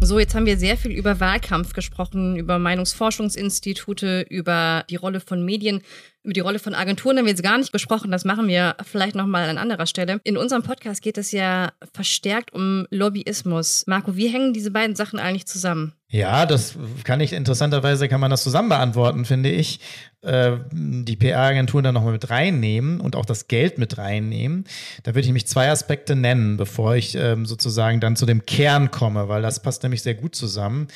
So, 0.00 0.18
jetzt 0.18 0.34
haben 0.34 0.46
wir 0.46 0.58
sehr 0.58 0.76
viel 0.76 0.92
über 0.92 1.20
Wahlkampf 1.20 1.72
gesprochen, 1.72 2.36
über 2.36 2.58
Meinungsforschungsinstitute, 2.58 4.26
über 4.28 4.84
die 4.90 4.96
Rolle 4.96 5.20
von 5.20 5.44
Medien. 5.44 5.82
Über 6.26 6.32
die 6.32 6.40
Rolle 6.40 6.58
von 6.58 6.74
Agenturen 6.74 7.18
haben 7.18 7.26
wir 7.26 7.30
jetzt 7.30 7.44
gar 7.44 7.56
nicht 7.56 7.72
gesprochen. 7.72 8.10
Das 8.10 8.24
machen 8.24 8.48
wir 8.48 8.74
vielleicht 8.82 9.14
nochmal 9.14 9.48
an 9.48 9.58
anderer 9.58 9.86
Stelle. 9.86 10.20
In 10.24 10.36
unserem 10.36 10.64
Podcast 10.64 11.00
geht 11.00 11.18
es 11.18 11.30
ja 11.30 11.70
verstärkt 11.92 12.52
um 12.52 12.84
Lobbyismus. 12.90 13.84
Marco, 13.86 14.16
wie 14.16 14.26
hängen 14.26 14.52
diese 14.52 14.72
beiden 14.72 14.96
Sachen 14.96 15.20
eigentlich 15.20 15.46
zusammen? 15.46 15.92
Ja, 16.08 16.44
das 16.44 16.74
kann 17.04 17.20
ich 17.20 17.32
interessanterweise 17.32 18.08
kann 18.08 18.20
man 18.20 18.32
das 18.32 18.42
zusammen 18.42 18.70
beantworten, 18.70 19.24
finde 19.24 19.50
ich. 19.50 19.78
Äh, 20.22 20.56
die 20.72 21.14
PR-Agenturen 21.14 21.84
dann 21.84 21.94
nochmal 21.94 22.14
mit 22.14 22.28
reinnehmen 22.28 22.98
und 22.98 23.14
auch 23.14 23.24
das 23.24 23.46
Geld 23.46 23.78
mit 23.78 23.96
reinnehmen. 23.96 24.64
Da 25.04 25.14
würde 25.14 25.28
ich 25.28 25.32
mich 25.32 25.46
zwei 25.46 25.70
Aspekte 25.70 26.16
nennen, 26.16 26.56
bevor 26.56 26.96
ich 26.96 27.14
ähm, 27.14 27.46
sozusagen 27.46 28.00
dann 28.00 28.16
zu 28.16 28.26
dem 28.26 28.44
Kern 28.46 28.90
komme, 28.90 29.28
weil 29.28 29.42
das 29.42 29.62
passt 29.62 29.84
nämlich 29.84 30.02
sehr 30.02 30.14
gut 30.14 30.34
zusammen. 30.34 30.88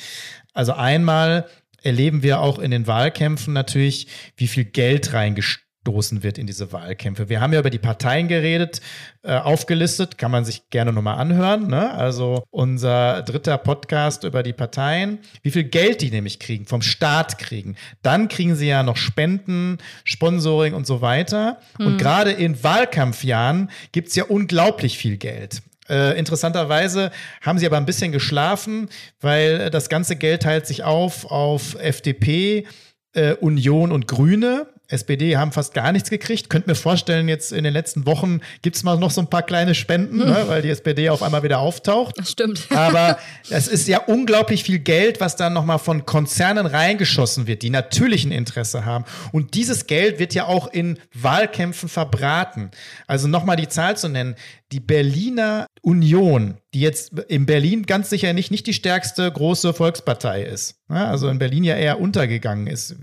Also 0.53 0.73
einmal 0.73 1.45
erleben 1.81 2.23
wir 2.23 2.41
auch 2.41 2.59
in 2.59 2.71
den 2.71 2.87
Wahlkämpfen 2.87 3.53
natürlich, 3.53 4.07
wie 4.37 4.47
viel 4.47 4.65
Geld 4.65 5.13
reingestoßen 5.13 6.23
wird 6.23 6.37
in 6.37 6.47
diese 6.47 6.71
Wahlkämpfe. 6.71 7.29
Wir 7.29 7.41
haben 7.41 7.53
ja 7.53 7.59
über 7.59 7.69
die 7.69 7.79
Parteien 7.79 8.27
geredet, 8.27 8.81
äh, 9.23 9.33
aufgelistet, 9.33 10.17
kann 10.17 10.31
man 10.31 10.45
sich 10.45 10.69
gerne 10.69 10.93
nochmal 10.93 11.17
anhören. 11.17 11.67
Ne? 11.67 11.91
Also 11.91 12.43
unser 12.51 13.23
dritter 13.23 13.57
Podcast 13.57 14.23
über 14.23 14.43
die 14.43 14.53
Parteien, 14.53 15.19
wie 15.41 15.51
viel 15.51 15.63
Geld 15.63 16.01
die 16.01 16.11
nämlich 16.11 16.39
kriegen, 16.39 16.65
vom 16.65 16.81
Staat 16.81 17.39
kriegen. 17.39 17.75
Dann 18.03 18.27
kriegen 18.27 18.55
sie 18.55 18.67
ja 18.67 18.83
noch 18.83 18.97
Spenden, 18.97 19.79
Sponsoring 20.03 20.73
und 20.73 20.85
so 20.85 21.01
weiter. 21.01 21.59
Mhm. 21.79 21.85
Und 21.87 21.97
gerade 21.97 22.31
in 22.31 22.63
Wahlkampfjahren 22.63 23.71
gibt 23.91 24.09
es 24.09 24.15
ja 24.15 24.25
unglaublich 24.25 24.97
viel 24.97 25.17
Geld. 25.17 25.63
Äh, 25.91 26.17
interessanterweise 26.17 27.11
haben 27.41 27.59
sie 27.59 27.65
aber 27.65 27.75
ein 27.77 27.85
bisschen 27.85 28.13
geschlafen, 28.13 28.87
weil 29.19 29.69
das 29.69 29.89
ganze 29.89 30.15
Geld 30.15 30.43
teilt 30.43 30.65
sich 30.65 30.83
auf 30.83 31.29
auf 31.29 31.75
FDP, 31.79 32.65
äh, 33.13 33.33
Union 33.33 33.91
und 33.91 34.07
Grüne. 34.07 34.67
SPD 34.87 35.37
haben 35.37 35.53
fast 35.53 35.73
gar 35.73 35.91
nichts 35.93 36.09
gekriegt. 36.09 36.49
Könnt 36.49 36.67
mir 36.67 36.75
vorstellen, 36.75 37.29
jetzt 37.29 37.53
in 37.53 37.63
den 37.63 37.73
letzten 37.73 38.05
Wochen 38.05 38.41
gibt 38.61 38.75
es 38.75 38.83
mal 38.83 38.97
noch 38.97 39.11
so 39.11 39.21
ein 39.21 39.29
paar 39.29 39.43
kleine 39.43 39.73
Spenden, 39.73 40.19
hm. 40.19 40.29
ne, 40.29 40.43
weil 40.47 40.61
die 40.61 40.69
SPD 40.69 41.09
auf 41.09 41.23
einmal 41.23 41.43
wieder 41.43 41.59
auftaucht. 41.59 42.17
Das 42.17 42.31
stimmt. 42.31 42.67
Aber 42.71 43.17
es 43.49 43.67
ist 43.67 43.87
ja 43.87 43.99
unglaublich 43.99 44.63
viel 44.63 44.79
Geld, 44.79 45.19
was 45.19 45.35
dann 45.35 45.53
nochmal 45.53 45.79
von 45.79 46.05
Konzernen 46.05 46.65
reingeschossen 46.65 47.47
wird, 47.47 47.63
die 47.63 47.69
natürlich 47.69 48.25
ein 48.25 48.31
Interesse 48.31 48.85
haben. 48.85 49.05
Und 49.31 49.53
dieses 49.55 49.87
Geld 49.87 50.19
wird 50.19 50.33
ja 50.33 50.45
auch 50.45 50.71
in 50.71 50.99
Wahlkämpfen 51.13 51.87
verbraten. 51.87 52.71
Also 53.07 53.27
nochmal 53.27 53.55
die 53.55 53.69
Zahl 53.69 53.97
zu 53.97 54.09
nennen 54.09 54.35
die 54.71 54.79
Berliner 54.79 55.67
Union, 55.81 56.55
die 56.73 56.79
jetzt 56.79 57.19
in 57.27 57.45
Berlin 57.45 57.85
ganz 57.85 58.09
sicher 58.09 58.31
nicht, 58.31 58.51
nicht 58.51 58.67
die 58.67 58.73
stärkste 58.73 59.29
große 59.29 59.73
Volkspartei 59.73 60.43
ist, 60.43 60.75
ne? 60.87 61.05
also 61.05 61.27
in 61.27 61.39
Berlin 61.39 61.63
ja 61.65 61.75
eher 61.75 61.99
untergegangen 61.99 62.67
ist, 62.67 62.95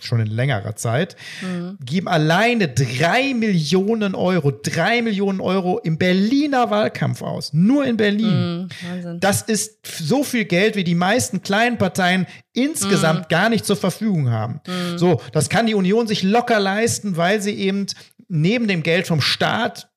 schon 0.00 0.20
in 0.20 0.26
längerer 0.26 0.76
Zeit, 0.76 1.16
mhm. 1.40 1.78
geben 1.82 2.08
alleine 2.08 2.68
drei 2.68 3.32
Millionen 3.32 4.14
Euro, 4.14 4.50
drei 4.50 5.00
Millionen 5.00 5.40
Euro 5.40 5.78
im 5.78 5.96
Berliner 5.96 6.70
Wahlkampf 6.70 7.22
aus. 7.22 7.52
Nur 7.54 7.86
in 7.86 7.96
Berlin. 7.96 8.68
Mhm, 8.82 9.20
das 9.20 9.42
ist 9.42 9.86
so 9.86 10.24
viel 10.24 10.44
Geld, 10.44 10.76
wie 10.76 10.84
die 10.84 10.94
meisten 10.94 11.42
kleinen 11.42 11.78
Parteien 11.78 12.26
insgesamt 12.52 13.20
mhm. 13.20 13.28
gar 13.28 13.48
nicht 13.48 13.64
zur 13.64 13.76
Verfügung 13.76 14.30
haben. 14.30 14.60
Mhm. 14.66 14.98
So, 14.98 15.20
das 15.32 15.48
kann 15.48 15.66
die 15.66 15.74
Union 15.74 16.06
sich 16.06 16.22
locker 16.22 16.60
leisten, 16.60 17.16
weil 17.16 17.40
sie 17.40 17.54
eben 17.54 17.86
neben 18.28 18.66
dem 18.66 18.82
Geld 18.82 19.06
vom 19.06 19.20
Staat 19.20 19.91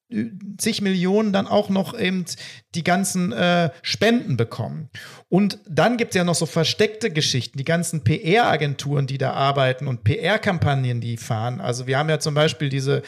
zig 0.58 0.82
Millionen 0.82 1.34
dann 1.34 1.48
auch 1.48 1.70
noch 1.70 1.98
eben 1.98 2.26
die 2.76 2.84
ganzen 2.84 3.32
äh, 3.32 3.72
Spenden 3.82 4.38
bekommen. 4.38 4.90
Und 5.30 5.60
dann 5.68 5.98
gibt 5.98 6.12
es 6.12 6.18
ja 6.18 6.24
noch 6.24 6.36
so 6.36 6.46
versteckte 6.46 7.10
Geschichten, 7.10 7.58
die 7.58 7.64
ganzen 7.64 8.04
PR-Agenturen, 8.04 9.08
die 9.08 9.18
da 9.18 9.34
arbeiten 9.34 9.88
und 9.88 10.04
PR-Kampagnen, 10.04 11.02
die 11.02 11.18
fahren. 11.18 11.60
Also 11.60 11.88
wir 11.88 11.98
haben 11.98 12.10
ja 12.10 12.20
zum 12.20 12.36
Beispiel 12.36 12.70
diese, 12.70 13.02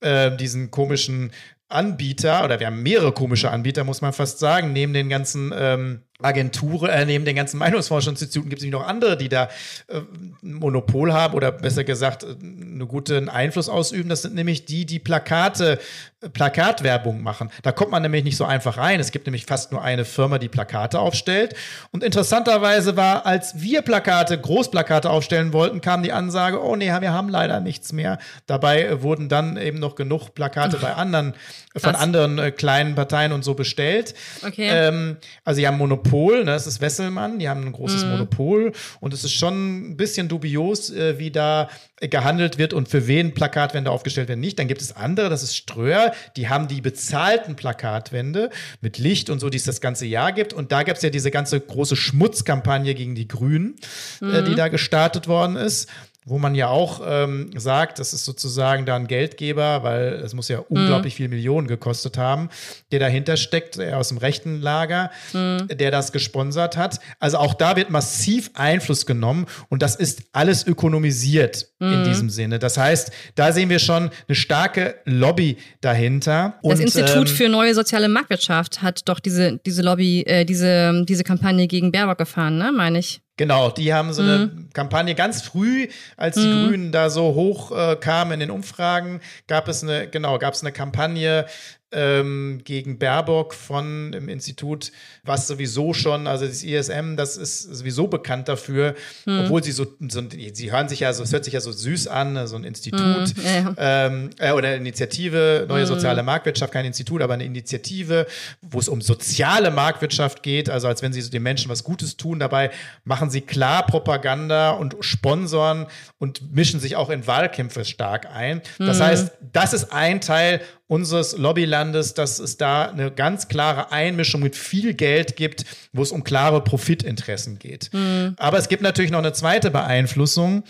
äh, 0.00 0.34
diesen 0.36 0.70
komischen 0.70 1.32
Anbieter, 1.68 2.44
oder 2.44 2.58
wir 2.58 2.66
haben 2.66 2.82
mehrere 2.82 3.12
komische 3.12 3.50
Anbieter, 3.50 3.84
muss 3.84 4.00
man 4.00 4.12
fast 4.12 4.38
sagen, 4.38 4.72
neben 4.72 4.92
den 4.92 5.08
ganzen 5.08 5.52
ähm, 5.54 6.02
Agenturen, 6.22 6.90
äh, 6.90 7.04
neben 7.04 7.24
den 7.24 7.36
ganzen 7.36 7.58
Meinungsforschungsinstituten 7.58 8.50
gibt 8.50 8.62
es 8.62 8.68
noch 8.68 8.86
andere, 8.86 9.16
die 9.16 9.28
da 9.28 9.48
äh, 9.88 10.00
Monopol 10.42 11.12
haben 11.12 11.34
oder 11.34 11.52
besser 11.52 11.84
gesagt 11.84 12.24
äh, 12.24 12.28
einen 12.40 12.86
guten 12.88 13.28
Einfluss 13.28 13.68
ausüben. 13.68 14.08
Das 14.08 14.22
sind 14.22 14.34
nämlich 14.34 14.64
die, 14.64 14.86
die 14.86 14.98
Plakate, 14.98 15.78
äh, 16.20 16.28
Plakatwerbung 16.28 17.22
machen. 17.22 17.50
Da 17.62 17.72
kommt 17.72 17.90
man 17.90 18.02
nämlich 18.02 18.24
nicht 18.24 18.36
so 18.36 18.44
einfach 18.44 18.76
rein. 18.76 19.00
Es 19.00 19.10
gibt 19.10 19.26
nämlich 19.26 19.46
fast 19.46 19.72
nur 19.72 19.82
eine 19.82 20.04
Firma, 20.04 20.38
die 20.38 20.48
Plakate 20.48 20.98
aufstellt. 20.98 21.54
Und 21.90 22.04
interessanterweise 22.04 22.96
war, 22.96 23.26
als 23.26 23.60
wir 23.60 23.82
Plakate, 23.82 24.38
Großplakate 24.38 25.08
aufstellen 25.08 25.52
wollten, 25.52 25.80
kam 25.80 26.02
die 26.02 26.12
Ansage, 26.12 26.62
oh 26.62 26.76
nee, 26.76 26.90
wir 27.00 27.12
haben 27.12 27.28
leider 27.28 27.60
nichts 27.60 27.92
mehr. 27.92 28.18
Dabei 28.46 28.84
äh, 28.84 29.02
wurden 29.02 29.28
dann 29.28 29.56
eben 29.56 29.78
noch 29.78 29.94
genug 29.94 30.34
Plakate 30.34 30.76
bei 30.76 30.94
anderen, 30.94 31.34
von 31.76 31.94
anderen 31.94 32.38
äh, 32.38 32.50
kleinen 32.50 32.94
Parteien 32.94 33.32
und 33.32 33.44
so 33.44 33.54
bestellt. 33.54 34.14
Okay. 34.46 34.68
Ähm, 34.70 35.16
also 35.44 35.58
sie 35.58 35.66
haben 35.66 35.78
Monopol 35.78 36.09
Monopol, 36.10 36.44
ne? 36.44 36.52
das 36.52 36.66
ist 36.66 36.80
Wesselmann, 36.80 37.38
die 37.38 37.48
haben 37.48 37.64
ein 37.64 37.72
großes 37.72 38.04
mhm. 38.04 38.10
Monopol 38.10 38.72
und 39.00 39.14
es 39.14 39.24
ist 39.24 39.32
schon 39.32 39.90
ein 39.90 39.96
bisschen 39.96 40.28
dubios, 40.28 40.90
äh, 40.90 41.18
wie 41.18 41.30
da 41.30 41.68
gehandelt 42.00 42.56
wird 42.58 42.72
und 42.72 42.88
für 42.88 43.06
wen 43.06 43.34
Plakatwände 43.34 43.90
aufgestellt 43.90 44.28
werden 44.28 44.40
nicht. 44.40 44.58
Dann 44.58 44.68
gibt 44.68 44.80
es 44.80 44.96
andere, 44.96 45.28
das 45.28 45.42
ist 45.42 45.56
Ströer, 45.56 46.12
die 46.36 46.48
haben 46.48 46.66
die 46.66 46.80
bezahlten 46.80 47.56
Plakatwände 47.56 48.50
mit 48.80 48.98
Licht 48.98 49.28
und 49.28 49.38
so, 49.38 49.50
die 49.50 49.58
es 49.58 49.64
das 49.64 49.80
ganze 49.80 50.06
Jahr 50.06 50.32
gibt. 50.32 50.52
Und 50.52 50.72
da 50.72 50.82
gibt 50.82 50.96
es 50.96 51.02
ja 51.02 51.10
diese 51.10 51.30
ganze 51.30 51.60
große 51.60 51.96
Schmutzkampagne 51.96 52.94
gegen 52.94 53.14
die 53.14 53.28
Grünen, 53.28 53.76
mhm. 54.20 54.32
äh, 54.32 54.42
die 54.42 54.52
mhm. 54.52 54.56
da 54.56 54.68
gestartet 54.68 55.28
worden 55.28 55.56
ist 55.56 55.88
wo 56.26 56.38
man 56.38 56.54
ja 56.54 56.68
auch 56.68 57.00
ähm, 57.04 57.50
sagt, 57.56 57.98
das 57.98 58.12
ist 58.12 58.26
sozusagen 58.26 58.84
da 58.84 58.96
ein 58.96 59.06
Geldgeber, 59.06 59.82
weil 59.82 60.12
es 60.24 60.34
muss 60.34 60.48
ja 60.48 60.58
mhm. 60.58 60.76
unglaublich 60.76 61.14
viel 61.14 61.28
Millionen 61.28 61.66
gekostet 61.66 62.18
haben, 62.18 62.50
der 62.92 63.00
dahinter 63.00 63.38
steckt, 63.38 63.78
der 63.78 63.96
aus 63.96 64.08
dem 64.08 64.18
rechten 64.18 64.60
Lager, 64.60 65.10
mhm. 65.32 65.68
der 65.68 65.90
das 65.90 66.12
gesponsert 66.12 66.76
hat. 66.76 67.00
Also 67.20 67.38
auch 67.38 67.54
da 67.54 67.74
wird 67.76 67.88
massiv 67.88 68.50
Einfluss 68.54 69.06
genommen 69.06 69.46
und 69.70 69.80
das 69.80 69.96
ist 69.96 70.22
alles 70.32 70.66
ökonomisiert 70.66 71.68
mhm. 71.78 71.92
in 71.94 72.04
diesem 72.04 72.28
Sinne. 72.28 72.58
Das 72.58 72.76
heißt, 72.76 73.10
da 73.34 73.52
sehen 73.52 73.70
wir 73.70 73.78
schon 73.78 74.10
eine 74.28 74.34
starke 74.34 74.96
Lobby 75.06 75.56
dahinter. 75.80 76.58
Das 76.62 76.78
und, 76.78 76.84
Institut 76.84 77.28
ähm, 77.28 77.34
für 77.34 77.48
neue 77.48 77.74
soziale 77.74 78.08
Marktwirtschaft 78.08 78.82
hat 78.82 79.08
doch 79.08 79.20
diese, 79.20 79.58
diese 79.64 79.80
Lobby, 79.80 80.22
äh, 80.26 80.44
diese, 80.44 81.02
diese 81.08 81.24
Kampagne 81.24 81.66
gegen 81.66 81.90
Baerbock 81.92 82.18
gefahren, 82.18 82.58
ne, 82.58 82.72
meine 82.72 82.98
ich. 82.98 83.22
Genau, 83.40 83.70
die 83.70 83.94
haben 83.94 84.12
so 84.12 84.20
eine 84.20 84.38
mhm. 84.38 84.68
Kampagne 84.74 85.14
ganz 85.14 85.40
früh, 85.40 85.88
als 86.18 86.36
die 86.36 86.46
mhm. 86.46 86.66
Grünen 86.66 86.92
da 86.92 87.08
so 87.08 87.34
hoch 87.34 87.72
äh, 87.72 87.96
kamen 87.96 88.32
in 88.32 88.40
den 88.40 88.50
Umfragen, 88.50 89.22
gab 89.46 89.66
es 89.66 89.82
eine, 89.82 90.08
genau, 90.08 90.38
gab 90.38 90.52
es 90.52 90.60
eine 90.60 90.72
Kampagne 90.72 91.46
ähm, 91.92 92.60
gegen 92.64 92.98
Baerbock 92.98 93.54
von 93.54 94.12
dem 94.12 94.28
Institut, 94.28 94.92
was 95.24 95.46
sowieso 95.46 95.92
schon, 95.92 96.26
also 96.26 96.46
das 96.46 96.62
ISM, 96.62 97.16
das 97.16 97.36
ist 97.36 97.62
sowieso 97.62 98.06
bekannt 98.06 98.48
dafür, 98.48 98.94
hm. 99.24 99.44
obwohl 99.44 99.62
sie 99.64 99.72
so, 99.72 99.86
so, 100.08 100.22
sie 100.52 100.72
hören 100.72 100.88
sich 100.88 101.00
ja 101.00 101.12
so, 101.12 101.22
es 101.22 101.32
hört 101.32 101.44
sich 101.44 101.54
ja 101.54 101.60
so 101.60 101.72
süß 101.72 102.06
an, 102.06 102.46
so 102.46 102.56
ein 102.56 102.64
Institut 102.64 103.00
hm. 103.00 103.44
ja, 103.44 103.74
Ähm, 103.76 104.30
äh, 104.38 104.52
oder 104.52 104.76
Initiative, 104.76 105.66
neue 105.68 105.82
hm. 105.82 105.88
soziale 105.88 106.22
Marktwirtschaft, 106.22 106.72
kein 106.72 106.84
Institut, 106.84 107.22
aber 107.22 107.34
eine 107.34 107.44
Initiative, 107.44 108.26
wo 108.62 108.78
es 108.78 108.88
um 108.88 109.00
soziale 109.00 109.70
Marktwirtschaft 109.70 110.42
geht, 110.42 110.70
also 110.70 110.86
als 110.86 111.02
wenn 111.02 111.12
sie 111.12 111.20
so 111.20 111.30
den 111.30 111.42
Menschen 111.42 111.70
was 111.70 111.82
Gutes 111.82 112.16
tun. 112.16 112.38
Dabei 112.38 112.70
machen 113.04 113.30
sie 113.30 113.40
klar 113.40 113.84
Propaganda 113.86 114.70
und 114.70 114.96
sponsoren 115.00 115.86
und 116.18 116.54
mischen 116.54 116.78
sich 116.78 116.96
auch 116.96 117.10
in 117.10 117.26
Wahlkämpfe 117.26 117.84
stark 117.84 118.26
ein. 118.26 118.62
Das 118.78 118.98
hm. 118.98 119.06
heißt, 119.06 119.32
das 119.52 119.72
ist 119.72 119.92
ein 119.92 120.20
Teil 120.20 120.60
unseres 120.90 121.38
Lobbylandes, 121.38 122.14
dass 122.14 122.40
es 122.40 122.56
da 122.56 122.90
eine 122.90 123.12
ganz 123.12 123.46
klare 123.46 123.92
Einmischung 123.92 124.42
mit 124.42 124.56
viel 124.56 124.92
Geld 124.92 125.36
gibt, 125.36 125.64
wo 125.92 126.02
es 126.02 126.10
um 126.10 126.24
klare 126.24 126.64
Profitinteressen 126.64 127.60
geht. 127.60 127.90
Mhm. 127.92 128.34
Aber 128.36 128.58
es 128.58 128.68
gibt 128.68 128.82
natürlich 128.82 129.12
noch 129.12 129.20
eine 129.20 129.32
zweite 129.32 129.70
Beeinflussung, 129.70 130.64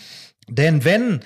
denn 0.46 0.84
wenn 0.84 1.20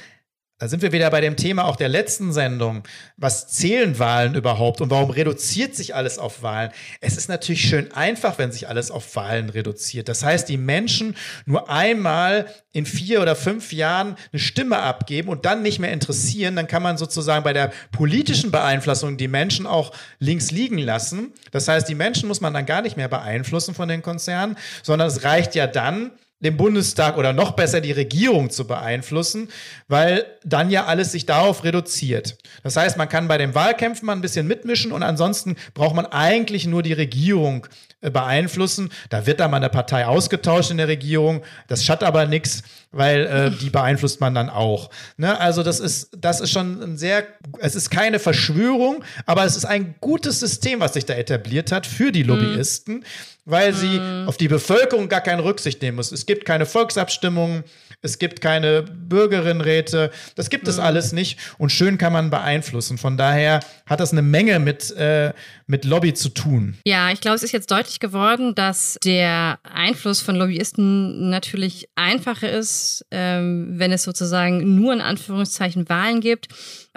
Da 0.65 0.69
sind 0.69 0.81
wir 0.81 0.93
wieder 0.93 1.11
bei 1.11 1.21
dem 1.21 1.37
Thema 1.37 1.67
auch 1.67 1.77
der 1.77 1.91
letzten 1.91 2.33
Sendung. 2.33 2.85
Was 3.19 3.49
zählen 3.49 3.99
Wahlen 3.99 4.35
überhaupt 4.35 4.81
und 4.81 4.89
warum 4.89 5.11
reduziert 5.11 5.77
sich 5.77 5.95
alles 5.95 6.19
auf 6.19 6.43
Wahlen? 6.43 6.71
Es 7.03 7.19
ist 7.19 7.29
natürlich 7.29 7.69
schön 7.69 7.93
einfach, 7.93 8.39
wenn 8.39 8.51
sich 8.51 8.67
alles 8.67 8.91
auf 8.91 9.15
Wahlen 9.15 9.51
reduziert. 9.51 10.09
Das 10.09 10.25
heißt, 10.25 10.49
die 10.49 10.57
Menschen 10.57 11.17
nur 11.45 11.69
einmal 11.69 12.47
in 12.73 12.87
vier 12.87 13.21
oder 13.21 13.37
fünf 13.37 13.75
Jahren 13.75 14.17
eine 14.33 14.41
Stimme 14.41 14.79
abgeben 14.79 15.29
und 15.29 15.45
dann 15.45 15.61
nicht 15.61 15.81
mehr 15.81 15.93
interessieren, 15.93 16.57
dann 16.57 16.67
kann 16.67 16.83
man 16.83 16.97
sozusagen 16.97 17.45
bei 17.45 17.53
der 17.53 17.71
politischen 17.93 18.51
Beeinflussung 18.51 19.19
die 19.19 19.29
Menschen 19.29 19.67
auch 19.67 19.93
links 20.19 20.51
liegen 20.51 20.79
lassen. 20.79 21.35
Das 21.51 21.69
heißt, 21.69 21.87
die 21.91 21.95
Menschen 21.95 22.27
muss 22.27 22.41
man 22.41 22.55
dann 22.55 22.65
gar 22.65 22.81
nicht 22.81 22.97
mehr 22.97 23.09
beeinflussen 23.09 23.75
von 23.75 23.89
den 23.89 24.01
Konzernen, 24.01 24.57
sondern 24.83 25.09
es 25.09 25.25
reicht 25.25 25.55
ja 25.57 25.67
dann, 25.67 26.13
den 26.45 26.57
Bundestag 26.57 27.17
oder 27.17 27.33
noch 27.33 27.53
besser 27.53 27.81
die 27.81 27.93
Regierung 27.93 28.51
zu 28.51 28.67
beeinflussen, 28.67 29.49
weil 29.89 30.27
dann 30.45 30.71
ja 30.71 30.85
alles 30.85 31.13
sich 31.13 31.27
darauf 31.27 31.65
reduziert. 31.65 32.37
Das 32.63 32.77
heißt, 32.77 32.97
man 32.97 33.09
kann 33.09 33.29
bei 33.29 33.39
den 33.39 33.55
Wahlkämpfen 33.55 34.07
mal 34.07 34.13
ein 34.13 34.21
bisschen 34.21 34.47
mitmischen 34.47 34.93
und 34.93 35.03
ansonsten 35.03 35.57
braucht 35.73 35.97
man 35.97 36.07
eigentlich 36.07 36.67
nur 36.67 36.83
die 36.83 36.93
Regierung 36.93 37.67
äh, 38.03 38.11
beeinflussen. 38.11 38.91
Da 39.09 39.27
wird 39.27 39.41
dann 39.41 39.51
mal 39.51 39.57
eine 39.57 39.71
Partei 39.71 40.07
ausgetauscht 40.07 40.71
in 40.71 40.77
der 40.77 40.89
Regierung. 40.89 41.43
Das 41.69 41.85
schadet 41.85 42.07
aber 42.07 42.27
nichts, 42.27 42.63
weil 42.95 43.27
äh, 43.27 43.51
die 43.51 43.71
beeinflusst 43.71 44.21
man 44.21 44.35
dann 44.35 44.49
auch. 44.49 44.91
Ne? 45.17 45.39
Also 45.39 45.63
das 45.63 45.81
ist, 45.81 46.11
das 46.17 46.41
ist 46.41 46.51
schon 46.51 46.83
ein 46.83 46.97
sehr, 46.97 47.25
es 47.59 47.75
ist 47.75 47.91
keine 47.91 48.19
Verschwörung, 48.19 49.05
aber 49.27 49.45
es 49.45 49.57
ist 49.57 49.65
ein 49.65 49.95
gutes 50.01 50.41
System, 50.41 50.81
was 50.81 50.95
sich 50.95 51.05
da 51.05 51.15
etabliert 51.15 51.73
hat 51.73 51.87
für 51.87 52.13
die 52.13 52.23
mhm. 52.25 52.31
Lobbyisten. 52.31 52.95
Mhm 52.97 53.05
weil 53.45 53.75
sie 53.75 53.99
mhm. 53.99 54.27
auf 54.27 54.37
die 54.37 54.49
Bevölkerung 54.49 55.09
gar 55.09 55.21
keine 55.21 55.45
Rücksicht 55.45 55.83
nehmen 55.83 55.97
muss. 55.97 56.13
Es 56.13 56.27
gibt 56.27 56.45
keine 56.45 56.67
Volksabstimmungen, 56.67 57.65
es 58.01 58.19
gibt 58.19 58.41
keine 58.41 58.83
Bürgerinnenräte, 58.83 60.11
das 60.35 60.51
gibt 60.51 60.65
mhm. 60.65 60.71
es 60.71 60.79
alles 60.79 61.13
nicht 61.13 61.39
und 61.59 61.71
schön 61.71 61.99
kann 61.99 62.13
man 62.13 62.31
beeinflussen. 62.31 62.99
Von 62.99 63.17
daher 63.17 63.61
hat 63.87 64.01
das 64.01 64.13
eine 64.13 64.23
Menge 64.23 64.59
mit, 64.61 64.91
äh, 64.93 65.33
mit 65.67 65.85
Lobby 65.85 66.15
zu 66.15 66.31
tun. 66.31 66.77
Ja, 66.87 67.11
ich 67.11 67.21
glaube, 67.21 67.37
es 67.37 67.43
ist 67.43 67.53
jetzt 67.53 67.71
deutlich 67.71 68.01
geworden, 68.01 68.55
dass 68.55 68.99
der 69.05 69.59
Einfluss 69.63 70.21
von 70.21 70.37
Lobbyisten 70.37 71.31
natürlich 71.31 71.89
einfacher 71.97 72.51
ist, 72.51 72.84
ähm, 73.11 73.75
wenn 73.79 73.93
es 73.93 74.03
sozusagen 74.03 74.77
nur 74.77 74.93
in 74.93 75.01
Anführungszeichen 75.01 75.89
Wahlen 75.89 76.21
gibt. 76.21 76.49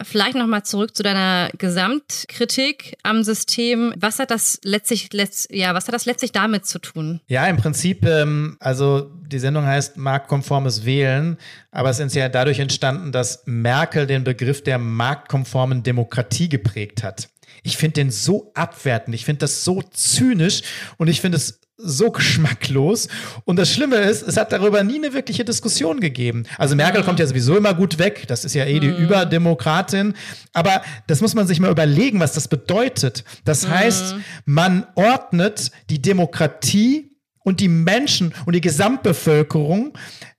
Vielleicht 0.03 0.35
nochmal 0.35 0.63
zurück 0.63 0.95
zu 0.95 1.03
deiner 1.03 1.49
Gesamtkritik 1.57 2.97
am 3.03 3.23
System. 3.23 3.93
Was 3.97 4.19
hat 4.19 4.31
das 4.31 4.59
letztlich, 4.63 5.11
letzt, 5.13 5.51
ja, 5.51 5.73
was 5.73 5.87
hat 5.87 5.95
das 5.95 6.05
letztlich 6.05 6.31
damit 6.31 6.65
zu 6.65 6.79
tun? 6.79 7.21
Ja, 7.27 7.47
im 7.47 7.57
Prinzip, 7.57 8.05
ähm, 8.05 8.57
also 8.59 9.11
die 9.27 9.39
Sendung 9.39 9.65
heißt 9.65 9.97
marktkonformes 9.97 10.85
Wählen, 10.85 11.37
aber 11.71 11.89
es 11.89 11.99
ist 11.99 12.15
ja 12.15 12.29
dadurch 12.29 12.59
entstanden, 12.59 13.11
dass 13.11 13.43
Merkel 13.45 14.07
den 14.07 14.23
Begriff 14.23 14.63
der 14.63 14.77
marktkonformen 14.77 15.83
Demokratie 15.83 16.49
geprägt 16.49 17.03
hat. 17.03 17.29
Ich 17.63 17.77
finde 17.77 17.95
den 17.95 18.11
so 18.11 18.51
abwertend, 18.53 19.15
ich 19.15 19.25
finde 19.25 19.39
das 19.39 19.63
so 19.63 19.81
zynisch 19.81 20.61
und 20.97 21.07
ich 21.07 21.21
finde 21.21 21.37
es 21.37 21.59
so 21.77 22.11
geschmacklos. 22.11 23.07
Und 23.45 23.57
das 23.57 23.71
Schlimme 23.71 23.97
ist, 23.97 24.23
es 24.23 24.35
hat 24.35 24.51
darüber 24.51 24.83
nie 24.83 24.95
eine 24.95 25.13
wirkliche 25.13 25.45
Diskussion 25.45 25.99
gegeben. 25.99 26.45
Also 26.57 26.75
Merkel 26.75 27.01
mhm. 27.01 27.05
kommt 27.05 27.19
ja 27.19 27.27
sowieso 27.27 27.55
immer 27.55 27.73
gut 27.73 27.99
weg. 27.99 28.27
Das 28.27 28.43
ist 28.43 28.55
ja 28.55 28.65
eh 28.65 28.79
die 28.79 28.89
mhm. 28.89 28.97
Überdemokratin. 28.97 30.13
Aber 30.53 30.81
das 31.05 31.21
muss 31.21 31.35
man 31.35 31.47
sich 31.47 31.59
mal 31.59 31.71
überlegen, 31.71 32.19
was 32.19 32.33
das 32.33 32.47
bedeutet. 32.47 33.23
Das 33.45 33.67
mhm. 33.67 33.71
heißt, 33.71 34.15
man 34.45 34.87
ordnet 34.95 35.71
die 35.89 36.01
Demokratie 36.01 37.11
und 37.43 37.59
die 37.59 37.69
Menschen 37.69 38.33
und 38.45 38.53
die 38.53 38.61
Gesamtbevölkerung 38.61 39.97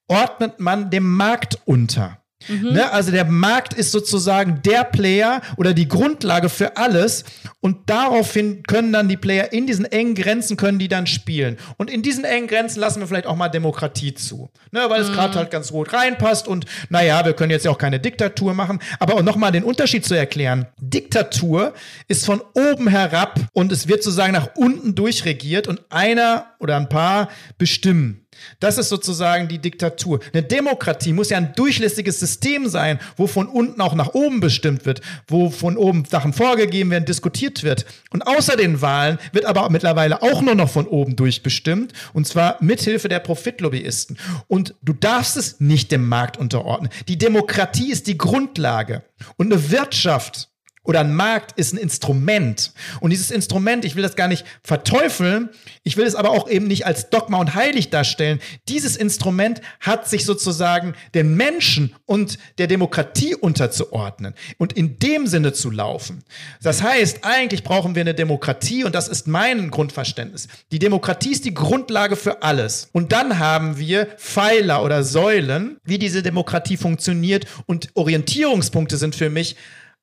ordnet 0.08 0.58
man 0.58 0.90
dem 0.90 1.08
Markt 1.08 1.58
unter. 1.64 2.18
Mhm. 2.48 2.72
Ne? 2.72 2.92
Also 2.92 3.10
der 3.10 3.24
Markt 3.24 3.74
ist 3.74 3.92
sozusagen 3.92 4.60
der 4.62 4.84
Player 4.84 5.40
oder 5.56 5.74
die 5.74 5.88
Grundlage 5.88 6.48
für 6.48 6.76
alles 6.76 7.24
und 7.60 7.90
daraufhin 7.90 8.62
können 8.64 8.92
dann 8.92 9.08
die 9.08 9.16
Player 9.16 9.52
in 9.52 9.66
diesen 9.66 9.84
engen 9.84 10.14
Grenzen 10.14 10.56
können 10.56 10.78
die 10.78 10.88
dann 10.88 11.06
spielen 11.06 11.56
und 11.76 11.90
in 11.90 12.02
diesen 12.02 12.24
engen 12.24 12.48
Grenzen 12.48 12.80
lassen 12.80 13.00
wir 13.00 13.06
vielleicht 13.06 13.26
auch 13.26 13.36
mal 13.36 13.48
Demokratie 13.48 14.14
zu, 14.14 14.50
ne? 14.70 14.84
weil 14.88 15.00
es 15.00 15.08
mhm. 15.08 15.14
gerade 15.14 15.38
halt 15.38 15.50
ganz 15.50 15.72
gut 15.72 15.92
reinpasst 15.92 16.48
und 16.48 16.66
naja, 16.88 17.24
wir 17.24 17.34
können 17.34 17.50
jetzt 17.50 17.64
ja 17.64 17.70
auch 17.70 17.78
keine 17.78 18.00
Diktatur 18.00 18.54
machen, 18.54 18.80
aber 18.98 19.14
auch 19.14 19.22
nochmal 19.22 19.52
den 19.52 19.64
Unterschied 19.64 20.04
zu 20.04 20.14
erklären, 20.14 20.66
Diktatur 20.80 21.74
ist 22.08 22.24
von 22.24 22.42
oben 22.54 22.88
herab 22.88 23.38
und 23.52 23.72
es 23.72 23.88
wird 23.88 24.02
sozusagen 24.02 24.32
nach 24.32 24.50
unten 24.56 24.94
durchregiert 24.94 25.68
und 25.68 25.80
einer 25.90 26.46
oder 26.58 26.76
ein 26.76 26.88
paar 26.88 27.28
bestimmen. 27.58 28.24
Das 28.60 28.78
ist 28.78 28.88
sozusagen 28.88 29.48
die 29.48 29.58
Diktatur. 29.58 30.20
Eine 30.32 30.42
Demokratie 30.42 31.12
muss 31.12 31.30
ja 31.30 31.36
ein 31.36 31.52
durchlässiges 31.54 32.20
System 32.20 32.68
sein, 32.68 32.98
wo 33.16 33.26
von 33.26 33.46
unten 33.46 33.80
auch 33.80 33.94
nach 33.94 34.14
oben 34.14 34.40
bestimmt 34.40 34.86
wird, 34.86 35.00
wo 35.26 35.50
von 35.50 35.76
oben 35.76 36.04
Sachen 36.04 36.32
vorgegeben 36.32 36.90
werden, 36.90 37.04
diskutiert 37.04 37.62
wird. 37.62 37.86
Und 38.10 38.26
außer 38.26 38.56
den 38.56 38.80
Wahlen 38.80 39.18
wird 39.32 39.44
aber 39.44 39.68
mittlerweile 39.70 40.22
auch 40.22 40.42
nur 40.42 40.54
noch 40.54 40.70
von 40.70 40.86
oben 40.86 41.16
durchbestimmt, 41.16 41.92
und 42.12 42.26
zwar 42.26 42.56
mithilfe 42.60 43.08
der 43.08 43.20
Profitlobbyisten. 43.20 44.18
Und 44.46 44.74
du 44.82 44.92
darfst 44.92 45.36
es 45.36 45.60
nicht 45.60 45.92
dem 45.92 46.08
Markt 46.08 46.36
unterordnen. 46.36 46.90
Die 47.08 47.18
Demokratie 47.18 47.90
ist 47.90 48.06
die 48.06 48.18
Grundlage. 48.18 49.02
Und 49.36 49.52
eine 49.52 49.70
Wirtschaft 49.70 50.47
oder 50.88 51.00
ein 51.00 51.14
Markt 51.14 51.52
ist 51.58 51.74
ein 51.74 51.76
Instrument. 51.76 52.72
Und 53.00 53.10
dieses 53.10 53.30
Instrument, 53.30 53.84
ich 53.84 53.94
will 53.94 54.02
das 54.02 54.16
gar 54.16 54.26
nicht 54.26 54.46
verteufeln, 54.62 55.50
ich 55.82 55.98
will 55.98 56.06
es 56.06 56.14
aber 56.14 56.30
auch 56.30 56.48
eben 56.48 56.66
nicht 56.66 56.86
als 56.86 57.10
Dogma 57.10 57.36
und 57.38 57.54
heilig 57.54 57.90
darstellen. 57.90 58.40
Dieses 58.68 58.96
Instrument 58.96 59.60
hat 59.80 60.08
sich 60.08 60.24
sozusagen 60.24 60.94
den 61.12 61.36
Menschen 61.36 61.94
und 62.06 62.38
der 62.56 62.68
Demokratie 62.68 63.34
unterzuordnen 63.34 64.32
und 64.56 64.72
in 64.72 64.98
dem 64.98 65.26
Sinne 65.26 65.52
zu 65.52 65.70
laufen. 65.70 66.24
Das 66.62 66.82
heißt, 66.82 67.18
eigentlich 67.20 67.64
brauchen 67.64 67.94
wir 67.94 68.00
eine 68.00 68.14
Demokratie 68.14 68.82
und 68.84 68.94
das 68.94 69.08
ist 69.08 69.28
mein 69.28 69.70
Grundverständnis. 69.70 70.48
Die 70.72 70.78
Demokratie 70.78 71.32
ist 71.32 71.44
die 71.44 71.52
Grundlage 71.52 72.16
für 72.16 72.42
alles. 72.42 72.88
Und 72.92 73.12
dann 73.12 73.38
haben 73.38 73.76
wir 73.76 74.06
Pfeiler 74.16 74.82
oder 74.82 75.04
Säulen, 75.04 75.76
wie 75.84 75.98
diese 75.98 76.22
Demokratie 76.22 76.78
funktioniert 76.78 77.44
und 77.66 77.90
Orientierungspunkte 77.92 78.96
sind 78.96 79.14
für 79.14 79.28
mich 79.28 79.54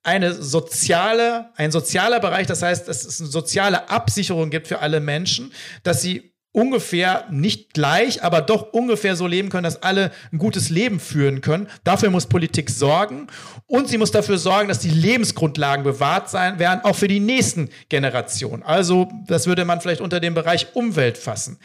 eine 0.05 0.33
soziale, 0.33 1.49
ein 1.55 1.71
sozialer 1.71 2.19
Bereich, 2.19 2.47
das 2.47 2.61
heißt, 2.61 2.87
dass 2.87 3.03
es 3.03 3.19
eine 3.19 3.29
soziale 3.29 3.89
Absicherung 3.89 4.49
gibt 4.51 4.67
für 4.67 4.79
alle 4.79 4.99
Menschen, 4.99 5.51
dass 5.83 6.01
sie 6.01 6.35
ungefähr 6.51 7.25
nicht 7.31 7.73
gleich, 7.73 8.23
aber 8.23 8.41
doch 8.41 8.71
ungefähr 8.71 9.17
so 9.17 9.27
leben 9.27 9.49
können, 9.49 9.65
dass 9.65 9.83
alle 9.83 10.11
ein 10.31 10.37
gutes 10.37 10.69
Leben 10.69 11.01
führen 11.01 11.41
können. 11.41 11.67
Dafür 11.83 12.11
muss 12.11 12.27
Politik 12.27 12.69
sorgen 12.69 13.27
und 13.67 13.89
sie 13.89 13.97
muss 13.97 14.11
dafür 14.11 14.37
sorgen, 14.37 14.69
dass 14.69 14.79
die 14.79 14.89
Lebensgrundlagen 14.89 15.83
bewahrt 15.83 16.29
sein 16.29 16.57
werden, 16.57 16.79
auch 16.83 16.95
für 16.95 17.09
die 17.09 17.19
nächsten 17.19 17.69
Generationen. 17.89 18.63
Also, 18.63 19.09
das 19.27 19.47
würde 19.47 19.65
man 19.65 19.81
vielleicht 19.81 20.01
unter 20.01 20.21
dem 20.21 20.33
Bereich 20.33 20.67
Umwelt 20.75 21.17
fassen. 21.17 21.59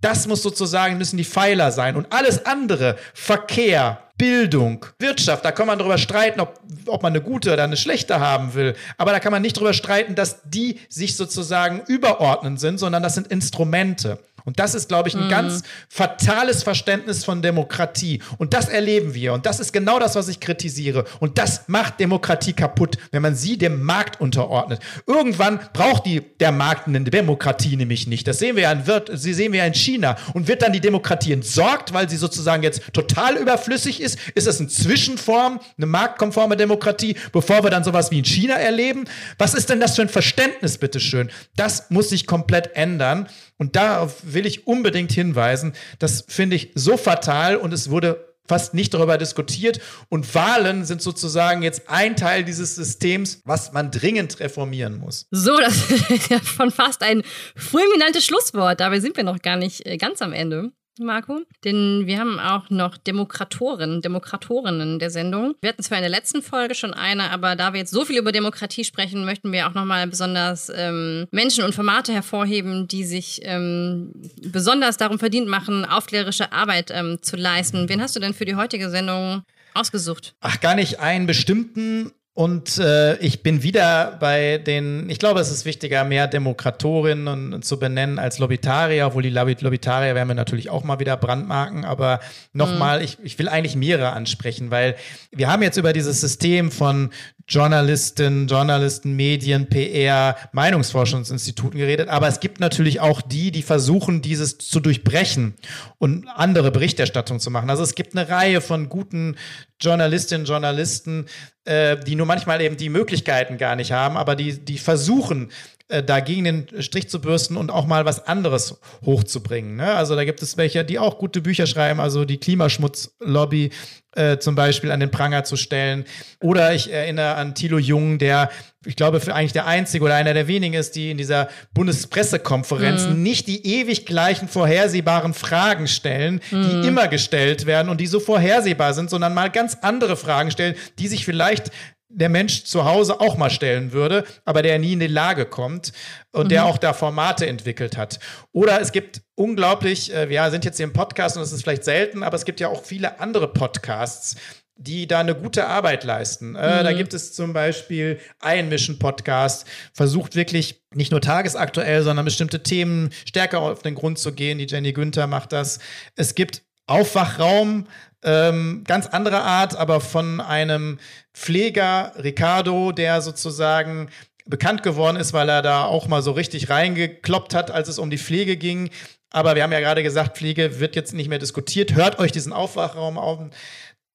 Das 0.00 0.28
muss 0.28 0.42
sozusagen, 0.42 0.96
müssen 0.96 1.16
die 1.16 1.24
Pfeiler 1.24 1.72
sein 1.72 1.96
und 1.96 2.12
alles 2.12 2.46
andere, 2.46 2.96
Verkehr, 3.14 4.02
Bildung, 4.16 4.84
Wirtschaft, 4.98 5.44
da 5.44 5.52
kann 5.52 5.66
man 5.66 5.78
darüber 5.78 5.98
streiten, 5.98 6.40
ob, 6.40 6.60
ob 6.86 7.02
man 7.02 7.12
eine 7.12 7.22
gute 7.22 7.52
oder 7.52 7.64
eine 7.64 7.76
schlechte 7.76 8.20
haben 8.20 8.54
will. 8.54 8.74
Aber 8.96 9.12
da 9.12 9.20
kann 9.20 9.32
man 9.32 9.42
nicht 9.42 9.56
darüber 9.56 9.72
streiten, 9.72 10.14
dass 10.14 10.42
die 10.44 10.80
sich 10.88 11.16
sozusagen 11.16 11.82
überordnen 11.86 12.58
sind, 12.58 12.78
sondern 12.78 13.02
das 13.02 13.14
sind 13.14 13.28
Instrumente. 13.28 14.18
Und 14.48 14.58
das 14.58 14.74
ist, 14.74 14.88
glaube 14.88 15.10
ich, 15.10 15.14
ein 15.14 15.26
mhm. 15.26 15.28
ganz 15.28 15.62
fatales 15.90 16.62
Verständnis 16.62 17.22
von 17.22 17.42
Demokratie. 17.42 18.22
Und 18.38 18.54
das 18.54 18.70
erleben 18.70 19.12
wir. 19.12 19.34
Und 19.34 19.44
das 19.44 19.60
ist 19.60 19.74
genau 19.74 19.98
das, 19.98 20.14
was 20.14 20.26
ich 20.28 20.40
kritisiere. 20.40 21.04
Und 21.20 21.36
das 21.36 21.68
macht 21.68 22.00
Demokratie 22.00 22.54
kaputt, 22.54 22.96
wenn 23.10 23.20
man 23.20 23.36
sie 23.36 23.58
dem 23.58 23.82
Markt 23.82 24.22
unterordnet. 24.22 24.80
Irgendwann 25.06 25.60
braucht 25.74 26.06
die, 26.06 26.22
der 26.40 26.50
Markt 26.50 26.88
eine 26.88 27.02
Demokratie 27.02 27.76
nämlich 27.76 28.06
nicht. 28.06 28.26
Das 28.26 28.38
sehen 28.38 28.56
wir 28.56 28.62
ja 28.62 28.72
in, 28.72 28.86
wird, 28.86 29.10
sie 29.12 29.34
sehen 29.34 29.52
wir 29.52 29.58
ja 29.58 29.66
in 29.66 29.74
China. 29.74 30.16
Und 30.32 30.48
wird 30.48 30.62
dann 30.62 30.72
die 30.72 30.80
Demokratie 30.80 31.32
entsorgt, 31.32 31.92
weil 31.92 32.08
sie 32.08 32.16
sozusagen 32.16 32.62
jetzt 32.62 32.82
total 32.94 33.36
überflüssig 33.36 34.00
ist? 34.00 34.18
Ist 34.34 34.46
das 34.46 34.60
eine 34.60 34.70
Zwischenform, 34.70 35.60
eine 35.76 35.86
marktkonforme 35.86 36.56
Demokratie, 36.56 37.16
bevor 37.32 37.64
wir 37.64 37.70
dann 37.70 37.84
sowas 37.84 38.10
wie 38.10 38.20
in 38.20 38.24
China 38.24 38.54
erleben? 38.54 39.04
Was 39.36 39.52
ist 39.52 39.68
denn 39.68 39.78
das 39.78 39.94
für 39.96 40.02
ein 40.02 40.08
Verständnis, 40.08 40.78
bitteschön? 40.78 41.30
Das 41.54 41.90
muss 41.90 42.08
sich 42.08 42.26
komplett 42.26 42.74
ändern. 42.74 43.28
Und 43.58 43.76
darauf 43.76 44.14
will 44.22 44.46
ich 44.46 44.66
unbedingt 44.66 45.12
hinweisen. 45.12 45.74
Das 45.98 46.24
finde 46.28 46.56
ich 46.56 46.70
so 46.74 46.96
fatal 46.96 47.56
und 47.56 47.72
es 47.72 47.90
wurde 47.90 48.28
fast 48.48 48.72
nicht 48.74 48.94
darüber 48.94 49.18
diskutiert. 49.18 49.78
Und 50.08 50.34
Wahlen 50.34 50.84
sind 50.84 51.02
sozusagen 51.02 51.62
jetzt 51.62 51.82
ein 51.88 52.16
Teil 52.16 52.44
dieses 52.44 52.74
Systems, 52.74 53.42
was 53.44 53.72
man 53.72 53.90
dringend 53.90 54.40
reformieren 54.40 54.98
muss. 54.98 55.26
So, 55.30 55.58
das 55.58 55.90
ist 56.10 56.30
ja 56.30 56.40
schon 56.42 56.70
fast 56.70 57.02
ein 57.02 57.22
fulminantes 57.56 58.24
Schlusswort. 58.24 58.80
Dabei 58.80 59.00
sind 59.00 59.16
wir 59.16 59.24
noch 59.24 59.42
gar 59.42 59.56
nicht 59.56 59.86
äh, 59.86 59.98
ganz 59.98 60.22
am 60.22 60.32
Ende. 60.32 60.72
Marco, 61.04 61.40
denn 61.64 62.02
wir 62.06 62.18
haben 62.18 62.38
auch 62.38 62.70
noch 62.70 62.96
Demokratoren, 62.96 64.02
Demokratorinnen 64.02 64.98
der 64.98 65.10
Sendung. 65.10 65.54
Wir 65.60 65.70
hatten 65.70 65.82
zwar 65.82 65.98
in 65.98 66.02
der 66.02 66.10
letzten 66.10 66.42
Folge 66.42 66.74
schon 66.74 66.94
eine, 66.94 67.30
aber 67.30 67.56
da 67.56 67.72
wir 67.72 67.80
jetzt 67.80 67.90
so 67.90 68.04
viel 68.04 68.18
über 68.18 68.32
Demokratie 68.32 68.84
sprechen, 68.84 69.24
möchten 69.24 69.52
wir 69.52 69.68
auch 69.68 69.74
nochmal 69.74 70.06
besonders 70.06 70.70
ähm, 70.74 71.26
Menschen 71.30 71.64
und 71.64 71.74
Formate 71.74 72.12
hervorheben, 72.12 72.88
die 72.88 73.04
sich 73.04 73.40
ähm, 73.42 74.12
besonders 74.42 74.96
darum 74.96 75.18
verdient 75.18 75.48
machen, 75.48 75.84
aufklärerische 75.84 76.52
Arbeit 76.52 76.90
ähm, 76.92 77.18
zu 77.22 77.36
leisten. 77.36 77.88
Wen 77.88 78.00
hast 78.02 78.16
du 78.16 78.20
denn 78.20 78.34
für 78.34 78.44
die 78.44 78.56
heutige 78.56 78.90
Sendung 78.90 79.42
ausgesucht? 79.74 80.34
Ach, 80.40 80.60
gar 80.60 80.74
nicht 80.74 81.00
einen 81.00 81.26
bestimmten. 81.26 82.12
Und 82.38 82.78
äh, 82.78 83.16
ich 83.16 83.42
bin 83.42 83.64
wieder 83.64 84.16
bei 84.20 84.58
den, 84.58 85.10
ich 85.10 85.18
glaube, 85.18 85.40
es 85.40 85.50
ist 85.50 85.64
wichtiger, 85.64 86.04
mehr 86.04 86.28
Demokratorinnen 86.28 87.62
zu 87.62 87.80
benennen 87.80 88.20
als 88.20 88.38
Lobbytarier, 88.38 89.08
obwohl 89.08 89.24
die 89.24 89.30
Lobbytarier 89.30 90.14
werden 90.14 90.28
wir 90.28 90.36
natürlich 90.36 90.70
auch 90.70 90.84
mal 90.84 91.00
wieder 91.00 91.16
brandmarken. 91.16 91.84
Aber 91.84 92.20
nochmal, 92.52 92.98
mhm. 92.98 93.04
ich, 93.06 93.18
ich 93.24 93.38
will 93.40 93.48
eigentlich 93.48 93.74
mehrere 93.74 94.12
ansprechen, 94.12 94.70
weil 94.70 94.94
wir 95.32 95.50
haben 95.50 95.64
jetzt 95.64 95.78
über 95.78 95.92
dieses 95.92 96.20
System 96.20 96.70
von 96.70 97.10
Journalistinnen, 97.48 98.46
Journalisten, 98.46 99.16
Medien, 99.16 99.68
PR, 99.68 100.36
Meinungsforschungsinstituten 100.52 101.78
geredet, 101.78 102.08
aber 102.08 102.28
es 102.28 102.40
gibt 102.40 102.60
natürlich 102.60 103.00
auch 103.00 103.22
die, 103.22 103.50
die 103.50 103.62
versuchen, 103.62 104.20
dieses 104.20 104.58
zu 104.58 104.80
durchbrechen 104.80 105.54
und 105.96 106.28
andere 106.28 106.70
Berichterstattung 106.70 107.40
zu 107.40 107.50
machen. 107.50 107.70
Also 107.70 107.82
es 107.82 107.94
gibt 107.94 108.14
eine 108.14 108.28
Reihe 108.28 108.60
von 108.60 108.90
guten 108.90 109.36
Journalistinnen, 109.80 110.46
Journalisten, 110.46 111.24
äh, 111.64 111.96
die 111.96 112.16
nur 112.16 112.26
manchmal 112.26 112.60
eben 112.60 112.76
die 112.76 112.90
Möglichkeiten 112.90 113.56
gar 113.56 113.76
nicht 113.76 113.92
haben, 113.92 114.18
aber 114.18 114.36
die, 114.36 114.58
die 114.58 114.76
versuchen, 114.76 115.50
äh, 115.88 116.02
dagegen 116.02 116.44
den 116.44 116.82
Strich 116.82 117.08
zu 117.08 117.20
bürsten 117.20 117.56
und 117.56 117.70
auch 117.70 117.86
mal 117.86 118.04
was 118.04 118.26
anderes 118.26 118.78
hochzubringen. 119.04 119.76
Ne? 119.76 119.94
Also 119.94 120.16
da 120.16 120.24
gibt 120.24 120.42
es 120.42 120.58
welche, 120.58 120.84
die 120.84 120.98
auch 120.98 121.18
gute 121.18 121.40
Bücher 121.40 121.66
schreiben, 121.66 121.98
also 121.98 122.26
die 122.26 122.36
Klimaschmutzlobby 122.36 123.70
äh, 124.14 124.38
zum 124.38 124.54
Beispiel 124.54 124.90
an 124.90 125.00
den 125.00 125.10
Pranger 125.10 125.44
zu 125.44 125.56
stellen. 125.56 126.04
Oder 126.40 126.74
ich 126.74 126.92
erinnere 126.92 127.36
an 127.36 127.54
Thilo 127.54 127.78
Jung, 127.78 128.18
der 128.18 128.50
ich 128.86 128.96
glaube, 128.96 129.20
für 129.20 129.34
eigentlich 129.34 129.52
der 129.52 129.66
einzige 129.66 130.04
oder 130.04 130.14
einer 130.14 130.34
der 130.34 130.46
wenigen 130.46 130.74
ist, 130.74 130.94
die 130.94 131.10
in 131.10 131.18
dieser 131.18 131.48
Bundespressekonferenz 131.74 133.06
mhm. 133.06 133.22
nicht 133.22 133.46
die 133.46 133.66
ewig 133.66 134.06
gleichen 134.06 134.46
vorhersehbaren 134.46 135.34
Fragen 135.34 135.88
stellen, 135.88 136.40
mhm. 136.50 136.82
die 136.82 136.88
immer 136.88 137.08
gestellt 137.08 137.66
werden 137.66 137.88
und 137.88 138.00
die 138.00 138.06
so 138.06 138.20
vorhersehbar 138.20 138.94
sind, 138.94 139.10
sondern 139.10 139.34
mal 139.34 139.50
ganz 139.50 139.78
andere 139.82 140.16
Fragen 140.16 140.50
stellen, 140.50 140.76
die 140.98 141.08
sich 141.08 141.24
vielleicht 141.24 141.70
der 142.08 142.28
Mensch 142.28 142.64
zu 142.64 142.84
Hause 142.84 143.20
auch 143.20 143.36
mal 143.36 143.50
stellen 143.50 143.92
würde, 143.92 144.24
aber 144.44 144.62
der 144.62 144.78
nie 144.78 144.94
in 144.94 145.00
die 145.00 145.06
Lage 145.06 145.44
kommt 145.44 145.92
und 146.32 146.44
mhm. 146.44 146.48
der 146.48 146.64
auch 146.64 146.78
da 146.78 146.92
Formate 146.92 147.46
entwickelt 147.46 147.96
hat. 147.96 148.18
Oder 148.52 148.80
es 148.80 148.92
gibt 148.92 149.22
unglaublich, 149.34 150.12
äh, 150.14 150.28
wir 150.28 150.50
sind 150.50 150.64
jetzt 150.64 150.78
hier 150.78 150.86
im 150.86 150.92
Podcast 150.92 151.36
und 151.36 151.42
es 151.42 151.52
ist 151.52 151.62
vielleicht 151.62 151.84
selten, 151.84 152.22
aber 152.22 152.36
es 152.36 152.44
gibt 152.44 152.60
ja 152.60 152.68
auch 152.68 152.82
viele 152.82 153.20
andere 153.20 153.52
Podcasts, 153.52 154.36
die 154.80 155.08
da 155.08 155.20
eine 155.20 155.34
gute 155.34 155.66
Arbeit 155.66 156.04
leisten. 156.04 156.54
Äh, 156.54 156.84
Da 156.84 156.92
mhm. 156.92 156.96
gibt 156.96 157.12
es 157.12 157.34
zum 157.34 157.52
Beispiel 157.52 158.20
ein 158.40 158.68
Mission 158.68 158.98
Podcast, 158.98 159.66
versucht 159.92 160.36
wirklich 160.36 160.82
nicht 160.94 161.10
nur 161.10 161.20
tagesaktuell, 161.20 162.02
sondern 162.02 162.24
bestimmte 162.24 162.62
Themen 162.62 163.10
stärker 163.26 163.60
auf 163.60 163.82
den 163.82 163.96
Grund 163.96 164.18
zu 164.18 164.32
gehen. 164.32 164.58
Die 164.58 164.66
Jenny 164.66 164.92
Günther 164.92 165.26
macht 165.26 165.52
das. 165.52 165.80
Es 166.14 166.34
gibt 166.34 166.62
Aufwachraum, 166.88 167.86
ähm, 168.22 168.82
ganz 168.86 169.06
andere 169.06 169.42
Art, 169.42 169.76
aber 169.76 170.00
von 170.00 170.40
einem 170.40 170.98
Pfleger, 171.34 172.12
Ricardo, 172.22 172.92
der 172.92 173.20
sozusagen 173.20 174.08
bekannt 174.46 174.82
geworden 174.82 175.16
ist, 175.16 175.32
weil 175.32 175.48
er 175.48 175.62
da 175.62 175.84
auch 175.84 176.08
mal 176.08 176.22
so 176.22 176.32
richtig 176.32 176.70
reingekloppt 176.70 177.54
hat, 177.54 177.70
als 177.70 177.88
es 177.88 177.98
um 177.98 178.10
die 178.10 178.18
Pflege 178.18 178.56
ging. 178.56 178.90
Aber 179.30 179.54
wir 179.54 179.62
haben 179.62 179.72
ja 179.72 179.80
gerade 179.80 180.02
gesagt, 180.02 180.38
Pflege 180.38 180.80
wird 180.80 180.96
jetzt 180.96 181.12
nicht 181.12 181.28
mehr 181.28 181.38
diskutiert. 181.38 181.94
Hört 181.94 182.18
euch 182.18 182.32
diesen 182.32 182.52
Aufwachraum 182.52 183.18
auf. 183.18 183.40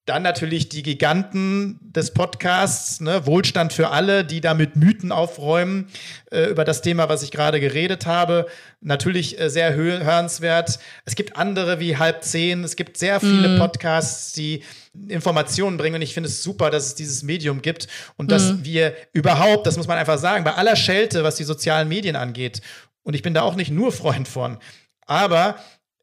Dann 0.06 0.22
natürlich 0.22 0.68
die 0.68 0.84
Giganten 0.84 1.80
des 1.82 2.14
Podcasts, 2.14 2.99
ne? 2.99 3.26
Wohlstand 3.26 3.72
für 3.72 3.89
alle, 3.89 4.26
die 4.26 4.41
damit 4.41 4.76
Mythen 4.76 5.14
aufräumen 5.14 5.88
äh, 6.30 6.49
über 6.49 6.66
das 6.66 6.82
Thema, 6.82 7.08
was 7.08 7.24
ich 7.24 7.32
gerade 7.32 7.62
geredet 7.62 8.06
habe. 8.06 8.47
Natürlich 8.82 9.39
äh, 9.39 9.49
sehr 9.49 9.74
hörenswert. 9.74 10.80
Es 11.06 11.16
gibt 11.16 11.38
andere 11.38 11.80
wie 11.80 11.95
halb 11.95 12.24
zehn. 12.24 12.66
Es 12.66 12.76
gibt 12.76 12.97
sehr 12.97 13.22
viele 13.22 13.56
mm. 13.56 13.60
Podcasts, 13.60 14.34
die 14.34 14.64
Informationen 15.08 15.78
bringen. 15.78 15.95
Und 15.95 16.01
ich 16.01 16.14
finde 16.14 16.28
es 16.28 16.43
super, 16.43 16.70
dass 16.70 16.88
es 16.88 16.95
dieses 16.95 17.24
Medium 17.24 17.62
gibt 17.62 17.88
und 18.18 18.30
dass 18.30 18.51
mm. 18.51 18.64
wir 18.64 18.95
überhaupt, 19.14 19.66
das 19.68 19.78
muss 19.78 19.88
man 19.88 19.97
einfach 19.97 20.18
sagen, 20.18 20.43
bei 20.43 20.54
aller 20.54 20.76
Schelte, 20.76 21.24
was 21.24 21.36
die 21.36 21.45
sozialen 21.45 21.88
Medien 21.88 22.18
angeht, 22.18 22.62
und 23.04 23.16
ich 23.16 23.22
bin 23.22 23.34
da 23.34 23.41
auch 23.41 23.56
nicht 23.56 23.72
nur 23.72 23.91
Freund 23.91 24.28
von, 24.28 24.58
aber 25.06 25.58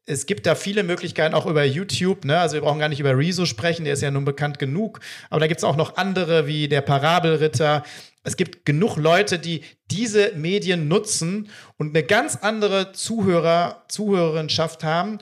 es 0.05 0.25
gibt 0.25 0.45
da 0.45 0.55
viele 0.55 0.83
Möglichkeiten 0.83 1.35
auch 1.35 1.45
über 1.45 1.63
YouTube. 1.63 2.25
Ne? 2.25 2.39
Also 2.39 2.55
wir 2.55 2.61
brauchen 2.61 2.79
gar 2.79 2.89
nicht 2.89 2.99
über 2.99 3.17
Rezo 3.17 3.45
sprechen, 3.45 3.85
der 3.85 3.93
ist 3.93 4.01
ja 4.01 4.11
nun 4.11 4.25
bekannt 4.25 4.59
genug. 4.59 4.99
Aber 5.29 5.39
da 5.39 5.47
gibt 5.47 5.59
es 5.59 5.63
auch 5.63 5.75
noch 5.75 5.97
andere 5.97 6.47
wie 6.47 6.67
der 6.67 6.81
Parabelritter. 6.81 7.83
Es 8.23 8.37
gibt 8.37 8.65
genug 8.65 8.97
Leute, 8.97 9.39
die 9.39 9.63
diese 9.89 10.33
Medien 10.35 10.87
nutzen 10.87 11.49
und 11.77 11.89
eine 11.89 12.03
ganz 12.03 12.35
andere 12.35 12.91
Zuhörer, 12.93 13.83
Zuhörerinschaft 13.87 14.83
haben 14.83 15.19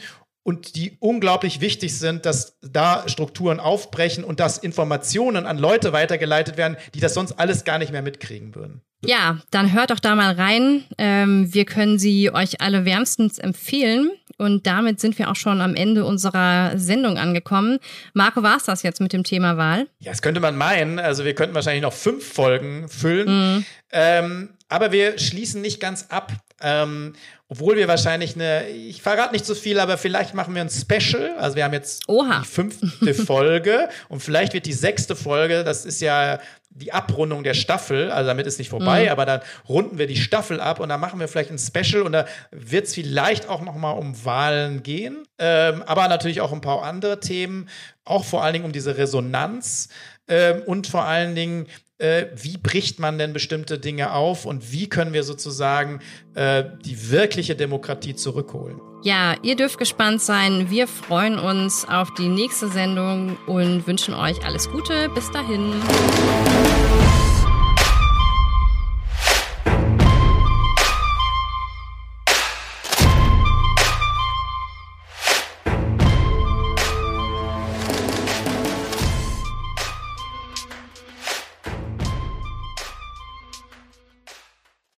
und 0.49 0.75
die 0.75 0.97
unglaublich 0.99 1.61
wichtig 1.61 1.95
sind, 1.95 2.25
dass 2.25 2.57
da 2.63 3.07
Strukturen 3.07 3.59
aufbrechen 3.59 4.23
und 4.23 4.39
dass 4.39 4.57
Informationen 4.57 5.45
an 5.45 5.59
Leute 5.59 5.93
weitergeleitet 5.93 6.57
werden, 6.57 6.75
die 6.95 6.99
das 6.99 7.13
sonst 7.13 7.33
alles 7.33 7.65
gar 7.65 7.77
nicht 7.77 7.91
mehr 7.91 8.01
mitkriegen 8.01 8.55
würden. 8.55 8.81
Ja, 9.05 9.37
dann 9.51 9.73
hört 9.73 9.91
doch 9.91 9.99
da 9.99 10.15
mal 10.15 10.33
rein. 10.33 10.85
Ähm, 10.97 11.53
wir 11.53 11.65
können 11.65 11.99
sie 11.99 12.33
euch 12.33 12.61
alle 12.61 12.83
wärmstens 12.83 13.37
empfehlen. 13.37 14.09
Und 14.39 14.65
damit 14.65 14.99
sind 14.99 15.19
wir 15.19 15.29
auch 15.29 15.35
schon 15.35 15.61
am 15.61 15.75
Ende 15.75 16.03
unserer 16.03 16.75
Sendung 16.79 17.19
angekommen. 17.19 17.77
Marco, 18.15 18.41
war 18.41 18.57
es 18.57 18.63
das 18.63 18.81
jetzt 18.81 19.01
mit 19.01 19.13
dem 19.13 19.23
Thema 19.23 19.55
Wahl? 19.55 19.85
Ja, 19.99 20.09
das 20.09 20.23
könnte 20.23 20.39
man 20.39 20.57
meinen. 20.57 20.97
Also 20.97 21.25
wir 21.25 21.35
könnten 21.35 21.53
wahrscheinlich 21.53 21.83
noch 21.83 21.93
fünf 21.93 22.25
Folgen 22.27 22.89
füllen. 22.89 23.27
Mhm. 23.57 23.65
Ähm, 23.91 24.49
aber 24.67 24.91
wir 24.91 25.19
schließen 25.19 25.61
nicht 25.61 25.79
ganz 25.79 26.07
ab. 26.09 26.33
Ähm, 26.61 27.13
obwohl 27.47 27.77
wir 27.77 27.87
wahrscheinlich 27.87 28.35
eine, 28.35 28.67
ich 28.69 29.01
verrate 29.01 29.33
nicht 29.33 29.45
so 29.45 29.55
viel, 29.55 29.79
aber 29.79 29.97
vielleicht 29.97 30.35
machen 30.35 30.53
wir 30.53 30.61
ein 30.61 30.69
Special. 30.69 31.35
Also 31.39 31.55
wir 31.55 31.63
haben 31.63 31.73
jetzt 31.73 32.07
Oha. 32.07 32.41
die 32.41 32.47
fünfte 32.47 33.13
Folge 33.25 33.89
und 34.07 34.21
vielleicht 34.21 34.53
wird 34.53 34.65
die 34.65 34.73
sechste 34.73 35.15
Folge, 35.15 35.63
das 35.63 35.85
ist 35.85 36.01
ja 36.01 36.39
die 36.69 36.93
Abrundung 36.93 37.43
der 37.43 37.55
Staffel, 37.55 38.11
also 38.11 38.27
damit 38.27 38.45
ist 38.45 38.59
nicht 38.59 38.69
vorbei, 38.69 39.05
mhm. 39.05 39.09
aber 39.09 39.25
dann 39.25 39.41
runden 39.67 39.97
wir 39.97 40.05
die 40.05 40.15
Staffel 40.15 40.61
ab 40.61 40.79
und 40.79 40.89
dann 40.89 40.99
machen 40.99 41.19
wir 41.19 41.27
vielleicht 41.27 41.49
ein 41.49 41.57
Special 41.57 42.03
und 42.03 42.11
da 42.11 42.25
wird 42.51 42.85
es 42.85 42.93
vielleicht 42.93 43.49
auch 43.49 43.61
noch 43.61 43.75
mal 43.75 43.91
um 43.91 44.23
Wahlen 44.23 44.83
gehen, 44.83 45.23
ähm, 45.39 45.83
aber 45.87 46.07
natürlich 46.07 46.41
auch 46.41 46.53
ein 46.53 46.61
paar 46.61 46.83
andere 46.83 47.19
Themen, 47.19 47.69
auch 48.05 48.23
vor 48.23 48.43
allen 48.43 48.53
Dingen 48.53 48.65
um 48.65 48.71
diese 48.71 48.97
Resonanz 48.97 49.89
ähm, 50.27 50.61
und 50.67 50.85
vor 50.85 51.05
allen 51.05 51.33
Dingen 51.33 51.67
äh, 51.99 52.27
wie 52.35 52.57
bricht 52.57 52.99
man 52.99 53.17
denn 53.17 53.33
bestimmte 53.33 53.77
Dinge 53.77 54.13
auf 54.13 54.45
und 54.45 54.71
wie 54.71 54.87
können 54.89 55.13
wir 55.13 55.23
sozusagen 55.23 55.99
äh, 56.33 56.63
die 56.83 57.11
wirkliche 57.11 57.55
Demokratie 57.55 58.15
zurückholen. 58.15 58.79
Ja, 59.03 59.35
ihr 59.43 59.55
dürft 59.55 59.77
gespannt 59.77 60.21
sein. 60.21 60.69
Wir 60.69 60.87
freuen 60.87 61.39
uns 61.39 61.87
auf 61.87 62.13
die 62.15 62.27
nächste 62.27 62.67
Sendung 62.69 63.37
und 63.47 63.87
wünschen 63.87 64.13
euch 64.13 64.43
alles 64.43 64.69
Gute. 64.69 65.09
Bis 65.09 65.31
dahin. 65.31 65.73